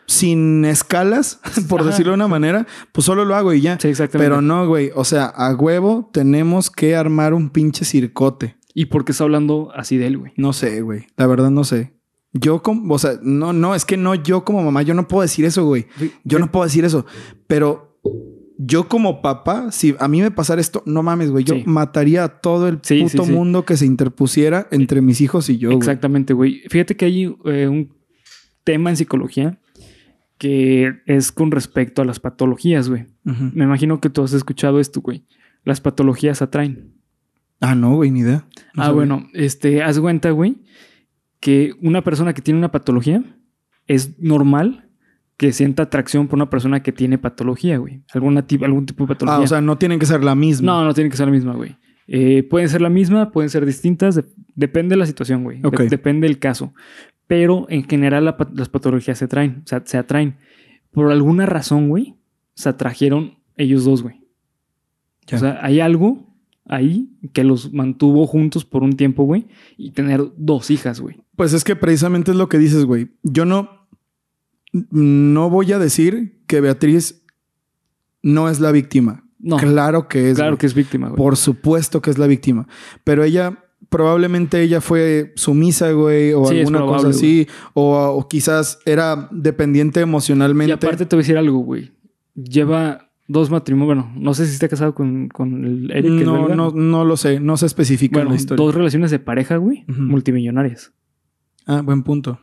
sin 0.05 0.65
escalas, 0.65 1.39
por 1.69 1.81
Ajá. 1.81 1.89
decirlo 1.89 2.11
de 2.11 2.15
una 2.15 2.27
manera, 2.27 2.65
pues 2.91 3.05
solo 3.05 3.25
lo 3.25 3.35
hago 3.35 3.53
y 3.53 3.61
ya. 3.61 3.77
Sí, 3.79 3.87
exactamente. 3.89 4.29
Pero 4.29 4.41
no, 4.41 4.67
güey. 4.67 4.91
O 4.95 5.03
sea, 5.03 5.25
a 5.25 5.53
huevo 5.55 6.09
tenemos 6.13 6.69
que 6.71 6.95
armar 6.95 7.33
un 7.33 7.49
pinche 7.49 7.85
circote. 7.85 8.57
¿Y 8.73 8.85
por 8.85 9.05
qué 9.05 9.11
está 9.11 9.23
hablando 9.23 9.71
así 9.75 9.97
de 9.97 10.07
él, 10.07 10.17
güey? 10.17 10.33
No 10.37 10.53
sé, 10.53 10.81
güey. 10.81 11.07
La 11.17 11.27
verdad 11.27 11.49
no 11.49 11.63
sé. 11.63 11.93
Yo 12.33 12.61
como, 12.61 12.93
o 12.93 12.99
sea, 12.99 13.13
no, 13.23 13.51
no, 13.53 13.73
es 13.73 13.85
que 13.85 13.97
no, 13.97 14.13
yo 14.13 14.45
como 14.45 14.61
mamá, 14.61 14.83
yo 14.83 14.93
no 14.93 15.07
puedo 15.07 15.23
decir 15.23 15.45
eso, 15.45 15.65
güey. 15.65 15.87
Yo 16.23 16.37
no 16.39 16.51
puedo 16.51 16.65
decir 16.65 16.85
eso. 16.85 17.05
Pero 17.47 17.99
yo 18.57 18.87
como 18.87 19.21
papá, 19.21 19.71
si 19.71 19.95
a 19.99 20.07
mí 20.07 20.21
me 20.21 20.31
pasara 20.31 20.59
esto, 20.61 20.81
no 20.85 21.03
mames, 21.03 21.29
güey. 21.31 21.43
Yo 21.43 21.55
Sí. 21.55 21.63
mataría 21.65 22.23
a 22.23 22.39
todo 22.41 22.67
el 22.67 22.79
Sí, 22.81 23.03
puto 23.03 23.23
sí, 23.25 23.31
mundo 23.31 23.65
que 23.65 23.77
se 23.77 23.85
interpusiera 23.85 24.67
entre 24.71 25.01
mis 25.01 25.21
hijos 25.21 25.49
y 25.49 25.57
yo. 25.57 25.71
Exactamente, 25.71 26.33
güey. 26.33 26.61
Fíjate 26.69 26.95
que 26.95 27.05
hay 27.05 27.35
eh, 27.45 27.67
un 27.67 27.93
tema 28.63 28.89
en 28.89 28.97
psicología 28.97 29.59
que 30.37 30.93
es 31.05 31.31
con 31.31 31.51
respecto 31.51 32.01
a 32.01 32.05
las 32.05 32.19
patologías, 32.19 32.89
güey. 32.89 33.05
Me 33.23 33.63
imagino 33.63 33.99
que 33.99 34.09
tú 34.09 34.23
has 34.23 34.33
escuchado 34.33 34.79
esto, 34.79 35.01
güey. 35.01 35.23
Las 35.63 35.81
patologías 35.81 36.41
atraen. 36.41 36.93
Ah, 37.59 37.73
no, 37.73 37.95
güey, 37.95 38.11
ni 38.11 38.19
idea. 38.19 38.45
No 38.75 38.83
ah, 38.83 38.85
sabía. 38.85 38.91
bueno, 38.93 39.27
este, 39.33 39.81
haz 39.81 39.99
cuenta, 39.99 40.29
güey, 40.31 40.57
que 41.39 41.73
una 41.81 42.03
persona 42.03 42.33
que 42.33 42.41
tiene 42.43 42.59
una 42.59 42.71
patología 42.71 43.23
es 43.87 44.19
normal 44.19 44.86
que 45.37 45.51
sienta 45.53 45.83
atracción 45.83 46.27
por 46.27 46.37
una 46.37 46.49
persona 46.49 46.81
que 46.81 46.91
tiene 46.91 47.17
patología, 47.17 47.77
güey. 47.77 48.01
Alguna 48.13 48.45
algún 48.63 48.85
tipo 48.85 49.03
de 49.03 49.07
patología. 49.09 49.39
Ah, 49.39 49.43
o 49.43 49.47
sea, 49.47 49.61
no 49.61 49.77
tienen 49.77 49.99
que 49.99 50.05
ser 50.07 50.23
la 50.23 50.35
misma. 50.35 50.65
No, 50.71 50.83
no 50.85 50.93
tiene 50.93 51.09
que 51.09 51.17
ser 51.17 51.27
la 51.27 51.31
misma, 51.33 51.53
güey. 51.53 51.77
Eh, 52.07 52.43
pueden 52.43 52.69
ser 52.69 52.81
la 52.81 52.89
misma, 52.89 53.31
pueden 53.31 53.49
ser 53.49 53.65
distintas, 53.65 54.15
de- 54.15 54.25
depende 54.55 54.93
de 54.95 54.97
la 54.99 55.05
situación, 55.05 55.43
güey. 55.43 55.59
De- 55.61 55.67
Ok. 55.67 55.81
depende 55.83 56.27
del 56.27 56.39
caso. 56.39 56.73
Pero 57.27 57.65
en 57.69 57.83
general 57.87 58.25
la 58.25 58.37
las 58.53 58.69
patologías 58.69 59.17
se 59.17 59.25
atraen, 59.25 59.61
o 59.65 59.67
sea, 59.67 59.83
se 59.85 59.97
atraen. 59.97 60.37
Por 60.91 61.11
alguna 61.11 61.45
razón, 61.45 61.89
güey, 61.89 62.15
se 62.55 62.69
atrajeron 62.69 63.37
ellos 63.57 63.83
dos, 63.85 64.01
güey. 64.03 64.21
O 65.33 65.37
sea, 65.37 65.59
hay 65.61 65.81
algo 65.81 66.33
ahí 66.65 67.09
que 67.33 67.43
los 67.43 67.73
mantuvo 67.73 68.25
juntos 68.25 68.63
por 68.65 68.81
un 68.83 68.95
tiempo, 68.95 69.23
güey, 69.25 69.45
y 69.77 69.91
tener 69.91 70.21
dos 70.37 70.71
hijas, 70.71 71.01
güey. 71.01 71.17
Pues 71.35 71.53
es 71.53 71.63
que 71.63 71.75
precisamente 71.75 72.31
es 72.31 72.37
lo 72.37 72.47
que 72.49 72.57
dices, 72.57 72.85
güey. 72.85 73.09
Yo 73.23 73.45
no. 73.45 73.69
No 74.91 75.49
voy 75.49 75.71
a 75.73 75.79
decir 75.79 76.41
que 76.47 76.61
Beatriz 76.61 77.23
no 78.23 78.49
es 78.49 78.59
la 78.59 78.71
víctima. 78.71 79.23
No, 79.39 79.57
Claro 79.57 80.07
que 80.07 80.31
es. 80.31 80.35
claro 80.37 80.57
que 80.57 80.65
es 80.65 80.73
víctima, 80.73 81.07
güey. 81.09 81.17
Por 81.17 81.37
supuesto 81.37 82.01
que 82.01 82.09
es 82.09 82.17
la 82.17 82.27
víctima. 82.27 82.67
Pero 83.03 83.23
ella, 83.23 83.63
probablemente 83.89 84.61
ella 84.61 84.81
fue 84.81 85.33
sumisa, 85.35 85.91
güey, 85.91 86.33
o 86.33 86.45
Sí, 86.47 86.59
alguna 86.59 86.79
probable, 86.79 86.97
cosa 87.05 87.09
así. 87.17 87.47
O, 87.73 87.95
o 87.95 88.27
quizás 88.27 88.79
era 88.85 89.29
dependiente 89.31 89.99
Y 89.99 90.03
emocionalmente. 90.03 90.73
aparte 90.73 91.05
te 91.05 91.15
voy 91.15 91.21
a 91.21 91.23
decir 91.23 91.37
algo, 91.37 91.59
güey. 91.59 91.91
Lleva 92.35 93.11
dos 93.27 93.49
matrimonios, 93.51 93.87
bueno, 93.87 94.11
no 94.19 94.33
sé 94.33 94.45
si 94.47 94.53
está 94.53 94.67
casado 94.67 94.95
con, 94.95 95.27
con 95.29 95.63
el 95.65 95.91
Eric. 95.91 96.11
no, 96.25 96.47
no, 96.49 96.71
no 96.71 97.05
lo 97.05 97.15
sé. 97.17 97.39
No 97.39 97.57
se 97.57 97.65
especifica 97.67 98.21
en 98.21 98.29
la 98.29 98.35
historia. 98.35 98.63
dos 98.65 98.73
relaciones 98.73 99.11
de 99.11 99.19
pareja, 99.19 99.57
güey, 99.57 99.85
multimillonarias, 99.87 100.93
Ah, 101.65 101.81
buen 101.81 102.01
punto. 102.03 102.39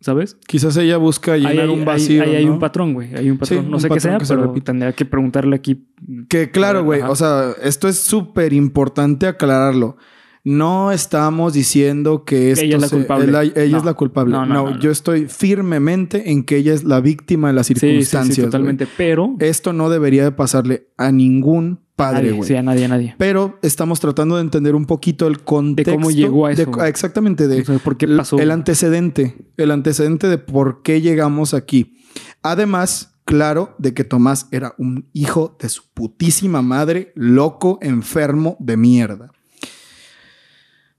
¿Sabes? 0.00 0.36
Quizás 0.46 0.76
ella 0.76 0.96
busca 0.96 1.36
llenar 1.36 1.68
un 1.70 1.84
vacío. 1.84 2.22
ahí 2.22 2.36
hay 2.36 2.46
¿no? 2.46 2.52
un 2.54 2.58
patrón, 2.58 2.94
güey. 2.94 3.14
Hay 3.14 3.30
un 3.30 3.38
patrón. 3.38 3.64
Sí, 3.64 3.68
no 3.70 3.76
un 3.76 3.80
sé 3.82 3.88
qué 3.88 4.00
sea, 4.00 4.18
que 4.18 4.24
se 4.24 4.34
pero 4.34 4.46
repite. 4.48 4.66
tendría 4.66 4.92
que 4.92 5.04
preguntarle 5.04 5.56
aquí. 5.56 5.86
Que 6.28 6.50
claro, 6.50 6.84
güey. 6.84 7.02
O 7.02 7.16
sea, 7.16 7.52
esto 7.62 7.88
es 7.88 7.98
súper 7.98 8.52
importante 8.52 9.26
aclararlo. 9.26 9.96
No 10.44 10.92
estamos 10.92 11.52
diciendo 11.52 12.24
que 12.24 12.52
esto 12.52 12.64
ella 12.64 12.76
es 12.76 12.82
la 12.82 12.88
se- 12.88 12.96
culpable. 12.96 13.28
ella- 13.28 13.42
ella 13.42 13.72
No. 13.72 13.78
es 13.78 13.84
la 13.84 13.94
culpable. 13.94 14.32
No, 14.32 14.46
No, 14.46 14.78
yo 14.78 14.90
estoy 14.90 15.26
firmemente 15.26 16.30
en 16.30 16.44
que 16.44 16.56
ella 16.56 16.72
es 16.72 16.84
la 16.84 17.00
víctima 17.00 17.48
de 17.48 17.54
las 17.54 17.66
Sí, 17.66 17.74
sí, 17.74 17.80
circunstancias. 17.80 18.34
sí, 18.36 18.40
güey. 18.42 18.50
totalmente. 18.50 18.86
Pero. 18.96 19.34
Esto 19.40 19.72
no 19.72 19.90
debería 19.90 20.22
de 20.24 20.32
pasarle 20.32 20.86
a 20.96 21.10
ningún 21.12 21.80
padre, 21.98 22.30
güey. 22.32 22.48
Sí, 22.48 22.54
a 22.54 22.62
nadie, 22.62 22.84
a 22.84 22.88
nadie. 22.88 23.14
Pero 23.18 23.58
estamos 23.60 24.00
tratando 24.00 24.36
de 24.36 24.42
entender 24.42 24.74
un 24.74 24.86
poquito 24.86 25.26
el 25.26 25.40
contexto. 25.42 26.10
llegó 26.10 26.46
a 26.46 26.50
de- 26.54 26.62
eso, 26.62 26.84
exactamente, 26.84 27.48
de 27.48 27.60
O 27.60 27.64
sea, 27.64 27.78
¿por 27.80 27.96
qué 27.98 28.06
pasó? 28.08 28.38
el 28.38 28.50
antecedente. 28.50 29.36
El 29.56 29.70
antecedente 29.72 30.28
de 30.28 30.38
por 30.38 30.82
qué 30.82 31.00
llegamos 31.02 31.52
aquí. 31.54 31.98
Además, 32.42 33.16
claro, 33.24 33.74
de 33.78 33.92
que 33.94 34.04
Tomás 34.04 34.46
era 34.52 34.74
un 34.78 35.08
hijo 35.12 35.56
de 35.60 35.68
su 35.68 35.82
putísima 35.92 36.62
madre, 36.62 37.12
loco, 37.14 37.78
enfermo 37.82 38.56
de 38.60 38.76
mierda. 38.76 39.30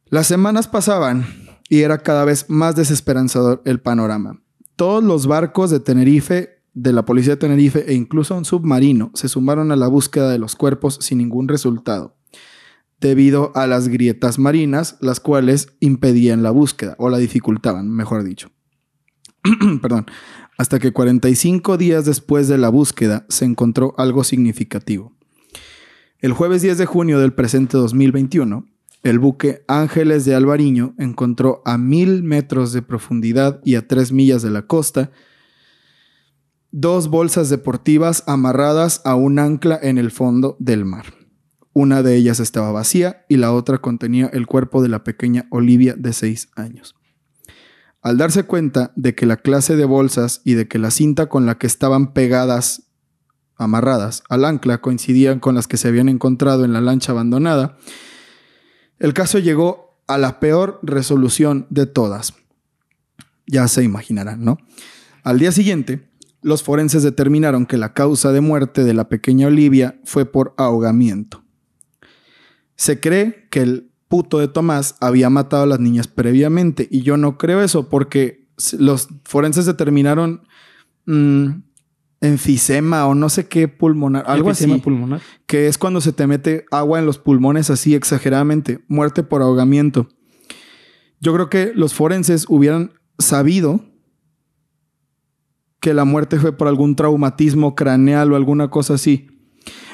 Las 0.09 0.27
semanas 0.27 0.67
pasaban 0.67 1.25
y 1.69 1.81
era 1.81 1.99
cada 1.99 2.25
vez 2.25 2.45
más 2.49 2.75
desesperanzador 2.75 3.61
el 3.65 3.79
panorama. 3.79 4.41
Todos 4.75 5.03
los 5.03 5.27
barcos 5.27 5.71
de 5.71 5.79
Tenerife, 5.79 6.58
de 6.81 6.93
la 6.93 7.03
policía 7.03 7.33
de 7.33 7.37
Tenerife 7.37 7.85
e 7.87 7.93
incluso 7.93 8.35
un 8.35 8.45
submarino 8.45 9.11
se 9.13 9.27
sumaron 9.27 9.71
a 9.71 9.75
la 9.75 9.87
búsqueda 9.87 10.31
de 10.31 10.39
los 10.39 10.55
cuerpos 10.55 10.97
sin 11.01 11.17
ningún 11.17 11.47
resultado, 11.47 12.15
debido 13.01 13.51
a 13.55 13.67
las 13.67 13.89
grietas 13.89 14.39
marinas, 14.39 14.97
las 15.01 15.19
cuales 15.19 15.73
impedían 15.81 16.41
la 16.41 16.51
búsqueda 16.51 16.95
o 16.97 17.09
la 17.09 17.17
dificultaban, 17.17 17.89
mejor 17.89 18.23
dicho. 18.23 18.51
Perdón. 19.81 20.05
Hasta 20.57 20.79
que 20.79 20.91
45 20.91 21.77
días 21.77 22.03
después 22.03 22.49
de 22.49 22.57
la 22.57 22.67
búsqueda 22.67 23.25
se 23.29 23.45
encontró 23.45 23.95
algo 23.97 24.25
significativo. 24.25 25.13
El 26.19 26.33
jueves 26.33 26.61
10 26.61 26.77
de 26.77 26.85
junio 26.85 27.19
del 27.19 27.31
presente 27.31 27.77
2021, 27.77 28.65
el 29.03 29.19
buque 29.19 29.63
Ángeles 29.69 30.25
de 30.25 30.35
Alvariño 30.35 30.95
encontró 30.97 31.61
a 31.63 31.77
mil 31.77 32.23
metros 32.23 32.73
de 32.73 32.81
profundidad 32.81 33.61
y 33.63 33.75
a 33.75 33.87
tres 33.87 34.11
millas 34.11 34.41
de 34.41 34.49
la 34.49 34.63
costa 34.63 35.11
dos 36.71 37.09
bolsas 37.09 37.49
deportivas 37.49 38.23
amarradas 38.27 39.01
a 39.05 39.15
un 39.15 39.39
ancla 39.39 39.79
en 39.81 39.97
el 39.97 40.11
fondo 40.11 40.55
del 40.59 40.85
mar. 40.85 41.05
Una 41.73 42.03
de 42.03 42.15
ellas 42.15 42.39
estaba 42.39 42.71
vacía 42.71 43.25
y 43.29 43.37
la 43.37 43.53
otra 43.53 43.77
contenía 43.77 44.27
el 44.27 44.47
cuerpo 44.47 44.81
de 44.81 44.89
la 44.89 45.03
pequeña 45.03 45.47
Olivia 45.49 45.95
de 45.97 46.13
seis 46.13 46.49
años. 46.55 46.95
Al 48.01 48.17
darse 48.17 48.43
cuenta 48.43 48.91
de 48.95 49.13
que 49.13 49.25
la 49.25 49.37
clase 49.37 49.75
de 49.75 49.85
bolsas 49.85 50.41
y 50.45 50.53
de 50.53 50.67
que 50.67 50.79
la 50.79 50.91
cinta 50.91 51.27
con 51.27 51.45
la 51.45 51.57
que 51.57 51.67
estaban 51.67 52.13
pegadas, 52.13 52.83
amarradas 53.55 54.23
al 54.29 54.45
ancla, 54.45 54.81
coincidían 54.81 55.39
con 55.39 55.55
las 55.55 55.67
que 55.67 55.77
se 55.77 55.89
habían 55.89 56.09
encontrado 56.09 56.65
en 56.65 56.73
la 56.73 56.81
lancha 56.81 57.11
abandonada, 57.11 57.77
el 58.99 59.13
caso 59.13 59.37
llegó 59.37 60.01
a 60.07 60.17
la 60.17 60.39
peor 60.39 60.79
resolución 60.81 61.67
de 61.69 61.85
todas. 61.85 62.33
Ya 63.47 63.67
se 63.67 63.83
imaginarán, 63.83 64.43
¿no? 64.43 64.57
Al 65.23 65.39
día 65.39 65.51
siguiente, 65.51 66.08
los 66.41 66.63
forenses 66.63 67.03
determinaron 67.03 67.65
que 67.65 67.77
la 67.77 67.93
causa 67.93 68.31
de 68.31 68.41
muerte 68.41 68.83
de 68.83 68.93
la 68.93 69.09
pequeña 69.09 69.47
Olivia 69.47 69.99
fue 70.03 70.25
por 70.25 70.53
ahogamiento. 70.57 71.43
Se 72.75 72.99
cree 72.99 73.47
que 73.49 73.61
el 73.61 73.91
puto 74.07 74.39
de 74.39 74.47
Tomás 74.47 74.95
había 75.01 75.29
matado 75.29 75.63
a 75.63 75.67
las 75.67 75.79
niñas 75.79 76.07
previamente 76.07 76.87
y 76.89 77.01
yo 77.01 77.17
no 77.17 77.37
creo 77.37 77.61
eso 77.61 77.89
porque 77.89 78.47
los 78.77 79.07
forenses 79.25 79.65
determinaron 79.65 80.41
mm, 81.05 81.49
enfisema 82.21 83.05
o 83.07 83.15
no 83.15 83.29
sé 83.29 83.47
qué 83.47 83.67
pulmonar, 83.67 84.25
algo 84.27 84.49
Enfisema 84.49 84.75
así, 84.75 84.83
pulmonar. 84.83 85.21
que 85.45 85.67
es 85.67 85.77
cuando 85.77 86.01
se 86.01 86.11
te 86.11 86.27
mete 86.27 86.65
agua 86.71 86.99
en 86.99 87.05
los 87.05 87.19
pulmones 87.19 87.69
así 87.69 87.95
exageradamente, 87.95 88.79
muerte 88.87 89.23
por 89.23 89.41
ahogamiento. 89.41 90.09
Yo 91.21 91.33
creo 91.33 91.49
que 91.49 91.71
los 91.75 91.93
forenses 91.93 92.45
hubieran 92.49 92.93
sabido 93.17 93.83
que 95.79 95.93
la 95.93 96.05
muerte 96.05 96.37
fue 96.39 96.55
por 96.55 96.67
algún 96.67 96.95
traumatismo 96.95 97.75
craneal 97.75 98.31
o 98.31 98.35
alguna 98.35 98.69
cosa 98.69 98.95
así. 98.95 99.27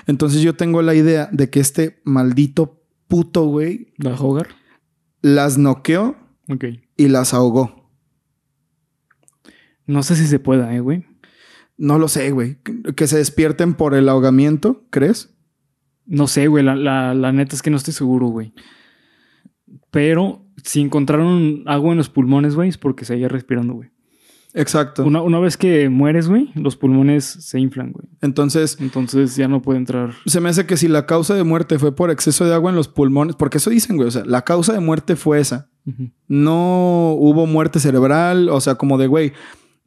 Entonces 0.08 0.42
yo 0.42 0.56
tengo 0.56 0.82
la 0.82 0.96
idea 0.96 1.30
de 1.32 1.50
que 1.50 1.60
este 1.60 2.02
maldito 2.04 2.84
puto 3.08 3.46
güey 3.46 3.94
¿La 3.98 4.16
ahogar? 4.16 4.48
las 5.22 5.58
noqueó 5.58 6.16
y 6.98 7.08
las 7.08 7.34
ahogó. 7.34 7.92
No 9.88 10.04
sé 10.04 10.16
si 10.16 10.28
se 10.28 10.40
pueda, 10.40 10.74
eh, 10.76 10.80
güey. 10.80 11.06
No 11.78 12.00
lo 12.00 12.08
sé, 12.08 12.32
güey. 12.32 12.58
Que 12.96 13.08
se 13.08 13.18
despierten 13.18 13.74
por 13.74 13.94
el 13.94 14.10
ahogamiento, 14.10 14.86
¿crees? 14.90 15.36
No 16.06 16.28
sé, 16.28 16.48
güey. 16.48 16.64
La, 16.64 16.76
la, 16.76 17.14
la 17.14 17.32
neta 17.32 17.56
es 17.56 17.62
que 17.62 17.70
no 17.70 17.78
estoy 17.78 17.94
seguro, 17.94 18.28
güey. 18.28 18.54
Pero 19.92 20.46
si 20.64 20.82
encontraron 20.82 21.64
agua 21.66 21.92
en 21.92 21.98
los 21.98 22.10
pulmones, 22.10 22.56
güey, 22.56 22.70
es 22.70 22.78
porque 22.78 23.06
seguía 23.06 23.28
respirando, 23.28 23.74
güey. 23.74 23.90
Exacto. 24.56 25.03
Una, 25.03 25.22
una 25.22 25.39
vez 25.39 25.58
que 25.58 25.89
mueres, 25.89 26.30
güey, 26.30 26.49
los 26.56 26.78
pulmones 26.78 27.26
se 27.26 27.60
inflan, 27.60 27.91
güey. 27.91 28.08
Entonces, 28.22 28.78
Entonces 28.80 29.36
ya 29.36 29.49
no 29.49 29.62
puede 29.62 29.80
entrar. 29.80 30.14
se 30.26 30.39
me 30.39 30.47
hace 30.47 30.66
que 30.66 30.78
si 30.78 30.88
la 30.88 31.06
causa 31.06 31.36
de 31.36 31.43
muerte 31.43 31.78
fue 31.78 31.93
por 31.93 32.10
exceso 32.10 32.45
de 32.45 32.53
agua 32.53 32.70
en 32.70 32.78
los 32.78 32.88
pulmones, 32.88 33.36
porque 33.36 33.58
eso 33.58 33.70
dicen, 33.70 33.97
güey, 33.97 34.08
o 34.08 34.12
sea, 34.12 34.24
la 34.26 34.43
causa 34.43 34.72
de 34.72 34.80
muerte 34.80 35.18
fue 35.18 35.39
esa. 35.39 35.70
No 36.28 37.12
hubo 37.20 37.45
muerte 37.45 37.80
cerebral, 37.80 38.49
o 38.49 38.60
sea, 38.62 38.76
como 38.76 38.97
de, 38.97 39.08
güey, 39.08 39.34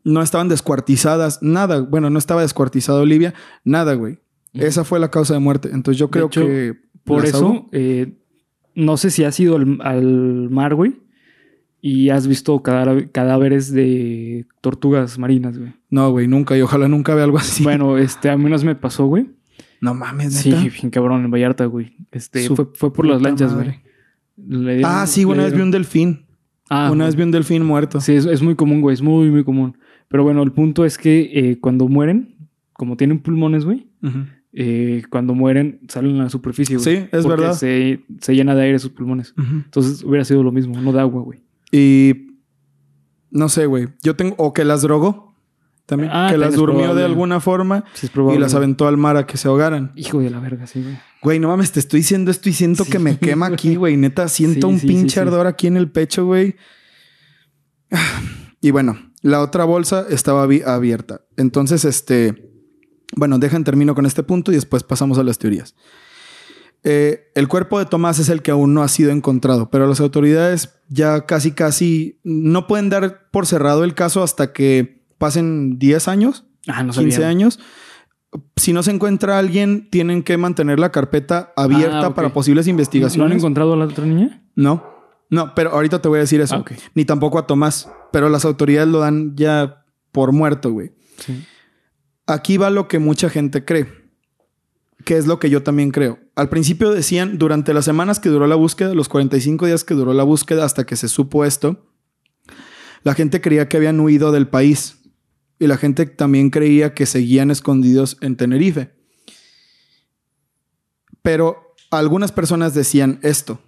no 0.04 0.22
estaban 0.22 0.48
descuartizadas, 0.48 1.42
nada. 1.42 1.80
Bueno, 1.80 2.10
no 2.10 2.18
estaba 2.18 2.42
descuartizada 2.42 3.00
Olivia, 3.00 3.34
nada, 3.64 3.94
güey. 3.94 4.18
Esa 4.52 4.84
fue 4.84 5.00
la 5.00 5.10
causa 5.10 5.34
de 5.34 5.40
muerte. 5.40 5.70
Entonces 5.72 5.98
yo 5.98 6.10
creo 6.10 6.26
hecho, 6.26 6.42
que... 6.42 6.76
Por 7.04 7.24
eso, 7.24 7.66
eh, 7.72 8.18
no 8.74 8.98
sé 8.98 9.10
si 9.10 9.24
has 9.24 9.40
ido 9.40 9.56
al, 9.56 9.78
al 9.80 10.50
mar, 10.50 10.74
güey, 10.74 11.00
y 11.80 12.08
has 12.10 12.26
visto 12.26 12.60
cadáver- 12.62 13.10
cadáveres 13.12 13.72
de 13.72 14.46
tortugas 14.60 15.18
marinas, 15.18 15.58
güey. 15.58 15.72
No, 15.90 16.10
güey, 16.10 16.26
nunca. 16.26 16.56
Y 16.56 16.62
ojalá 16.62 16.88
nunca 16.88 17.14
vea 17.14 17.24
algo 17.24 17.38
así. 17.38 17.62
Bueno, 17.64 17.96
este, 17.98 18.30
a 18.30 18.36
menos 18.36 18.64
me 18.64 18.74
pasó, 18.74 19.06
güey. 19.06 19.26
no 19.80 19.94
mames, 19.94 20.34
Sí, 20.34 20.50
¿neta? 20.50 20.62
bien 20.62 20.90
cabrón, 20.90 21.24
en 21.24 21.30
Vallarta, 21.30 21.64
güey. 21.66 21.96
Este, 22.10 22.42
Su 22.44 22.56
fue, 22.56 22.66
fue 22.74 22.92
por 22.92 23.06
las 23.06 23.22
lanchas, 23.22 23.52
madre. 23.54 23.80
güey. 24.36 24.76
Dieron- 24.76 24.84
Ah, 24.84 25.06
sí, 25.06 25.24
una 25.24 25.44
vez 25.44 25.54
vi 25.54 25.60
un 25.62 25.70
delfín. 25.70 26.26
Ah, 26.70 26.90
una 26.92 27.04
güey. 27.04 27.06
vez 27.06 27.16
vi 27.16 27.22
un 27.22 27.30
delfín 27.30 27.64
muerto. 27.64 28.00
Sí, 28.00 28.12
es, 28.12 28.26
es 28.26 28.42
muy 28.42 28.54
común, 28.56 28.80
güey. 28.80 28.94
Es 28.94 29.02
muy, 29.02 29.30
muy 29.30 29.44
común. 29.44 29.76
Pero 30.08 30.22
bueno, 30.24 30.42
el 30.42 30.52
punto 30.52 30.84
es 30.84 30.98
que 30.98 31.30
eh, 31.32 31.58
cuando 31.60 31.86
mueren, 31.88 32.36
como 32.72 32.96
tienen 32.96 33.18
pulmones, 33.20 33.64
güey, 33.64 33.88
eh, 34.52 35.02
cuando 35.10 35.34
mueren 35.34 35.80
salen 35.88 36.18
a 36.20 36.24
la 36.24 36.30
superficie, 36.30 36.76
güey. 36.76 36.84
Sí, 36.84 37.02
es 37.12 37.24
Porque 37.24 37.40
verdad. 37.42 37.52
Se, 37.54 38.00
se 38.20 38.34
llena 38.34 38.54
de 38.54 38.62
aire 38.62 38.78
sus 38.78 38.90
pulmones. 38.90 39.34
Entonces 39.36 40.02
hubiera 40.04 40.24
sido 40.24 40.42
lo 40.42 40.52
mismo, 40.52 40.80
no 40.80 40.92
de 40.92 41.00
agua, 41.00 41.22
güey. 41.22 41.40
Y 41.70 42.38
no 43.30 43.48
sé, 43.48 43.66
güey. 43.66 43.88
Yo 44.02 44.16
tengo. 44.16 44.34
O 44.38 44.52
que 44.52 44.64
las 44.64 44.82
drogó. 44.82 45.28
También. 45.86 46.10
Ah, 46.12 46.28
que 46.30 46.36
las 46.36 46.54
durmió 46.54 46.94
de 46.94 47.04
alguna 47.04 47.40
forma 47.40 47.84
Sí, 47.94 48.06
es 48.06 48.12
probable. 48.12 48.38
y 48.38 48.42
las 48.42 48.54
aventó 48.54 48.86
al 48.88 48.98
mar 48.98 49.16
a 49.16 49.26
que 49.26 49.38
se 49.38 49.48
ahogaran. 49.48 49.92
Hijo 49.96 50.20
de 50.20 50.28
la 50.28 50.38
verga, 50.38 50.66
sí, 50.66 50.82
güey. 50.82 50.98
Güey, 51.22 51.38
no 51.40 51.48
mames, 51.48 51.72
te 51.72 51.80
estoy 51.80 52.00
diciendo 52.00 52.30
esto 52.30 52.48
y 52.48 52.52
siento 52.52 52.84
Sí, 52.84 52.90
que 52.92 52.98
me 52.98 53.18
quema 53.18 53.46
aquí, 53.46 53.74
güey. 53.74 53.96
Neta, 53.96 54.28
siento 54.28 54.68
Sí, 54.68 54.74
un 54.74 54.80
pinche 54.80 55.18
ardor 55.18 55.46
aquí 55.46 55.66
en 55.66 55.76
el 55.78 55.90
pecho, 55.90 56.26
güey. 56.26 56.56
Y 58.60 58.70
bueno, 58.72 58.98
la 59.22 59.40
otra 59.40 59.64
bolsa 59.64 60.04
estaba 60.10 60.44
abi- 60.46 60.64
abierta. 60.66 61.22
Entonces, 61.36 61.84
este. 61.84 62.50
Bueno, 63.16 63.38
dejan 63.38 63.64
termino 63.64 63.94
con 63.94 64.04
este 64.04 64.22
punto 64.22 64.52
y 64.52 64.56
después 64.56 64.82
pasamos 64.82 65.16
a 65.18 65.22
las 65.24 65.38
teorías. 65.38 65.74
Eh, 66.84 67.30
el 67.34 67.48
cuerpo 67.48 67.78
de 67.78 67.86
Tomás 67.86 68.18
es 68.18 68.28
el 68.28 68.40
que 68.42 68.50
aún 68.52 68.72
no 68.72 68.82
ha 68.82 68.88
sido 68.88 69.10
encontrado, 69.10 69.68
pero 69.70 69.86
las 69.86 70.00
autoridades 70.00 70.74
ya 70.88 71.26
casi, 71.26 71.52
casi 71.52 72.20
no 72.24 72.66
pueden 72.66 72.88
dar 72.88 73.30
por 73.30 73.46
cerrado 73.46 73.84
el 73.84 73.94
caso 73.94 74.22
hasta 74.22 74.52
que 74.52 75.04
pasen 75.18 75.78
10 75.78 76.08
años, 76.08 76.44
Ah, 76.68 76.82
no 76.82 76.92
sabía. 76.92 77.08
15 77.10 77.24
años. 77.24 77.58
Si 78.56 78.72
no 78.74 78.82
se 78.82 78.90
encuentra 78.90 79.38
alguien, 79.38 79.88
tienen 79.90 80.22
que 80.22 80.36
mantener 80.36 80.78
la 80.78 80.92
carpeta 80.92 81.52
abierta 81.56 82.06
Ah, 82.06 82.14
para 82.14 82.32
posibles 82.32 82.66
¿No 82.66 82.70
han 82.70 82.74
investigaciones. 82.74 83.38
encontrado 83.38 83.72
a 83.72 83.76
la 83.76 83.86
otra 83.86 84.04
niña? 84.04 84.42
No, 84.54 84.84
no, 85.30 85.54
pero 85.54 85.70
ahorita 85.70 86.00
te 86.02 86.08
voy 86.08 86.18
a 86.18 86.20
decir 86.20 86.40
eso. 86.42 86.54
Ah, 86.56 86.58
ok. 86.60 86.72
Ni 86.94 87.04
tampoco 87.06 87.38
a 87.38 87.46
Tomás, 87.46 87.90
pero 88.12 88.28
las 88.28 88.44
autoridades 88.44 88.88
lo 88.88 88.98
dan 89.00 89.34
ya 89.34 89.84
por 90.12 90.32
muerto, 90.32 90.70
güey. 90.72 90.92
Sí. 91.18 91.44
Aquí 92.26 92.58
va 92.58 92.68
lo 92.70 92.86
que 92.86 92.98
mucha 92.98 93.30
gente 93.30 93.64
cree, 93.64 93.86
que 95.08 95.16
es 95.16 95.26
lo 95.26 95.38
que 95.38 95.48
yo 95.48 95.62
también 95.62 95.90
creo. 95.90 96.18
Al 96.34 96.50
principio 96.50 96.90
decían, 96.90 97.38
durante 97.38 97.72
las 97.72 97.86
semanas 97.86 98.20
que 98.20 98.28
duró 98.28 98.46
la 98.46 98.56
búsqueda, 98.56 98.92
los 98.92 99.08
45 99.08 99.64
días 99.64 99.82
que 99.82 99.94
duró 99.94 100.12
la 100.12 100.22
búsqueda 100.22 100.66
hasta 100.66 100.84
que 100.84 100.96
se 100.96 101.08
supo 101.08 101.46
esto, 101.46 101.88
la 103.04 103.14
gente 103.14 103.40
creía 103.40 103.70
que 103.70 103.78
habían 103.78 103.98
huido 104.00 104.32
del 104.32 104.48
país 104.48 104.98
y 105.58 105.66
la 105.66 105.78
gente 105.78 106.04
también 106.04 106.50
creía 106.50 106.92
que 106.92 107.06
seguían 107.06 107.50
escondidos 107.50 108.18
en 108.20 108.36
Tenerife. 108.36 108.90
Pero 111.22 111.74
algunas 111.90 112.30
personas 112.30 112.74
decían 112.74 113.18
esto, 113.22 113.62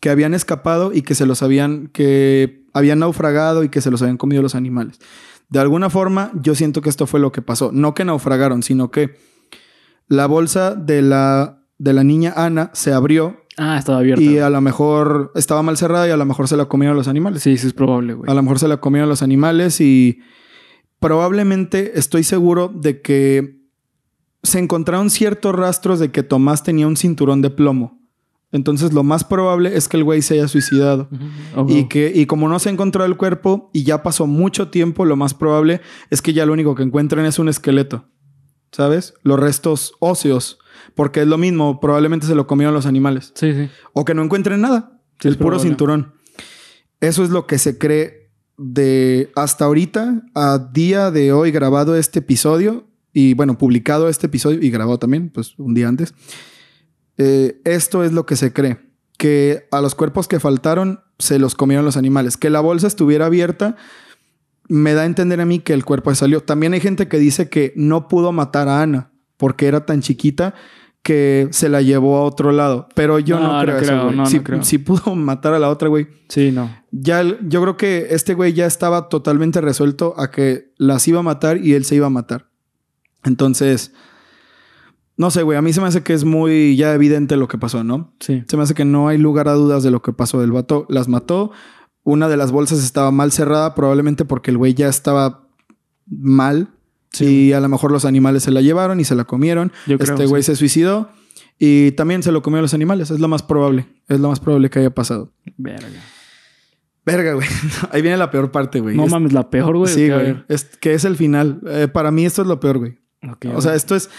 que 0.00 0.10
habían 0.10 0.32
escapado 0.32 0.92
y 0.92 1.02
que 1.02 1.16
se 1.16 1.26
los 1.26 1.42
habían, 1.42 1.88
que 1.88 2.62
habían 2.72 3.00
naufragado 3.00 3.64
y 3.64 3.68
que 3.68 3.80
se 3.80 3.90
los 3.90 4.00
habían 4.00 4.16
comido 4.16 4.42
los 4.42 4.54
animales. 4.54 5.00
De 5.48 5.58
alguna 5.58 5.90
forma, 5.90 6.30
yo 6.40 6.54
siento 6.54 6.82
que 6.82 6.88
esto 6.88 7.08
fue 7.08 7.18
lo 7.18 7.32
que 7.32 7.42
pasó. 7.42 7.72
No 7.72 7.94
que 7.94 8.04
naufragaron, 8.04 8.62
sino 8.62 8.92
que 8.92 9.16
la 10.08 10.26
bolsa 10.26 10.74
de 10.74 11.02
la, 11.02 11.62
de 11.78 11.92
la 11.92 12.02
niña 12.04 12.32
Ana 12.36 12.70
se 12.74 12.92
abrió 12.92 13.36
Ah, 13.60 13.76
estaba 13.76 13.98
abierta. 13.98 14.22
y 14.22 14.38
a 14.38 14.50
lo 14.50 14.60
mejor 14.60 15.32
estaba 15.34 15.62
mal 15.62 15.76
cerrada 15.76 16.06
y 16.06 16.10
a 16.12 16.16
lo 16.16 16.24
mejor 16.24 16.46
se 16.46 16.56
la 16.56 16.66
comieron 16.66 16.96
los 16.96 17.08
animales. 17.08 17.42
Sí, 17.42 17.56
sí, 17.56 17.66
es 17.66 17.72
probable, 17.72 18.14
güey. 18.14 18.30
A 18.30 18.34
lo 18.34 18.42
mejor 18.42 18.60
se 18.60 18.68
la 18.68 18.76
comieron 18.76 19.08
los 19.08 19.20
animales 19.22 19.80
y 19.80 20.20
probablemente 21.00 21.98
estoy 21.98 22.22
seguro 22.24 22.68
de 22.68 23.00
que 23.00 23.58
se 24.42 24.58
encontraron 24.58 25.10
ciertos 25.10 25.54
rastros 25.54 25.98
de 25.98 26.10
que 26.10 26.22
Tomás 26.22 26.62
tenía 26.62 26.86
un 26.86 26.96
cinturón 26.96 27.42
de 27.42 27.50
plomo. 27.50 27.98
Entonces 28.50 28.92
lo 28.94 29.02
más 29.02 29.24
probable 29.24 29.76
es 29.76 29.88
que 29.88 29.98
el 29.98 30.04
güey 30.04 30.22
se 30.22 30.34
haya 30.34 30.48
suicidado. 30.48 31.08
Oh, 31.54 31.66
Y 31.68 31.84
que, 31.88 32.10
y 32.14 32.24
como 32.26 32.48
no 32.48 32.58
se 32.58 32.70
encontró 32.70 33.04
el 33.04 33.16
cuerpo 33.16 33.70
y 33.74 33.82
ya 33.82 34.02
pasó 34.02 34.26
mucho 34.26 34.68
tiempo, 34.68 35.04
lo 35.04 35.16
más 35.16 35.34
probable 35.34 35.80
es 36.10 36.22
que 36.22 36.32
ya 36.32 36.46
lo 36.46 36.52
único 36.54 36.74
que 36.74 36.82
encuentren 36.82 37.26
es 37.26 37.38
un 37.38 37.48
esqueleto. 37.48 38.06
¿Sabes? 38.72 39.14
Los 39.22 39.38
restos 39.40 39.94
óseos. 40.00 40.58
Porque 40.94 41.20
es 41.20 41.26
lo 41.26 41.38
mismo, 41.38 41.80
probablemente 41.80 42.26
se 42.26 42.34
lo 42.34 42.46
comieron 42.46 42.74
los 42.74 42.86
animales. 42.86 43.32
Sí, 43.34 43.52
sí. 43.52 43.68
O 43.92 44.04
que 44.04 44.14
no 44.14 44.22
encuentren 44.22 44.60
nada. 44.60 45.00
Sí, 45.20 45.28
el 45.28 45.36
puro 45.36 45.50
probable. 45.50 45.68
cinturón. 45.68 46.12
Eso 47.00 47.24
es 47.24 47.30
lo 47.30 47.46
que 47.46 47.58
se 47.58 47.78
cree 47.78 48.30
de 48.56 49.30
hasta 49.36 49.64
ahorita, 49.64 50.22
a 50.34 50.58
día 50.72 51.10
de 51.10 51.32
hoy 51.32 51.50
grabado 51.50 51.96
este 51.96 52.18
episodio. 52.18 52.86
Y 53.12 53.34
bueno, 53.34 53.56
publicado 53.56 54.08
este 54.08 54.26
episodio 54.26 54.60
y 54.60 54.70
grabado 54.70 54.98
también, 54.98 55.30
pues 55.30 55.54
un 55.58 55.74
día 55.74 55.88
antes. 55.88 56.14
Eh, 57.16 57.60
esto 57.64 58.04
es 58.04 58.12
lo 58.12 58.26
que 58.26 58.36
se 58.36 58.52
cree. 58.52 58.78
Que 59.16 59.66
a 59.70 59.80
los 59.80 59.94
cuerpos 59.94 60.28
que 60.28 60.40
faltaron 60.40 61.00
se 61.18 61.38
los 61.38 61.54
comieron 61.54 61.84
los 61.84 61.96
animales. 61.96 62.36
Que 62.36 62.50
la 62.50 62.60
bolsa 62.60 62.86
estuviera 62.86 63.26
abierta 63.26 63.76
me 64.68 64.94
da 64.94 65.02
a 65.02 65.06
entender 65.06 65.40
a 65.40 65.46
mí 65.46 65.58
que 65.60 65.72
el 65.72 65.84
cuerpo 65.84 66.14
salió. 66.14 66.42
También 66.42 66.72
hay 66.74 66.80
gente 66.80 67.08
que 67.08 67.18
dice 67.18 67.48
que 67.48 67.72
no 67.76 68.08
pudo 68.08 68.32
matar 68.32 68.68
a 68.68 68.82
Ana 68.82 69.10
porque 69.36 69.66
era 69.66 69.86
tan 69.86 70.00
chiquita 70.00 70.54
que 71.02 71.48
se 71.52 71.68
la 71.68 71.80
llevó 71.80 72.18
a 72.18 72.22
otro 72.22 72.52
lado. 72.52 72.88
Pero 72.94 73.18
yo 73.18 73.38
no, 73.40 73.46
No, 73.48 73.52
no 73.54 73.62
creo, 73.62 73.76
eso, 73.78 73.84
creo, 73.86 74.12
no, 74.12 74.26
si, 74.26 74.40
creo. 74.40 74.62
si 74.62 74.78
pudo 74.78 75.14
matar 75.14 75.54
a 75.54 75.58
la 75.58 75.70
otra, 75.70 75.88
güey. 75.88 76.08
Sí, 76.28 76.52
no. 76.52 76.70
Ya, 76.90 77.22
yo 77.22 77.62
creo 77.62 77.76
que 77.76 78.08
este 78.10 78.34
güey 78.34 78.52
ya 78.52 78.66
estaba 78.66 79.08
totalmente 79.08 79.60
resuelto 79.60 80.14
a 80.18 80.30
que 80.30 80.72
las 80.76 81.06
iba 81.08 81.20
a 81.20 81.22
matar 81.22 81.58
y 81.64 81.74
él 81.74 81.84
se 81.84 81.94
iba 81.94 82.06
a 82.08 82.10
matar. 82.10 82.48
Entonces, 83.24 83.92
no 85.16 85.30
sé, 85.30 85.42
güey. 85.42 85.56
A 85.56 85.62
mí 85.62 85.72
se 85.72 85.80
me 85.80 85.86
hace 85.86 86.02
que 86.02 86.12
es 86.12 86.24
muy 86.24 86.76
ya 86.76 86.92
evidente 86.94 87.36
lo 87.36 87.48
que 87.48 87.58
pasó, 87.58 87.84
¿no? 87.84 88.12
Sí. 88.20 88.44
Se 88.46 88.56
me 88.56 88.62
hace 88.64 88.74
que 88.74 88.84
no 88.84 89.08
hay 89.08 89.18
lugar 89.18 89.48
a 89.48 89.54
dudas 89.54 89.82
de 89.82 89.90
lo 89.90 90.02
que 90.02 90.12
pasó. 90.12 90.42
El 90.42 90.52
vato 90.52 90.86
las 90.88 91.08
mató. 91.08 91.52
Una 92.04 92.28
de 92.28 92.36
las 92.36 92.52
bolsas 92.52 92.82
estaba 92.82 93.10
mal 93.10 93.32
cerrada, 93.32 93.74
probablemente 93.74 94.24
porque 94.24 94.50
el 94.50 94.56
güey 94.56 94.74
ya 94.74 94.88
estaba 94.88 95.46
mal. 96.06 96.68
y 97.20 97.52
a 97.52 97.60
lo 97.60 97.68
mejor 97.68 97.90
los 97.92 98.04
animales 98.04 98.42
se 98.44 98.50
la 98.50 98.60
llevaron 98.60 99.00
y 99.00 99.04
se 99.04 99.14
la 99.14 99.24
comieron. 99.24 99.72
Yo 99.86 99.98
creo, 99.98 100.14
este 100.14 100.26
güey 100.26 100.42
sí. 100.42 100.52
se 100.52 100.56
suicidó 100.56 101.10
y 101.58 101.92
también 101.92 102.22
se 102.22 102.32
lo 102.32 102.42
comió 102.42 102.58
a 102.60 102.62
los 102.62 102.74
animales. 102.74 103.10
Es 103.10 103.20
lo 103.20 103.28
más 103.28 103.42
probable. 103.42 103.86
Es 104.08 104.20
lo 104.20 104.28
más 104.28 104.40
probable 104.40 104.70
que 104.70 104.78
haya 104.78 104.90
pasado. 104.90 105.32
Verga. 105.56 105.88
Verga, 107.04 107.32
güey. 107.34 107.48
Ahí 107.90 108.02
viene 108.02 108.16
la 108.16 108.30
peor 108.30 108.50
parte, 108.52 108.80
güey. 108.80 108.96
No 108.96 109.04
Es- 109.04 109.10
mames, 109.10 109.32
la 109.32 109.50
peor, 109.50 109.76
güey. 109.76 109.92
Sí, 109.92 110.08
güey. 110.08 110.44
Es, 110.48 110.64
que 110.64 110.94
es 110.94 111.04
el 111.04 111.16
final. 111.16 111.60
Eh, 111.66 111.88
para 111.88 112.10
mí 112.10 112.24
esto 112.24 112.42
es 112.42 112.48
lo 112.48 112.60
peor, 112.60 112.78
güey. 112.78 112.98
Ok, 113.28 113.46
O 113.54 113.60
sea, 113.62 113.74
esto 113.74 113.96
es... 113.96 114.10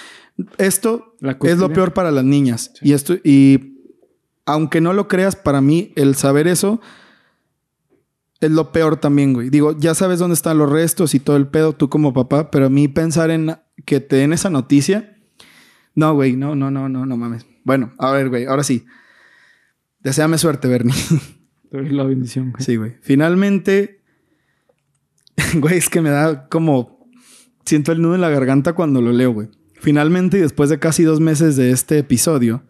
Esto 0.57 1.15
es 1.41 1.57
lo 1.57 1.71
peor 1.71 1.93
para 1.93 2.11
las 2.11 2.23
niñas. 2.23 2.71
Y 2.81 2.93
esto... 2.93 3.15
Y 3.23 3.75
aunque 4.45 4.81
no 4.81 4.93
lo 4.93 5.07
creas, 5.07 5.35
para 5.35 5.61
mí 5.61 5.93
el 5.95 6.15
saber 6.15 6.47
eso 6.47 6.81
es 8.41 8.51
lo 8.51 8.71
peor 8.71 8.97
también, 8.97 9.33
güey. 9.33 9.49
Digo, 9.49 9.77
ya 9.77 9.93
sabes 9.93 10.19
dónde 10.19 10.33
están 10.33 10.57
los 10.57 10.69
restos 10.69 11.13
y 11.13 11.19
todo 11.19 11.35
el 11.35 11.47
pedo, 11.47 11.73
tú 11.73 11.89
como 11.89 12.13
papá, 12.13 12.51
pero 12.51 12.67
a 12.67 12.69
mí 12.69 12.87
pensar 12.87 13.31
en 13.31 13.57
que 13.85 13.99
te 13.99 14.17
den 14.17 14.33
esa 14.33 14.49
noticia... 14.49 15.15
No, 15.95 16.13
güey. 16.13 16.37
No, 16.37 16.55
no, 16.55 16.71
no, 16.71 16.87
no, 16.87 17.05
no 17.05 17.17
mames. 17.17 17.45
Bueno, 17.65 17.93
a 17.97 18.11
ver, 18.11 18.29
güey. 18.29 18.45
Ahora 18.45 18.63
sí. 18.63 18.85
Deseame 19.99 20.37
suerte, 20.37 20.67
Bernie. 20.67 20.93
La 21.71 22.03
bendición, 22.03 22.51
güey. 22.51 22.63
Sí, 22.63 22.77
güey. 22.77 22.95
Finalmente, 23.01 24.01
güey, 25.55 25.77
es 25.77 25.89
que 25.89 26.01
me 26.01 26.09
da 26.09 26.47
como... 26.47 26.99
Siento 27.65 27.91
el 27.91 28.01
nudo 28.01 28.15
en 28.15 28.21
la 28.21 28.29
garganta 28.29 28.73
cuando 28.73 29.01
lo 29.01 29.11
leo, 29.11 29.31
güey. 29.31 29.49
Finalmente, 29.73 30.37
y 30.37 30.41
después 30.41 30.69
de 30.69 30.79
casi 30.79 31.03
dos 31.03 31.19
meses 31.19 31.55
de 31.55 31.71
este 31.71 31.99
episodio, 31.99 32.63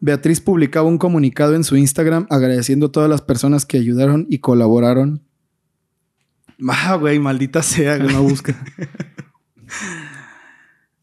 Beatriz 0.00 0.40
publicaba 0.40 0.88
un 0.88 0.98
comunicado 0.98 1.54
en 1.54 1.64
su 1.64 1.76
Instagram 1.76 2.26
agradeciendo 2.30 2.86
a 2.86 2.92
todas 2.92 3.08
las 3.08 3.22
personas 3.22 3.64
que 3.64 3.78
ayudaron 3.78 4.26
y 4.28 4.38
colaboraron. 4.38 5.22
Ah, 6.68 6.96
güey, 6.96 7.18
maldita 7.18 7.62
sea. 7.62 7.96
Una 7.96 8.20
búsqueda. 8.20 8.62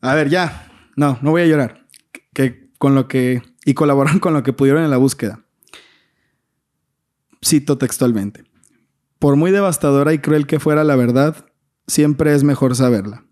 A 0.01 0.15
ver, 0.15 0.29
ya. 0.29 0.71
No, 0.95 1.17
no 1.21 1.31
voy 1.31 1.41
a 1.41 1.47
llorar. 1.47 1.87
Que 2.33 2.69
con 2.77 2.95
lo 2.95 3.07
que. 3.07 3.41
Y 3.65 3.73
colaboraron 3.73 4.19
con 4.19 4.33
lo 4.33 4.43
que 4.43 4.53
pudieron 4.53 4.83
en 4.83 4.89
la 4.89 4.97
búsqueda. 4.97 5.43
Cito 7.43 7.77
textualmente. 7.77 8.43
Por 9.19 9.35
muy 9.35 9.51
devastadora 9.51 10.13
y 10.13 10.19
cruel 10.19 10.47
que 10.47 10.59
fuera 10.59 10.83
la 10.83 10.95
verdad, 10.95 11.45
siempre 11.87 12.33
es 12.33 12.43
mejor 12.43 12.75
saberla. 12.75 13.25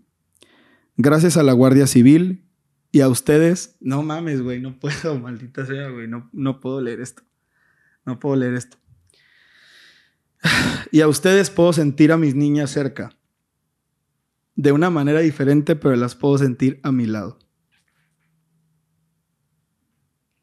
Gracias 0.97 1.37
a 1.37 1.43
la 1.43 1.53
Guardia 1.53 1.87
Civil 1.87 2.48
y 2.91 3.01
a 3.01 3.07
ustedes. 3.09 3.77
No 3.79 4.01
mames, 4.03 4.41
güey, 4.41 4.59
no 4.59 4.79
puedo, 4.79 5.19
maldita 5.19 5.65
sea, 5.65 5.89
güey. 5.89 6.07
No, 6.07 6.29
no 6.33 6.59
puedo 6.59 6.81
leer 6.81 7.01
esto. 7.01 7.23
No 8.05 8.19
puedo 8.19 8.35
leer 8.35 8.53
esto. 8.55 8.77
Y 10.91 11.01
a 11.01 11.07
ustedes 11.07 11.49
puedo 11.51 11.71
sentir 11.73 12.11
a 12.11 12.17
mis 12.17 12.33
niñas 12.33 12.71
cerca. 12.71 13.11
De 14.55 14.71
una 14.71 14.89
manera 14.89 15.19
diferente, 15.19 15.75
pero 15.75 15.95
las 15.95 16.15
puedo 16.15 16.37
sentir 16.37 16.79
a 16.83 16.91
mi 16.91 17.05
lado. 17.05 17.37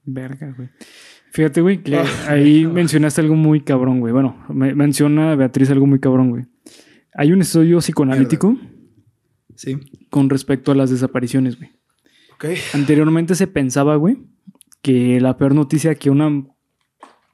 Verga, 0.04 0.54
güey. 0.56 0.68
Fíjate, 1.32 1.60
güey, 1.60 1.82
que 1.82 1.96
Ah, 1.98 2.06
ahí 2.28 2.62
no. 2.64 2.72
mencionaste 2.72 3.20
algo 3.20 3.34
muy 3.34 3.60
cabrón, 3.62 4.00
güey. 4.00 4.12
Bueno, 4.12 4.44
me- 4.48 4.74
menciona 4.74 5.34
Beatriz 5.34 5.70
algo 5.70 5.86
muy 5.86 5.98
cabrón, 5.98 6.30
güey. 6.30 6.44
Hay 7.14 7.32
un 7.32 7.40
estudio 7.40 7.78
psicoanalítico 7.80 8.56
Sí. 9.54 9.78
con 10.10 10.28
respecto 10.30 10.70
a 10.70 10.74
las 10.74 10.90
desapariciones, 10.90 11.56
güey. 11.58 11.70
Anteriormente 12.74 13.34
se 13.34 13.46
pensaba, 13.46 13.96
güey, 13.96 14.18
que 14.82 15.20
la 15.20 15.36
peor 15.36 15.54
noticia 15.54 15.94
que 15.94 16.10
una 16.10 16.44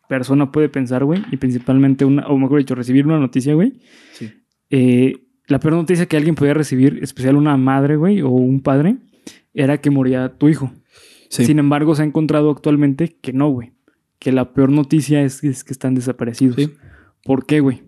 persona 0.08 0.52
puede 0.52 0.68
pensar, 0.68 1.04
güey, 1.04 1.22
y 1.30 1.36
principalmente 1.36 2.04
una, 2.04 2.26
o 2.26 2.36
mejor 2.38 2.58
dicho, 2.58 2.74
recibir 2.74 3.06
una 3.06 3.18
noticia, 3.18 3.54
güey, 3.54 3.80
Sí. 4.12 4.30
eh, 4.70 5.14
la 5.48 5.58
peor 5.58 5.74
noticia 5.74 6.06
que 6.06 6.16
alguien 6.16 6.34
podía 6.34 6.54
recibir, 6.54 6.98
especial 7.02 7.36
una 7.36 7.56
madre, 7.56 7.96
güey, 7.96 8.20
o 8.22 8.28
un 8.30 8.60
padre, 8.62 8.96
era 9.54 9.80
que 9.80 9.90
moría 9.90 10.28
tu 10.38 10.48
hijo. 10.48 10.72
Sí. 11.28 11.44
Sin 11.46 11.58
embargo, 11.58 11.94
se 11.94 12.02
ha 12.02 12.04
encontrado 12.04 12.50
actualmente 12.50 13.16
que 13.20 13.32
no, 13.32 13.48
güey. 13.50 13.72
Que 14.18 14.32
la 14.32 14.52
peor 14.52 14.70
noticia 14.70 15.22
es, 15.22 15.42
es 15.42 15.64
que 15.64 15.72
están 15.72 15.94
desaparecidos. 15.94 16.56
Sí. 16.56 16.70
¿Por 17.24 17.44
qué, 17.46 17.60
güey? 17.60 17.82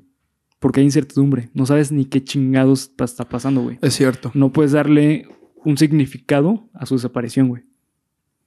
Porque 0.59 0.81
hay 0.81 0.87
incertidumbre. 0.87 1.51
No 1.55 1.65
sabes 1.67 1.93
ni 1.93 2.07
qué 2.07 2.25
chingados 2.25 2.93
está 2.99 3.29
pasando, 3.29 3.63
güey. 3.63 3.79
Es 3.83 3.95
cierto. 3.95 4.31
No 4.35 4.51
puedes 4.53 4.73
darle 4.73 5.29
un 5.65 5.77
significado 5.79 6.69
a 6.75 6.87
su 6.87 6.95
desaparición, 6.95 7.49
güey. 7.49 7.63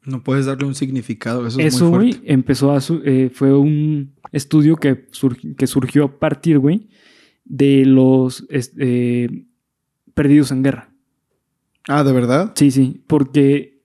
No 0.06 0.24
puedes 0.24 0.46
darle 0.46 0.66
un 0.66 0.76
significado. 0.76 1.46
Eso, 1.46 1.60
es 1.60 1.82
muy 1.82 1.90
güey, 1.90 2.12
fuerte. 2.14 2.34
empezó 2.34 2.72
a... 2.72 2.80
su- 2.82 3.02
eh, 3.04 3.30
fue 3.34 3.54
un 3.58 4.14
estudio 4.32 4.78
que, 4.78 5.06
sur- 5.12 5.38
que 5.56 5.68
surgió 5.68 6.06
a 6.06 6.20
partir, 6.20 6.60
güey, 6.60 6.88
de 7.44 7.86
los 7.86 8.46
eh, 8.50 9.46
perdidos 10.14 10.52
en 10.52 10.64
guerra. 10.64 10.90
Ah, 11.90 12.04
¿de 12.04 12.12
verdad? 12.14 12.54
Sí, 12.56 12.72
sí, 12.72 13.02
porque 13.08 13.82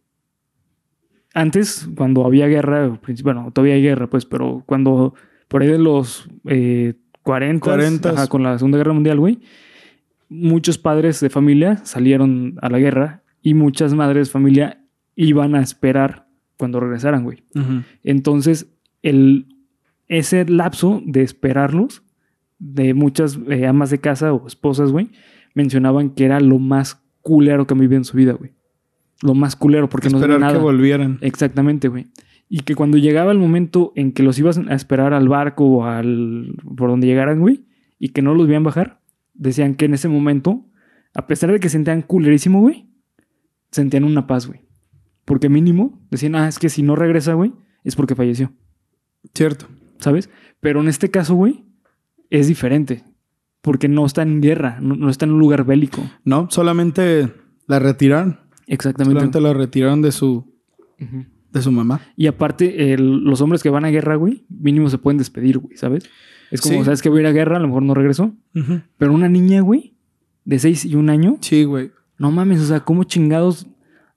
antes, 1.34 1.88
cuando 1.96 2.26
había 2.26 2.46
guerra, 2.46 3.00
bueno, 3.22 3.50
todavía 3.52 3.74
hay 3.74 3.82
guerra, 3.82 4.08
pues, 4.08 4.26
pero 4.26 4.62
cuando 4.66 5.14
por 5.48 5.62
ahí 5.62 5.68
de 5.68 5.78
los 5.78 6.28
eh, 6.46 6.94
40, 7.22 7.66
40s. 7.76 8.06
ajá, 8.12 8.26
con 8.26 8.42
la 8.42 8.58
Segunda 8.58 8.78
Guerra 8.78 8.92
Mundial, 8.92 9.18
güey, 9.18 9.40
muchos 10.28 10.78
padres 10.78 11.20
de 11.20 11.30
familia 11.30 11.76
salieron 11.84 12.56
a 12.60 12.68
la 12.68 12.78
guerra 12.78 13.21
y 13.42 13.54
muchas 13.54 13.94
madres 13.94 14.28
de 14.28 14.32
familia 14.32 14.84
iban 15.14 15.54
a 15.54 15.60
esperar 15.60 16.28
cuando 16.56 16.80
regresaran, 16.80 17.24
güey. 17.24 17.42
Entonces, 18.04 18.72
el, 19.02 19.46
ese 20.08 20.44
lapso 20.44 21.02
de 21.04 21.22
esperarlos, 21.22 22.02
de 22.58 22.94
muchas 22.94 23.38
eh, 23.48 23.66
amas 23.66 23.90
de 23.90 23.98
casa 23.98 24.32
o 24.32 24.46
esposas, 24.46 24.92
güey, 24.92 25.10
mencionaban 25.54 26.10
que 26.10 26.24
era 26.24 26.38
lo 26.40 26.58
más 26.58 27.02
culero 27.20 27.66
que 27.66 27.74
han 27.74 27.80
vivido 27.80 27.98
en 27.98 28.04
su 28.04 28.16
vida, 28.16 28.32
güey. 28.32 28.52
Lo 29.22 29.34
más 29.34 29.56
culero, 29.56 29.88
porque 29.88 30.08
no 30.08 30.18
Esperar 30.18 30.40
nada. 30.40 30.52
que 30.52 30.58
volvieran. 30.58 31.18
Exactamente, 31.20 31.88
güey. 31.88 32.06
Y 32.48 32.60
que 32.60 32.74
cuando 32.74 32.98
llegaba 32.98 33.32
el 33.32 33.38
momento 33.38 33.92
en 33.96 34.12
que 34.12 34.22
los 34.22 34.38
ibas 34.38 34.58
a 34.58 34.74
esperar 34.74 35.14
al 35.14 35.28
barco 35.28 35.64
o 35.64 35.84
al 35.84 36.54
por 36.76 36.90
donde 36.90 37.06
llegaran, 37.06 37.40
güey, 37.40 37.64
y 37.98 38.10
que 38.10 38.22
no 38.22 38.34
los 38.34 38.46
veían 38.46 38.64
bajar, 38.64 39.00
decían 39.34 39.74
que 39.74 39.86
en 39.86 39.94
ese 39.94 40.08
momento, 40.08 40.66
a 41.14 41.26
pesar 41.26 41.50
de 41.52 41.60
que 41.60 41.68
sentían 41.68 42.02
culerísimo, 42.02 42.60
güey, 42.60 42.86
sentían 43.72 44.04
una 44.04 44.26
paz, 44.28 44.46
güey. 44.46 44.60
Porque 45.24 45.48
mínimo 45.48 46.00
decían, 46.10 46.34
ah, 46.36 46.46
es 46.48 46.58
que 46.60 46.68
si 46.68 46.82
no 46.82 46.94
regresa, 46.96 47.34
güey, 47.34 47.52
es 47.84 47.96
porque 47.96 48.14
falleció, 48.14 48.52
Cierto. 49.34 49.66
¿sabes? 49.98 50.30
Pero 50.60 50.80
en 50.80 50.88
este 50.88 51.10
caso, 51.10 51.34
güey, 51.34 51.64
es 52.30 52.46
diferente. 52.48 53.04
Porque 53.60 53.88
no 53.88 54.04
está 54.06 54.22
en 54.22 54.40
guerra, 54.40 54.78
no, 54.80 54.96
no 54.96 55.08
está 55.10 55.24
en 55.24 55.32
un 55.32 55.38
lugar 55.38 55.64
bélico. 55.64 56.02
No, 56.24 56.48
solamente 56.50 57.32
la 57.68 57.78
retiraron. 57.78 58.40
Exactamente. 58.66 59.14
Solamente 59.14 59.40
la 59.40 59.52
retiraron 59.54 60.02
de 60.02 60.10
su, 60.10 60.52
de 61.52 61.62
su 61.62 61.70
mamá. 61.70 62.00
Y 62.16 62.26
aparte, 62.26 62.96
los 62.98 63.40
hombres 63.40 63.62
que 63.62 63.70
van 63.70 63.84
a 63.84 63.90
guerra, 63.90 64.16
güey, 64.16 64.44
mínimo 64.48 64.88
se 64.90 64.98
pueden 64.98 65.18
despedir, 65.18 65.58
güey, 65.58 65.76
¿sabes? 65.76 66.04
Es 66.50 66.60
como, 66.60 66.78
Sí. 66.80 66.84
¿sabes 66.84 67.00
que 67.02 67.08
voy 67.08 67.18
a 67.18 67.22
ir 67.22 67.26
a 67.28 67.32
guerra? 67.32 67.56
A 67.58 67.60
lo 67.60 67.68
mejor 67.68 67.84
no 67.84 67.94
regreso. 67.94 68.34
Pero 68.98 69.12
una 69.12 69.28
niña, 69.28 69.60
güey, 69.60 69.94
de 70.44 70.58
6 70.58 70.84
y 70.86 70.96
un 70.96 71.08
año, 71.10 71.38
Sí, 71.40 71.62
güey. 71.62 71.92
No 72.18 72.30
mames, 72.30 72.60
o 72.60 72.66
sea, 72.66 72.80
¿cómo 72.80 73.04
chingados? 73.04 73.66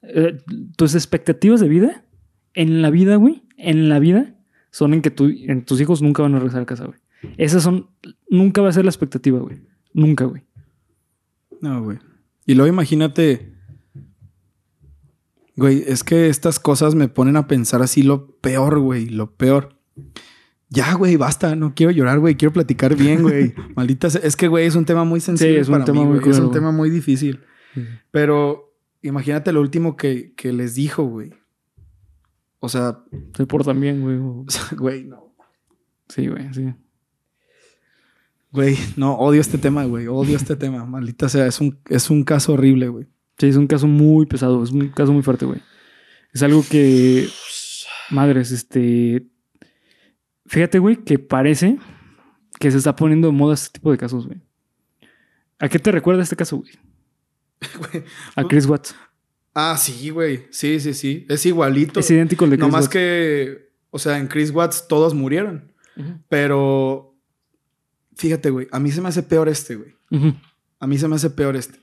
eh, 0.07 0.37
tus 0.77 0.93
expectativas 0.93 1.59
de 1.59 1.67
vida 1.67 2.05
en 2.53 2.83
la 2.83 2.91
vida, 2.91 3.15
güey, 3.15 3.41
en 3.57 3.89
la 3.89 3.97
vida, 3.97 4.35
son 4.69 4.93
en 4.93 5.01
que 5.01 5.09
tu- 5.09 5.33
en 5.35 5.65
tus 5.65 5.81
hijos 5.81 6.03
nunca 6.03 6.21
van 6.21 6.35
a 6.35 6.37
regresar 6.37 6.61
a 6.61 6.65
casa, 6.67 6.85
güey. 6.85 6.99
Esas 7.37 7.63
son, 7.63 7.89
nunca 8.29 8.61
va 8.61 8.69
a 8.69 8.71
ser 8.73 8.85
la 8.85 8.91
expectativa, 8.91 9.39
güey. 9.39 9.63
Nunca, 9.93 10.25
güey. 10.25 10.43
No, 11.59 11.81
güey. 11.83 11.97
Y 12.45 12.53
luego 12.53 12.71
imagínate. 12.71 13.53
Güey, 15.55 15.83
es 15.87 16.03
que 16.03 16.27
estas 16.29 16.59
cosas 16.59 16.95
me 16.95 17.07
ponen 17.07 17.37
a 17.37 17.47
pensar 17.47 17.81
así 17.81 18.03
lo 18.03 18.27
peor, 18.41 18.79
güey. 18.79 19.07
Lo 19.09 19.31
peor. 19.35 19.79
Ya, 20.69 20.93
güey, 20.93 21.15
basta. 21.15 21.55
No 21.55 21.73
quiero 21.73 21.91
llorar, 21.91 22.19
güey. 22.19 22.35
Quiero 22.35 22.51
platicar 22.53 22.95
bien, 22.95 23.21
güey. 23.21 23.53
Maldita 23.75 24.09
sea. 24.09 24.21
Es 24.21 24.35
que, 24.35 24.47
güey, 24.49 24.65
es 24.65 24.75
un 24.75 24.85
tema 24.85 25.03
muy 25.05 25.21
sensible. 25.21 25.59
es 25.61 25.67
un 25.67 25.73
para 25.73 25.85
tema 25.85 26.01
mí, 26.01 26.05
muy 26.07 26.19
güey. 26.19 26.31
Es 26.31 26.39
un 26.39 26.51
tema 26.51 26.71
muy 26.71 26.89
difícil. 26.89 27.39
Pero 28.11 28.73
imagínate 29.01 29.51
lo 29.51 29.61
último 29.61 29.95
que, 29.97 30.33
que 30.35 30.51
les 30.53 30.75
dijo, 30.75 31.03
güey. 31.03 31.33
O 32.59 32.69
sea, 32.69 33.03
Se 33.35 33.45
portan 33.45 33.79
bien, 33.79 34.01
güey. 34.01 34.17
o- 34.17 34.43
o 34.47 34.49
sea, 34.49 34.63
güey, 34.77 35.03
no. 35.03 35.35
Sí, 36.09 36.27
güey, 36.27 36.53
sí. 36.53 36.73
Güey, 38.51 38.77
no, 38.95 39.15
odio 39.15 39.41
este 39.41 39.57
tema, 39.57 39.83
güey. 39.85 40.07
Odio 40.07 40.37
este 40.37 40.55
tema. 40.55 40.85
Maldita 40.85 41.29
sea. 41.29 41.45
Es 41.47 41.59
un, 41.59 41.79
es 41.89 42.09
un 42.09 42.23
caso 42.23 42.53
horrible, 42.53 42.87
güey. 42.89 43.07
Sí, 43.37 43.47
es 43.47 43.57
un 43.57 43.67
caso 43.67 43.85
muy 43.87 44.25
pesado, 44.25 44.63
es 44.63 44.71
un 44.71 44.87
caso 44.89 45.11
muy 45.11 45.21
fuerte, 45.23 45.45
güey. 45.45 45.61
Es 46.33 46.41
algo 46.43 46.63
que. 46.69 47.27
Madres, 48.09 48.51
este. 48.51 49.27
Fíjate, 50.45 50.79
güey, 50.79 50.97
que 51.03 51.17
parece 51.19 51.77
que 52.59 52.71
se 52.71 52.77
está 52.77 52.95
poniendo 52.95 53.27
de 53.27 53.33
moda 53.33 53.55
este 53.55 53.71
tipo 53.79 53.91
de 53.91 53.97
casos, 53.97 54.25
güey. 54.27 54.39
¿A 55.59 55.67
qué 55.67 55.79
te 55.79 55.91
recuerda 55.91 56.21
este 56.23 56.35
caso, 56.35 56.57
güey? 56.57 56.71
A 58.35 58.43
Chris 58.47 58.65
Watts. 58.65 58.95
Ah, 59.53 59.77
sí, 59.77 60.09
güey. 60.09 60.45
Sí, 60.49 60.79
sí, 60.79 60.93
sí. 60.93 61.25
Es 61.29 61.45
igualito. 61.45 61.99
Es 61.99 62.11
idéntico 62.11 62.43
al 62.45 62.51
de 62.51 62.57
Chris 62.57 62.67
No 62.67 62.71
más 62.71 62.83
Watts. 62.85 62.89
que, 62.93 63.69
o 63.89 63.99
sea, 63.99 64.17
en 64.17 64.27
Chris 64.27 64.51
Watts 64.51 64.87
todos 64.87 65.13
murieron. 65.13 65.71
Pero, 66.27 67.15
fíjate, 68.17 68.49
güey, 68.49 68.67
a 68.71 68.79
mí 68.79 68.91
se 68.91 68.99
me 69.01 69.07
hace 69.09 69.23
peor 69.23 69.47
este, 69.47 69.75
güey. 69.75 69.95
A 70.79 70.87
mí 70.87 70.97
se 70.97 71.07
me 71.07 71.15
hace 71.15 71.29
peor 71.29 71.55
este. 71.55 71.79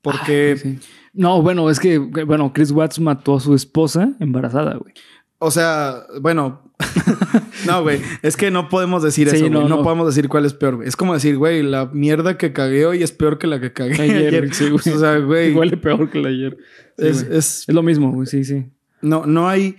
Porque, 0.00 0.54
Ah, 0.56 0.60
Sí. 0.62 0.78
No, 1.12 1.42
bueno, 1.42 1.68
es 1.68 1.80
que, 1.80 1.98
bueno, 1.98 2.52
Chris 2.52 2.70
Watts 2.70 3.00
mató 3.00 3.36
a 3.36 3.40
su 3.40 3.54
esposa 3.54 4.12
embarazada, 4.20 4.76
güey. 4.76 4.94
O 5.38 5.50
sea, 5.50 6.04
bueno, 6.20 6.62
no, 7.66 7.82
güey, 7.82 8.00
es 8.22 8.36
que 8.36 8.50
no 8.50 8.68
podemos 8.68 9.02
decir 9.02 9.28
Sí, 9.30 9.36
eso, 9.36 9.44
güey. 9.46 9.50
no, 9.54 9.68
No, 9.68 9.76
no. 9.78 9.82
podemos 9.82 10.06
decir 10.06 10.28
cuál 10.28 10.44
es 10.46 10.52
peor, 10.54 10.76
güey. 10.76 10.88
Es 10.88 10.96
como 10.96 11.14
decir, 11.14 11.36
güey, 11.36 11.62
la 11.62 11.86
mierda 11.86 12.36
que 12.38 12.52
cagué 12.52 12.86
hoy 12.86 13.02
es 13.02 13.12
peor 13.12 13.38
que 13.38 13.46
la 13.46 13.60
que 13.60 13.72
cagué 13.72 14.00
Ayer, 14.00 14.28
ayer. 14.28 14.54
sí, 14.54 14.68
güey. 14.70 14.94
O 14.94 14.98
sea, 14.98 15.18
güey, 15.18 15.52
Huele 15.54 15.76
peor 15.76 16.10
que 16.10 16.20
de 16.20 16.28
ayer. 16.28 16.58
Sí, 16.98 17.06
es, 17.06 17.22
es- 17.22 17.64
Es 17.68 17.74
lo 17.74 17.82
mismo, 17.82 18.12
güey, 18.12 18.26
sí, 18.26 18.44
sí. 18.44 18.66
no, 19.02 19.26
no 19.26 19.48
hay, 19.48 19.76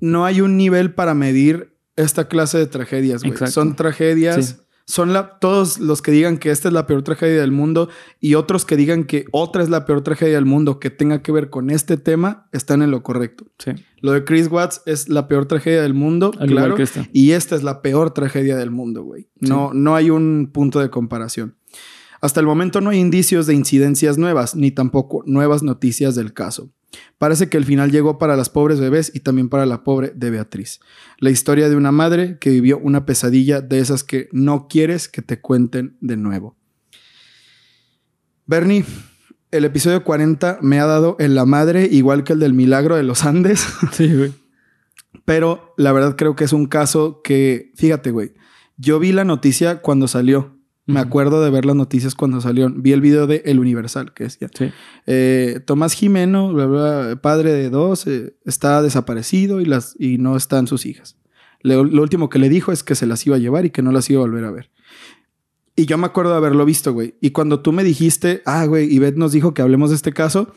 no 0.00 0.24
hay 0.24 0.40
un 0.40 0.56
nivel 0.56 0.92
para 0.94 1.14
medir 1.14 1.72
esta 1.96 2.28
clase 2.28 2.58
de 2.58 2.66
tragedias, 2.66 3.22
güey. 3.22 3.32
Exacto. 3.32 3.52
Son 3.52 3.76
tragedias. 3.76 4.62
Son 4.90 5.12
la, 5.12 5.38
todos 5.38 5.78
los 5.78 6.02
que 6.02 6.10
digan 6.10 6.36
que 6.36 6.50
esta 6.50 6.66
es 6.66 6.74
la 6.74 6.84
peor 6.84 7.02
tragedia 7.02 7.40
del 7.40 7.52
mundo 7.52 7.88
y 8.18 8.34
otros 8.34 8.64
que 8.64 8.76
digan 8.76 9.04
que 9.04 9.24
otra 9.30 9.62
es 9.62 9.68
la 9.68 9.84
peor 9.84 10.00
tragedia 10.00 10.34
del 10.34 10.46
mundo 10.46 10.80
que 10.80 10.90
tenga 10.90 11.22
que 11.22 11.30
ver 11.30 11.48
con 11.48 11.70
este 11.70 11.96
tema 11.96 12.48
están 12.50 12.82
en 12.82 12.90
lo 12.90 13.04
correcto. 13.04 13.46
Sí. 13.60 13.70
Lo 14.00 14.10
de 14.10 14.24
Chris 14.24 14.48
Watts 14.50 14.82
es 14.86 15.08
la 15.08 15.28
peor 15.28 15.46
tragedia 15.46 15.80
del 15.80 15.94
mundo, 15.94 16.32
Al 16.40 16.48
claro. 16.48 16.74
que 16.74 16.82
esta. 16.82 17.06
Y 17.12 17.30
esta 17.30 17.54
es 17.54 17.62
la 17.62 17.82
peor 17.82 18.10
tragedia 18.10 18.56
del 18.56 18.72
mundo, 18.72 19.04
güey. 19.04 19.28
No, 19.38 19.72
no 19.72 19.94
hay 19.94 20.10
un 20.10 20.50
punto 20.52 20.80
de 20.80 20.90
comparación. 20.90 21.54
Hasta 22.20 22.40
el 22.40 22.46
momento 22.46 22.80
no 22.80 22.90
hay 22.90 22.98
indicios 22.98 23.46
de 23.46 23.54
incidencias 23.54 24.18
nuevas, 24.18 24.56
ni 24.56 24.72
tampoco 24.72 25.22
nuevas 25.24 25.62
noticias 25.62 26.16
del 26.16 26.32
caso. 26.32 26.72
Parece 27.18 27.48
que 27.48 27.56
el 27.56 27.64
final 27.64 27.90
llegó 27.90 28.18
para 28.18 28.36
las 28.36 28.48
pobres 28.48 28.80
bebés 28.80 29.12
y 29.14 29.20
también 29.20 29.48
para 29.48 29.66
la 29.66 29.84
pobre 29.84 30.12
de 30.14 30.30
Beatriz. 30.30 30.80
La 31.18 31.30
historia 31.30 31.68
de 31.68 31.76
una 31.76 31.92
madre 31.92 32.38
que 32.38 32.50
vivió 32.50 32.78
una 32.78 33.06
pesadilla 33.06 33.60
de 33.60 33.78
esas 33.78 34.04
que 34.04 34.28
no 34.32 34.68
quieres 34.68 35.08
que 35.08 35.22
te 35.22 35.40
cuenten 35.40 35.96
de 36.00 36.16
nuevo. 36.16 36.56
Bernie, 38.46 38.84
el 39.50 39.64
episodio 39.64 40.02
40 40.04 40.58
me 40.62 40.80
ha 40.80 40.86
dado 40.86 41.16
en 41.18 41.34
la 41.34 41.44
madre 41.44 41.88
igual 41.90 42.24
que 42.24 42.32
el 42.32 42.40
del 42.40 42.54
milagro 42.54 42.96
de 42.96 43.02
los 43.02 43.24
Andes. 43.24 43.66
Sí, 43.92 44.12
güey. 44.14 44.32
Pero 45.24 45.74
la 45.76 45.92
verdad 45.92 46.16
creo 46.16 46.36
que 46.36 46.44
es 46.44 46.52
un 46.52 46.66
caso 46.66 47.20
que, 47.22 47.72
fíjate, 47.76 48.10
güey, 48.10 48.32
yo 48.76 48.98
vi 48.98 49.12
la 49.12 49.24
noticia 49.24 49.82
cuando 49.82 50.08
salió. 50.08 50.59
Me 50.92 51.00
acuerdo 51.00 51.42
de 51.42 51.50
ver 51.50 51.64
las 51.64 51.76
noticias 51.76 52.14
cuando 52.14 52.40
salieron. 52.40 52.82
Vi 52.82 52.92
el 52.92 53.00
video 53.00 53.26
de 53.26 53.42
El 53.46 53.58
Universal, 53.58 54.12
que 54.14 54.24
decía, 54.24 54.48
Sí. 54.56 54.70
eh, 55.06 55.60
Tomás 55.64 55.92
Jimeno, 55.94 56.52
bla, 56.52 56.66
bla, 56.66 57.18
padre 57.22 57.52
de 57.52 57.70
dos, 57.70 58.06
eh, 58.06 58.34
está 58.44 58.82
desaparecido 58.82 59.60
y, 59.60 59.64
las, 59.64 59.94
y 59.98 60.18
no 60.18 60.36
están 60.36 60.66
sus 60.66 60.86
hijas. 60.86 61.16
Le- 61.62 61.74
lo 61.74 62.02
último 62.02 62.28
que 62.28 62.38
le 62.38 62.48
dijo 62.48 62.72
es 62.72 62.82
que 62.82 62.94
se 62.94 63.06
las 63.06 63.26
iba 63.26 63.36
a 63.36 63.38
llevar 63.38 63.64
y 63.66 63.70
que 63.70 63.82
no 63.82 63.92
las 63.92 64.08
iba 64.10 64.20
a 64.20 64.26
volver 64.26 64.44
a 64.44 64.50
ver. 64.50 64.70
Y 65.76 65.86
yo 65.86 65.96
me 65.98 66.06
acuerdo 66.06 66.32
de 66.32 66.36
haberlo 66.38 66.64
visto, 66.64 66.92
güey. 66.92 67.14
Y 67.20 67.30
cuando 67.30 67.60
tú 67.60 67.72
me 67.72 67.84
dijiste, 67.84 68.42
ah, 68.44 68.64
güey, 68.66 68.92
Ivette 68.94 69.16
nos 69.16 69.32
dijo 69.32 69.54
que 69.54 69.62
hablemos 69.62 69.90
de 69.90 69.96
este 69.96 70.12
caso, 70.12 70.52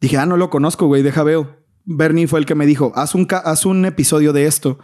dije, 0.00 0.16
ah, 0.18 0.26
no 0.26 0.36
lo 0.36 0.50
conozco, 0.50 0.86
güey, 0.86 1.02
deja 1.02 1.22
veo. 1.22 1.56
Bernie 1.84 2.26
fue 2.26 2.38
el 2.40 2.46
que 2.46 2.54
me 2.54 2.66
dijo, 2.66 2.92
haz 2.94 3.14
un, 3.14 3.26
haz 3.30 3.66
un 3.66 3.84
episodio 3.84 4.32
de 4.32 4.46
esto. 4.46 4.78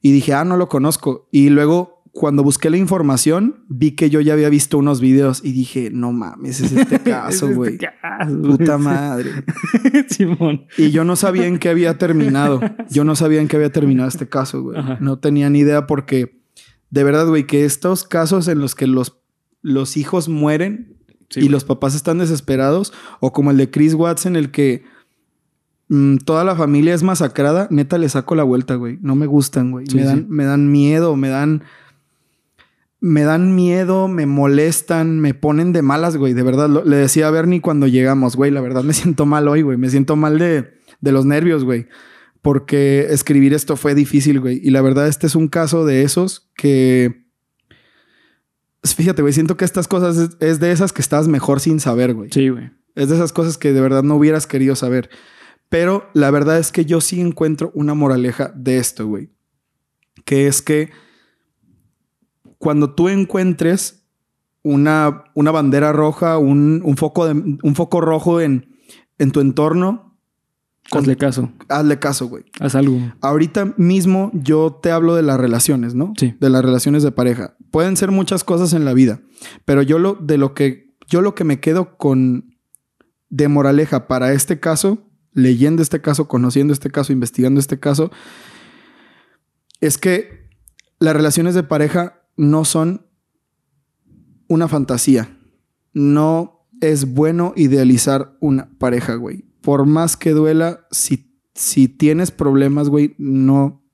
Y 0.00 0.12
dije, 0.12 0.34
ah, 0.34 0.44
no 0.44 0.56
lo 0.56 0.68
conozco. 0.68 1.28
Y 1.30 1.50
luego, 1.50 2.01
cuando 2.12 2.42
busqué 2.42 2.68
la 2.68 2.76
información, 2.76 3.64
vi 3.68 3.92
que 3.92 4.10
yo 4.10 4.20
ya 4.20 4.34
había 4.34 4.50
visto 4.50 4.76
unos 4.76 5.00
videos 5.00 5.40
y 5.42 5.52
dije, 5.52 5.90
no 5.90 6.12
mames, 6.12 6.60
es 6.60 6.72
este 6.72 7.00
caso, 7.02 7.48
güey. 7.54 7.74
este 7.74 7.88
güey. 8.28 8.58
Puta 8.58 8.76
madre. 8.76 9.30
Simón. 10.08 10.66
Y 10.76 10.90
yo 10.90 11.04
no 11.04 11.16
sabía 11.16 11.46
en 11.46 11.58
qué 11.58 11.70
había 11.70 11.96
terminado. 11.96 12.60
Yo 12.90 13.04
no 13.04 13.16
sabía 13.16 13.40
en 13.40 13.48
qué 13.48 13.56
había 13.56 13.72
terminado 13.72 14.08
este 14.08 14.28
caso, 14.28 14.62
güey. 14.62 14.78
No 15.00 15.18
tenía 15.18 15.48
ni 15.48 15.60
idea 15.60 15.86
porque, 15.86 16.42
de 16.90 17.04
verdad, 17.04 17.26
güey, 17.26 17.46
que 17.46 17.64
estos 17.64 18.04
casos 18.04 18.46
en 18.48 18.58
los 18.58 18.74
que 18.74 18.86
los, 18.86 19.18
los 19.62 19.96
hijos 19.96 20.28
mueren 20.28 20.98
Sí, 21.30 21.40
y 21.40 21.48
los 21.48 21.64
papás 21.64 21.94
están 21.94 22.18
desesperados, 22.18 22.92
o 23.20 23.32
como 23.32 23.50
el 23.50 23.56
de 23.56 23.70
Chris 23.70 23.94
Watts 23.94 24.26
en 24.26 24.36
el 24.36 24.50
que 24.50 24.84
mm, 25.88 26.18
toda 26.18 26.44
la 26.44 26.54
familia 26.54 26.92
es 26.92 27.02
masacrada, 27.02 27.68
neta 27.70 27.96
le 27.96 28.10
saco 28.10 28.34
la 28.34 28.42
vuelta, 28.42 28.74
güey. 28.74 28.98
No 29.00 29.14
me 29.14 29.24
gustan, 29.24 29.70
güey. 29.70 29.86
Sí, 29.86 29.96
me, 29.96 30.04
dan, 30.04 30.18
sí. 30.18 30.26
me 30.28 30.44
dan 30.44 30.70
miedo, 30.70 31.16
me 31.16 31.30
dan... 31.30 31.62
Me 33.04 33.22
dan 33.22 33.56
miedo, 33.56 34.06
me 34.06 34.26
molestan, 34.26 35.18
me 35.18 35.34
ponen 35.34 35.72
de 35.72 35.82
malas, 35.82 36.16
güey. 36.16 36.34
De 36.34 36.44
verdad, 36.44 36.68
lo- 36.70 36.84
le 36.84 36.96
decía 36.96 37.26
a 37.26 37.30
Bernie 37.32 37.60
cuando 37.60 37.88
llegamos, 37.88 38.36
güey, 38.36 38.52
la 38.52 38.60
verdad 38.60 38.84
me 38.84 38.92
siento 38.94 39.26
mal 39.26 39.48
hoy, 39.48 39.62
güey. 39.62 39.76
Me 39.76 39.90
siento 39.90 40.14
mal 40.14 40.38
de, 40.38 40.70
de 41.00 41.12
los 41.12 41.26
nervios, 41.26 41.64
güey. 41.64 41.88
Porque 42.42 43.08
escribir 43.10 43.54
esto 43.54 43.76
fue 43.76 43.96
difícil, 43.96 44.38
güey. 44.38 44.60
Y 44.62 44.70
la 44.70 44.82
verdad, 44.82 45.08
este 45.08 45.26
es 45.26 45.34
un 45.34 45.48
caso 45.48 45.84
de 45.84 46.02
esos 46.04 46.50
que... 46.56 47.26
Fíjate, 48.84 49.22
güey, 49.22 49.34
siento 49.34 49.56
que 49.56 49.64
estas 49.64 49.86
cosas 49.88 50.16
es, 50.16 50.30
es 50.40 50.60
de 50.60 50.70
esas 50.72 50.92
que 50.92 51.02
estás 51.02 51.28
mejor 51.28 51.58
sin 51.60 51.80
saber, 51.80 52.14
güey. 52.14 52.30
Sí, 52.32 52.48
güey. 52.50 52.70
Es 52.94 53.08
de 53.08 53.14
esas 53.16 53.32
cosas 53.32 53.58
que 53.58 53.72
de 53.72 53.80
verdad 53.80 54.02
no 54.04 54.16
hubieras 54.16 54.46
querido 54.46 54.74
saber. 54.76 55.08
Pero 55.68 56.08
la 56.14 56.30
verdad 56.30 56.58
es 56.58 56.70
que 56.72 56.84
yo 56.84 57.00
sí 57.00 57.20
encuentro 57.20 57.70
una 57.74 57.94
moraleja 57.94 58.52
de 58.56 58.78
esto, 58.78 59.06
güey. 59.06 59.30
Que 60.24 60.46
es 60.46 60.62
que 60.62 60.90
cuando 62.62 62.94
tú 62.94 63.08
encuentres 63.08 64.04
una, 64.62 65.24
una 65.34 65.50
bandera 65.50 65.90
roja, 65.92 66.38
un, 66.38 66.80
un 66.84 66.96
foco, 66.96 67.26
de, 67.26 67.32
un 67.60 67.74
foco 67.74 68.00
rojo 68.00 68.40
en, 68.40 68.76
en 69.18 69.32
tu 69.32 69.40
entorno, 69.40 70.16
con- 70.88 71.00
Hazle 71.00 71.16
caso. 71.16 71.50
hazle 71.68 71.98
caso, 71.98 72.28
güey. 72.28 72.44
Haz 72.60 72.76
algo. 72.76 73.00
Ahorita 73.20 73.74
mismo 73.78 74.30
yo 74.32 74.78
te 74.80 74.92
hablo 74.92 75.16
de 75.16 75.22
las 75.22 75.40
relaciones, 75.40 75.96
¿no? 75.96 76.12
Sí. 76.16 76.36
De 76.38 76.50
las 76.50 76.64
relaciones 76.64 77.02
de 77.02 77.10
pareja. 77.10 77.56
Pueden 77.72 77.96
ser 77.96 78.12
muchas 78.12 78.44
cosas 78.44 78.72
en 78.74 78.84
la 78.84 78.92
vida, 78.94 79.20
pero 79.64 79.82
yo 79.82 79.98
lo 79.98 80.14
de 80.14 80.38
lo 80.38 80.54
que 80.54 80.94
yo 81.08 81.20
lo 81.20 81.34
que 81.34 81.42
me 81.42 81.58
quedo 81.58 81.96
con 81.96 82.54
de 83.28 83.48
moraleja 83.48 84.06
para 84.06 84.32
este 84.32 84.60
caso, 84.60 85.10
leyendo 85.32 85.82
este 85.82 86.00
caso, 86.00 86.28
conociendo 86.28 86.72
este 86.72 86.90
caso, 86.92 87.12
investigando 87.12 87.58
este 87.58 87.80
caso, 87.80 88.12
es 89.80 89.98
que 89.98 90.48
las 91.00 91.14
relaciones 91.16 91.54
de 91.56 91.64
pareja 91.64 92.21
no 92.36 92.64
son 92.64 93.06
una 94.48 94.68
fantasía. 94.68 95.38
No 95.92 96.66
es 96.80 97.12
bueno 97.12 97.52
idealizar 97.56 98.36
una 98.40 98.70
pareja, 98.78 99.14
güey. 99.14 99.44
Por 99.60 99.86
más 99.86 100.16
que 100.16 100.30
duela, 100.30 100.86
si, 100.90 101.36
si 101.54 101.88
tienes 101.88 102.30
problemas, 102.30 102.88
güey, 102.88 103.14
no, 103.18 103.84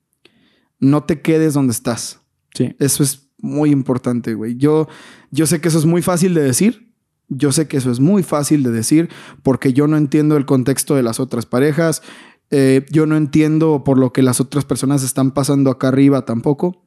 no 0.80 1.04
te 1.04 1.20
quedes 1.20 1.54
donde 1.54 1.72
estás. 1.72 2.20
Sí. 2.54 2.74
Eso 2.78 3.02
es 3.02 3.30
muy 3.40 3.70
importante, 3.70 4.34
güey. 4.34 4.56
Yo, 4.56 4.88
yo 5.30 5.46
sé 5.46 5.60
que 5.60 5.68
eso 5.68 5.78
es 5.78 5.86
muy 5.86 6.02
fácil 6.02 6.34
de 6.34 6.42
decir. 6.42 6.94
Yo 7.28 7.52
sé 7.52 7.68
que 7.68 7.76
eso 7.76 7.90
es 7.90 8.00
muy 8.00 8.22
fácil 8.22 8.62
de 8.62 8.70
decir 8.70 9.10
porque 9.42 9.74
yo 9.74 9.86
no 9.86 9.98
entiendo 9.98 10.36
el 10.38 10.46
contexto 10.46 10.94
de 10.94 11.02
las 11.02 11.20
otras 11.20 11.44
parejas. 11.44 12.02
Eh, 12.50 12.86
yo 12.90 13.04
no 13.06 13.16
entiendo 13.16 13.84
por 13.84 13.98
lo 13.98 14.12
que 14.14 14.22
las 14.22 14.40
otras 14.40 14.64
personas 14.64 15.02
están 15.02 15.32
pasando 15.32 15.70
acá 15.70 15.88
arriba 15.88 16.24
tampoco. 16.24 16.86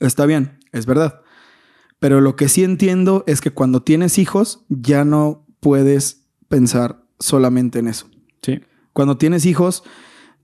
Está 0.00 0.26
bien, 0.26 0.58
es 0.72 0.86
verdad. 0.86 1.20
Pero 1.98 2.20
lo 2.20 2.34
que 2.36 2.48
sí 2.48 2.64
entiendo 2.64 3.24
es 3.26 3.40
que 3.40 3.50
cuando 3.50 3.82
tienes 3.82 4.18
hijos 4.18 4.64
ya 4.68 5.04
no 5.04 5.46
puedes 5.60 6.22
pensar 6.48 7.04
solamente 7.18 7.78
en 7.78 7.88
eso. 7.88 8.06
Sí. 8.42 8.60
Cuando 8.92 9.18
tienes 9.18 9.44
hijos, 9.46 9.84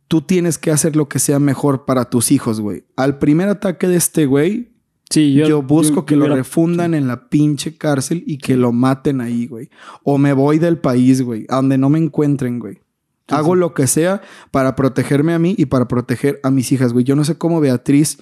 tú 0.09 0.21
tienes 0.23 0.59
que 0.59 0.71
hacer 0.71 0.97
lo 0.97 1.09
que 1.09 1.19
sea 1.19 1.39
mejor 1.39 1.85
para 1.87 2.11
tus 2.11 2.31
hijos, 2.31 2.61
güey. 2.61 2.85
Al 2.97 3.19
primer 3.19 3.49
ataque 3.49 3.89
de 3.89 3.97
este 3.97 4.27
güey, 4.27 4.73
Sí, 5.09 5.35
yo, 5.35 5.47
yo, 5.47 5.63
busco 5.63 5.95
yo- 6.01 6.05
que 6.07 6.15
yo 6.17 6.27
lo 6.27 6.35
refundan 6.35 6.93
en 6.93 7.07
la 7.07 7.29
pinche 7.29 7.77
cárcel 7.79 8.25
y 8.27 8.39
que 8.39 8.57
lo 8.57 8.73
maten 8.73 9.21
ahí, 9.21 9.47
güey. 9.47 9.71
O 10.03 10.19
me 10.19 10.33
voy 10.33 10.59
del 10.59 10.79
país, 10.79 11.23
güey, 11.23 11.47
a 11.49 11.57
donde 11.57 11.79
no 11.79 11.89
me 11.89 11.99
encuentren, 12.01 12.59
güey. 12.59 12.81
Hago 13.29 13.55
lo 13.55 13.73
que 13.73 13.87
sea 13.87 14.21
para 14.51 14.77
protegerme 14.77 15.33
a 15.33 15.39
mí 15.39 15.55
y 15.57 15.67
para 15.67 15.89
proteger 15.89 16.39
a 16.43 16.51
mis 16.51 16.71
hijas, 16.73 16.93
güey. 16.93 17.05
Yo 17.05 17.17
no 17.17 17.25
sé 17.25 17.37
cómo 17.39 17.61
Beatriz 17.61 18.19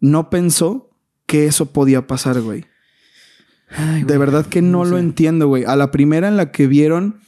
no 0.00 0.28
pensó 0.30 0.90
que 1.26 1.46
eso 1.46 1.72
podía 1.72 2.06
pasar, 2.06 2.40
güey. 2.40 2.64
Ay, 3.68 4.04
De 4.04 4.16
verdad 4.16 4.46
que 4.46 4.62
no, 4.62 4.84
No 4.84 4.84
lo 4.84 4.98
entiendo, 4.98 5.48
güey. 5.48 5.64
A 5.64 5.76
la 5.76 5.90
primera 5.90 6.28
en 6.28 6.36
la 6.36 6.52
que 6.52 6.66
vieron 6.66 7.20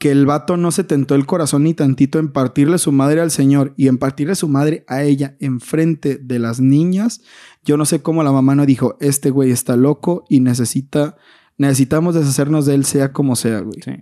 que 0.00 0.10
el 0.10 0.24
vato 0.24 0.56
no 0.56 0.70
se 0.70 0.82
tentó 0.82 1.14
el 1.14 1.26
corazón 1.26 1.64
ni 1.64 1.74
tantito 1.74 2.18
en 2.18 2.32
partirle 2.32 2.78
su 2.78 2.90
madre 2.90 3.20
al 3.20 3.30
señor 3.30 3.74
y 3.76 3.86
en 3.86 3.98
partirle 3.98 4.34
su 4.34 4.48
madre 4.48 4.82
a 4.88 5.02
ella 5.02 5.36
enfrente 5.40 6.16
de 6.16 6.38
las 6.38 6.58
niñas, 6.58 7.20
yo 7.66 7.76
no 7.76 7.84
sé 7.84 8.00
cómo 8.00 8.22
la 8.22 8.32
mamá 8.32 8.54
no 8.54 8.64
dijo, 8.64 8.96
este 9.00 9.28
güey 9.28 9.50
está 9.50 9.76
loco 9.76 10.24
y 10.30 10.40
necesita, 10.40 11.16
necesitamos 11.58 12.14
deshacernos 12.14 12.64
de 12.64 12.76
él 12.76 12.86
sea 12.86 13.12
como 13.12 13.36
sea, 13.36 13.60
güey. 13.60 13.82
Sí. 13.82 13.92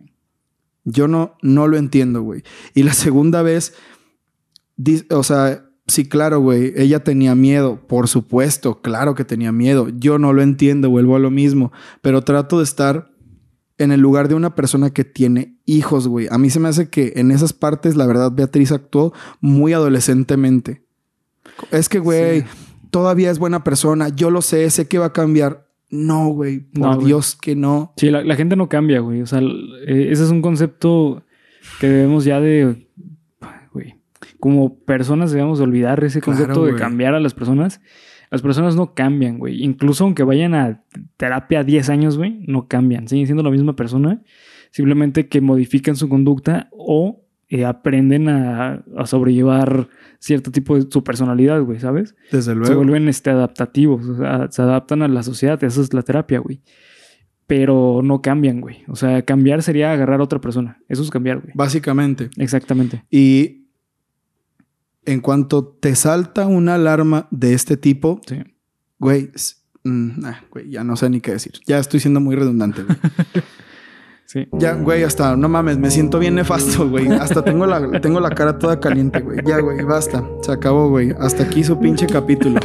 Yo 0.85 1.09
no, 1.09 1.37
no 1.43 1.67
lo 1.67 1.77
entiendo, 1.77 2.23
güey. 2.23 2.45
Y 2.75 2.85
la 2.85 2.95
segunda 2.95 3.43
vez, 3.43 3.75
o 5.11 5.25
sea, 5.25 5.68
sí, 5.89 6.09
claro, 6.09 6.41
güey, 6.41 6.73
ella 6.77 7.03
tenía 7.03 7.35
miedo, 7.35 7.81
por 7.89 8.07
supuesto, 8.09 8.81
claro 8.81 9.15
que 9.15 9.25
tenía 9.25 9.51
miedo. 9.53 9.89
Yo 9.89 10.19
no 10.19 10.33
lo 10.33 10.43
entiendo, 10.43 10.89
vuelvo 10.91 11.17
a 11.17 11.19
lo 11.19 11.31
mismo, 11.31 11.73
pero 12.03 12.23
trato 12.23 12.59
de 12.59 12.65
estar 12.65 13.11
en 13.79 13.93
el 13.93 14.01
lugar 14.01 14.29
de 14.29 14.35
una 14.35 14.55
persona 14.55 14.91
que 14.91 15.05
tiene 15.05 15.57
hijos, 15.65 16.09
güey. 16.09 16.27
A 16.31 16.39
mí 16.39 16.51
se 16.51 16.59
me 16.61 16.69
hace 16.69 16.89
que 16.89 17.13
en 17.17 17.31
esas 17.31 17.53
partes, 17.53 17.97
la 17.97 18.07
verdad, 18.07 18.33
Beatriz 18.33 18.73
actuó 18.73 19.13
muy 19.41 19.73
adolescentemente. 19.73 20.83
Es 21.71 21.89
que, 21.89 21.99
güey, 21.99 22.41
Sí. 22.43 22.47
todavía 22.91 23.31
es 23.31 23.39
buena 23.39 23.65
persona, 23.65 24.09
yo 24.09 24.31
lo 24.31 24.43
sé, 24.43 24.69
sé 24.71 24.87
que 24.89 24.99
va 24.99 25.07
a 25.07 25.13
cambiar. 25.13 25.67
No, 25.91 26.29
güey, 26.29 26.59
por 26.61 26.83
No, 26.83 26.95
güey. 26.97 27.07
Dios 27.07 27.37
que 27.41 27.55
no. 27.57 27.93
Sí, 27.97 28.11
la, 28.11 28.23
la 28.23 28.37
gente 28.37 28.57
no 28.57 28.69
cambia, 28.69 29.01
güey. 29.01 29.23
O 29.23 29.27
sea, 29.27 29.41
eh, 29.41 30.09
ese 30.11 30.25
es 30.25 30.31
un 30.31 30.43
concepto 30.43 31.23
que 31.81 31.87
debemos 31.89 32.25
ya 32.25 32.41
de, 32.41 32.88
como 34.41 34.79
personas 34.81 35.33
debemos 35.33 35.59
de 35.59 35.65
olvidar 35.65 36.03
ese 36.05 36.21
Claro, 36.21 36.39
concepto 36.39 36.65
de 36.65 36.75
cambiar 36.77 37.15
a 37.15 37.21
las 37.21 37.35
personas. 37.35 37.81
Las 38.31 38.43
personas 38.43 38.77
no 38.77 38.95
cambian, 38.95 39.39
güey. 39.39 39.63
Incluso 39.65 40.05
aunque 40.05 40.23
vayan 40.23 40.55
a 40.55 40.85
terapia 41.17 41.65
10 41.65 41.89
años, 41.89 42.19
güey, 42.19 42.45
no 42.47 42.69
cambian. 42.69 43.09
Siguen 43.09 43.27
siendo 43.27 43.43
la 43.43 43.51
misma 43.51 43.75
persona. 43.75 44.23
Simplemente 44.71 45.29
que 45.29 45.41
modifican 45.41 45.97
su 45.97 46.09
conducta 46.11 46.69
o 46.73 47.25
eh, 47.49 47.65
aprenden 47.65 48.29
a, 48.29 48.85
a 48.97 49.07
sobrellevar 49.07 49.89
cierto 50.19 50.51
tipo 50.51 50.77
de 50.77 50.87
su 50.91 51.03
personalidad, 51.03 51.63
güey, 51.63 51.81
¿sabes? 51.81 52.15
Desde 52.31 52.53
se 52.53 52.55
luego. 52.55 52.77
vuelven 52.77 53.09
este, 53.09 53.31
adaptativos, 53.31 54.07
o 54.07 54.17
sea, 54.19 54.49
se 54.51 54.61
adaptan 54.61 55.01
a 55.01 55.09
la 55.09 55.23
sociedad, 55.23 55.63
esa 55.65 55.81
es 55.81 55.95
la 55.95 56.03
terapia, 56.03 56.41
güey. 56.41 56.61
Pero 57.47 58.03
no 58.05 58.21
cambian, 58.21 58.61
güey. 58.61 58.83
O 58.89 58.97
sea, 58.97 59.23
cambiar 59.23 59.63
sería 59.63 59.91
agarrar 59.93 60.21
a 60.21 60.25
otra 60.25 60.39
persona. 60.39 60.83
Eso 60.89 61.03
es 61.03 61.09
cambiar, 61.11 61.41
güey. 61.41 61.53
Básicamente. 61.55 62.29
Exactamente. 62.37 63.05
Y 63.11 63.68
en 65.05 65.21
cuanto 65.21 65.65
te 65.67 65.95
salta 65.95 66.47
una 66.47 66.75
alarma 66.75 67.29
de 67.31 67.55
este 67.55 67.77
tipo, 67.77 68.21
Sí. 68.27 68.37
güey, 68.99 69.31
mm, 69.85 70.21
nah, 70.21 70.35
güey, 70.51 70.71
ya 70.71 70.85
no 70.85 70.97
sé 70.97 71.09
ni 71.11 71.21
qué 71.21 71.33
decir. 71.33 71.53
Ya 71.67 71.79
estoy 71.79 72.01
siendo 72.01 72.21
muy 72.21 72.37
redundante, 72.37 72.83
güey. 72.83 72.97
Sí. 74.31 74.47
Ya, 74.53 74.75
güey, 74.75 75.05
hasta, 75.05 75.37
no 75.37 75.49
mames, 75.49 75.79
me 75.79 75.91
siento 75.91 76.19
bien 76.19 76.35
nefasto, 76.35 76.87
güey. 76.87 77.09
Hasta 77.09 77.43
tengo 77.43 77.65
la, 77.65 77.99
tengo 78.03 78.21
la 78.21 78.29
cara 78.29 78.59
toda 78.59 78.79
caliente, 78.79 79.21
güey. 79.21 79.39
Ya, 79.47 79.59
güey, 79.59 79.83
basta. 79.87 80.23
Se 80.43 80.53
acabó, 80.53 80.91
güey. 80.91 81.15
Hasta 81.19 81.45
aquí 81.45 81.65
su 81.65 81.79
pinche 81.81 82.07
capítulo. 82.07 82.61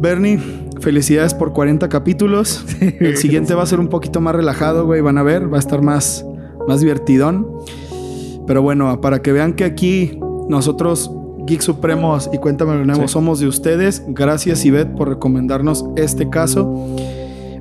Bernie, 0.00 0.40
felicidades 0.80 1.34
por 1.34 1.52
40 1.52 1.90
capítulos. 1.90 2.64
El 2.80 3.18
siguiente 3.18 3.54
va 3.54 3.64
a 3.64 3.66
ser 3.66 3.80
un 3.80 3.88
poquito 3.88 4.22
más 4.22 4.34
relajado, 4.34 4.86
güey. 4.86 5.02
Van 5.02 5.18
a 5.18 5.22
ver, 5.22 5.52
va 5.52 5.58
a 5.58 5.60
estar 5.60 5.82
más, 5.82 6.24
más 6.66 6.80
divertidón. 6.80 7.46
Pero 8.46 8.62
bueno, 8.62 8.98
para 9.02 9.20
que 9.20 9.32
vean 9.32 9.52
que 9.52 9.64
aquí 9.64 10.18
nosotros, 10.48 11.10
Geek 11.46 11.60
Supremos 11.60 12.30
y 12.32 12.38
Cuéntame 12.38 12.74
lo 12.74 12.84
Nuevo, 12.84 13.02
Sí. 13.02 13.08
somos 13.08 13.40
de 13.40 13.46
ustedes. 13.48 14.04
Gracias, 14.08 14.64
Ivette, 14.64 14.94
por 14.94 15.08
recomendarnos 15.08 15.84
este 15.96 16.28
caso. 16.30 16.86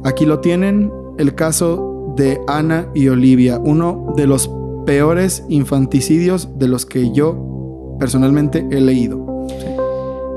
Aquí 0.04 0.26
lo 0.26 0.40
tienen, 0.40 0.92
el 1.18 1.36
caso 1.36 2.14
de 2.16 2.40
Ana 2.48 2.88
y 2.94 3.08
Olivia, 3.08 3.60
uno 3.64 4.14
de 4.18 4.28
los 4.28 4.50
peores 4.86 5.44
infanticidios 5.50 6.50
de 6.58 6.68
los 6.68 6.86
que 6.86 7.12
yo 7.12 7.96
personalmente 8.00 8.68
he 8.72 8.82
leído. 8.82 9.26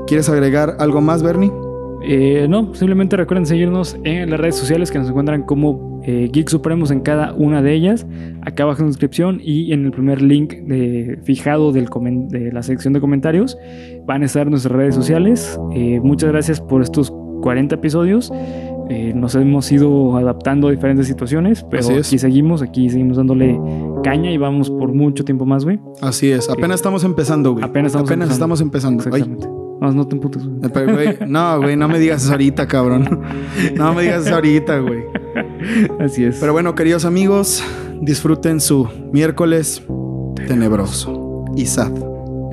¿Quieres 0.07 0.29
agregar 0.29 0.77
algo 0.79 1.01
más, 1.01 1.23
Bernie? 1.23 1.51
Eh, 2.07 2.47
no, 2.49 2.73
simplemente 2.75 3.17
recuerden 3.17 3.45
seguirnos 3.45 3.97
en 4.03 4.29
las 4.29 4.39
redes 4.39 4.55
sociales 4.55 4.91
que 4.91 4.99
nos 4.99 5.09
encuentran 5.09 5.43
como 5.43 6.01
eh, 6.05 6.29
Geek 6.31 6.49
Supremos 6.49 6.91
en 6.91 6.99
cada 6.99 7.33
una 7.33 7.61
de 7.61 7.73
ellas. 7.73 8.05
Acá 8.41 8.63
abajo 8.63 8.79
en 8.81 8.85
la 8.85 8.89
descripción 8.89 9.39
y 9.43 9.73
en 9.73 9.85
el 9.85 9.91
primer 9.91 10.21
link 10.21 10.53
de- 10.53 11.19
fijado 11.23 11.71
del 11.71 11.87
de 12.29 12.51
la 12.51 12.61
sección 12.63 12.93
de 12.93 13.01
comentarios 13.01 13.57
van 14.05 14.21
a 14.21 14.25
estar 14.25 14.49
nuestras 14.49 14.73
redes 14.75 14.93
sociales. 14.95 15.59
Eh, 15.73 15.99
muchas 16.03 16.29
gracias 16.31 16.61
por 16.61 16.81
estos 16.81 17.11
40 17.41 17.75
episodios. 17.75 18.31
Eh, 18.87 19.13
nos 19.15 19.33
hemos 19.33 19.71
ido 19.71 20.15
adaptando 20.15 20.67
a 20.67 20.71
diferentes 20.71 21.07
situaciones, 21.07 21.63
pero 21.71 21.81
aquí 22.09 22.19
seguimos, 22.19 22.61
aquí 22.61 22.87
seguimos 22.89 23.17
dándole 23.17 23.59
caña 24.03 24.31
y 24.31 24.37
vamos 24.37 24.69
por 24.69 24.93
mucho 24.93 25.25
tiempo 25.25 25.43
más, 25.47 25.63
güey. 25.65 25.79
Así 26.01 26.29
es, 26.29 26.49
apenas 26.51 26.75
estamos 26.75 27.03
empezando, 27.03 27.53
güey. 27.53 27.63
Apenas 27.65 27.93
estamos 27.93 28.11
empezando. 28.11 28.33
estamos 28.33 28.61
empezando. 28.61 29.03
Ay, 29.11 29.21
Exactamente. 29.21 29.64
No, 29.81 29.91
no 29.91 30.07
te 30.07 30.15
emputes, 30.15 30.45
güey. 30.47 30.71
pero, 30.73 30.93
güey, 30.93 31.17
no, 31.27 31.59
güey, 31.59 31.75
no 31.75 31.87
me 31.87 31.99
digas 31.99 32.23
eso 32.23 32.31
ahorita, 32.31 32.67
cabrón. 32.67 33.21
No 33.75 33.93
me 33.93 34.03
digas 34.03 34.25
eso 34.25 34.35
ahorita, 34.35 34.79
güey. 34.79 35.03
Así 35.99 36.23
es. 36.23 36.37
Pero 36.39 36.53
bueno, 36.53 36.75
queridos 36.75 37.05
amigos, 37.05 37.63
disfruten 38.01 38.59
su 38.61 38.87
miércoles 39.11 39.83
tenebroso 40.47 41.45
y 41.55 41.65
sad. 41.65 41.91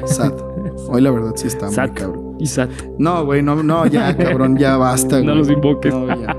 Sad. 0.07 0.33
Hoy 0.89 1.01
la 1.01 1.11
verdad 1.11 1.33
sí 1.37 1.47
está 1.47 1.67
muy 1.67 1.91
cabrón. 1.91 2.23
Y 2.39 2.47
Sat. 2.47 2.71
No, 2.99 3.25
güey, 3.25 3.41
no, 3.41 3.63
no, 3.63 3.87
ya, 3.87 4.17
cabrón, 4.17 4.57
ya 4.59 4.77
basta, 4.77 5.19
No 5.19 5.25
güey. 5.27 5.37
los 5.39 5.49
invoques. 5.51 5.95
No, 5.95 6.09
ya. 6.09 6.37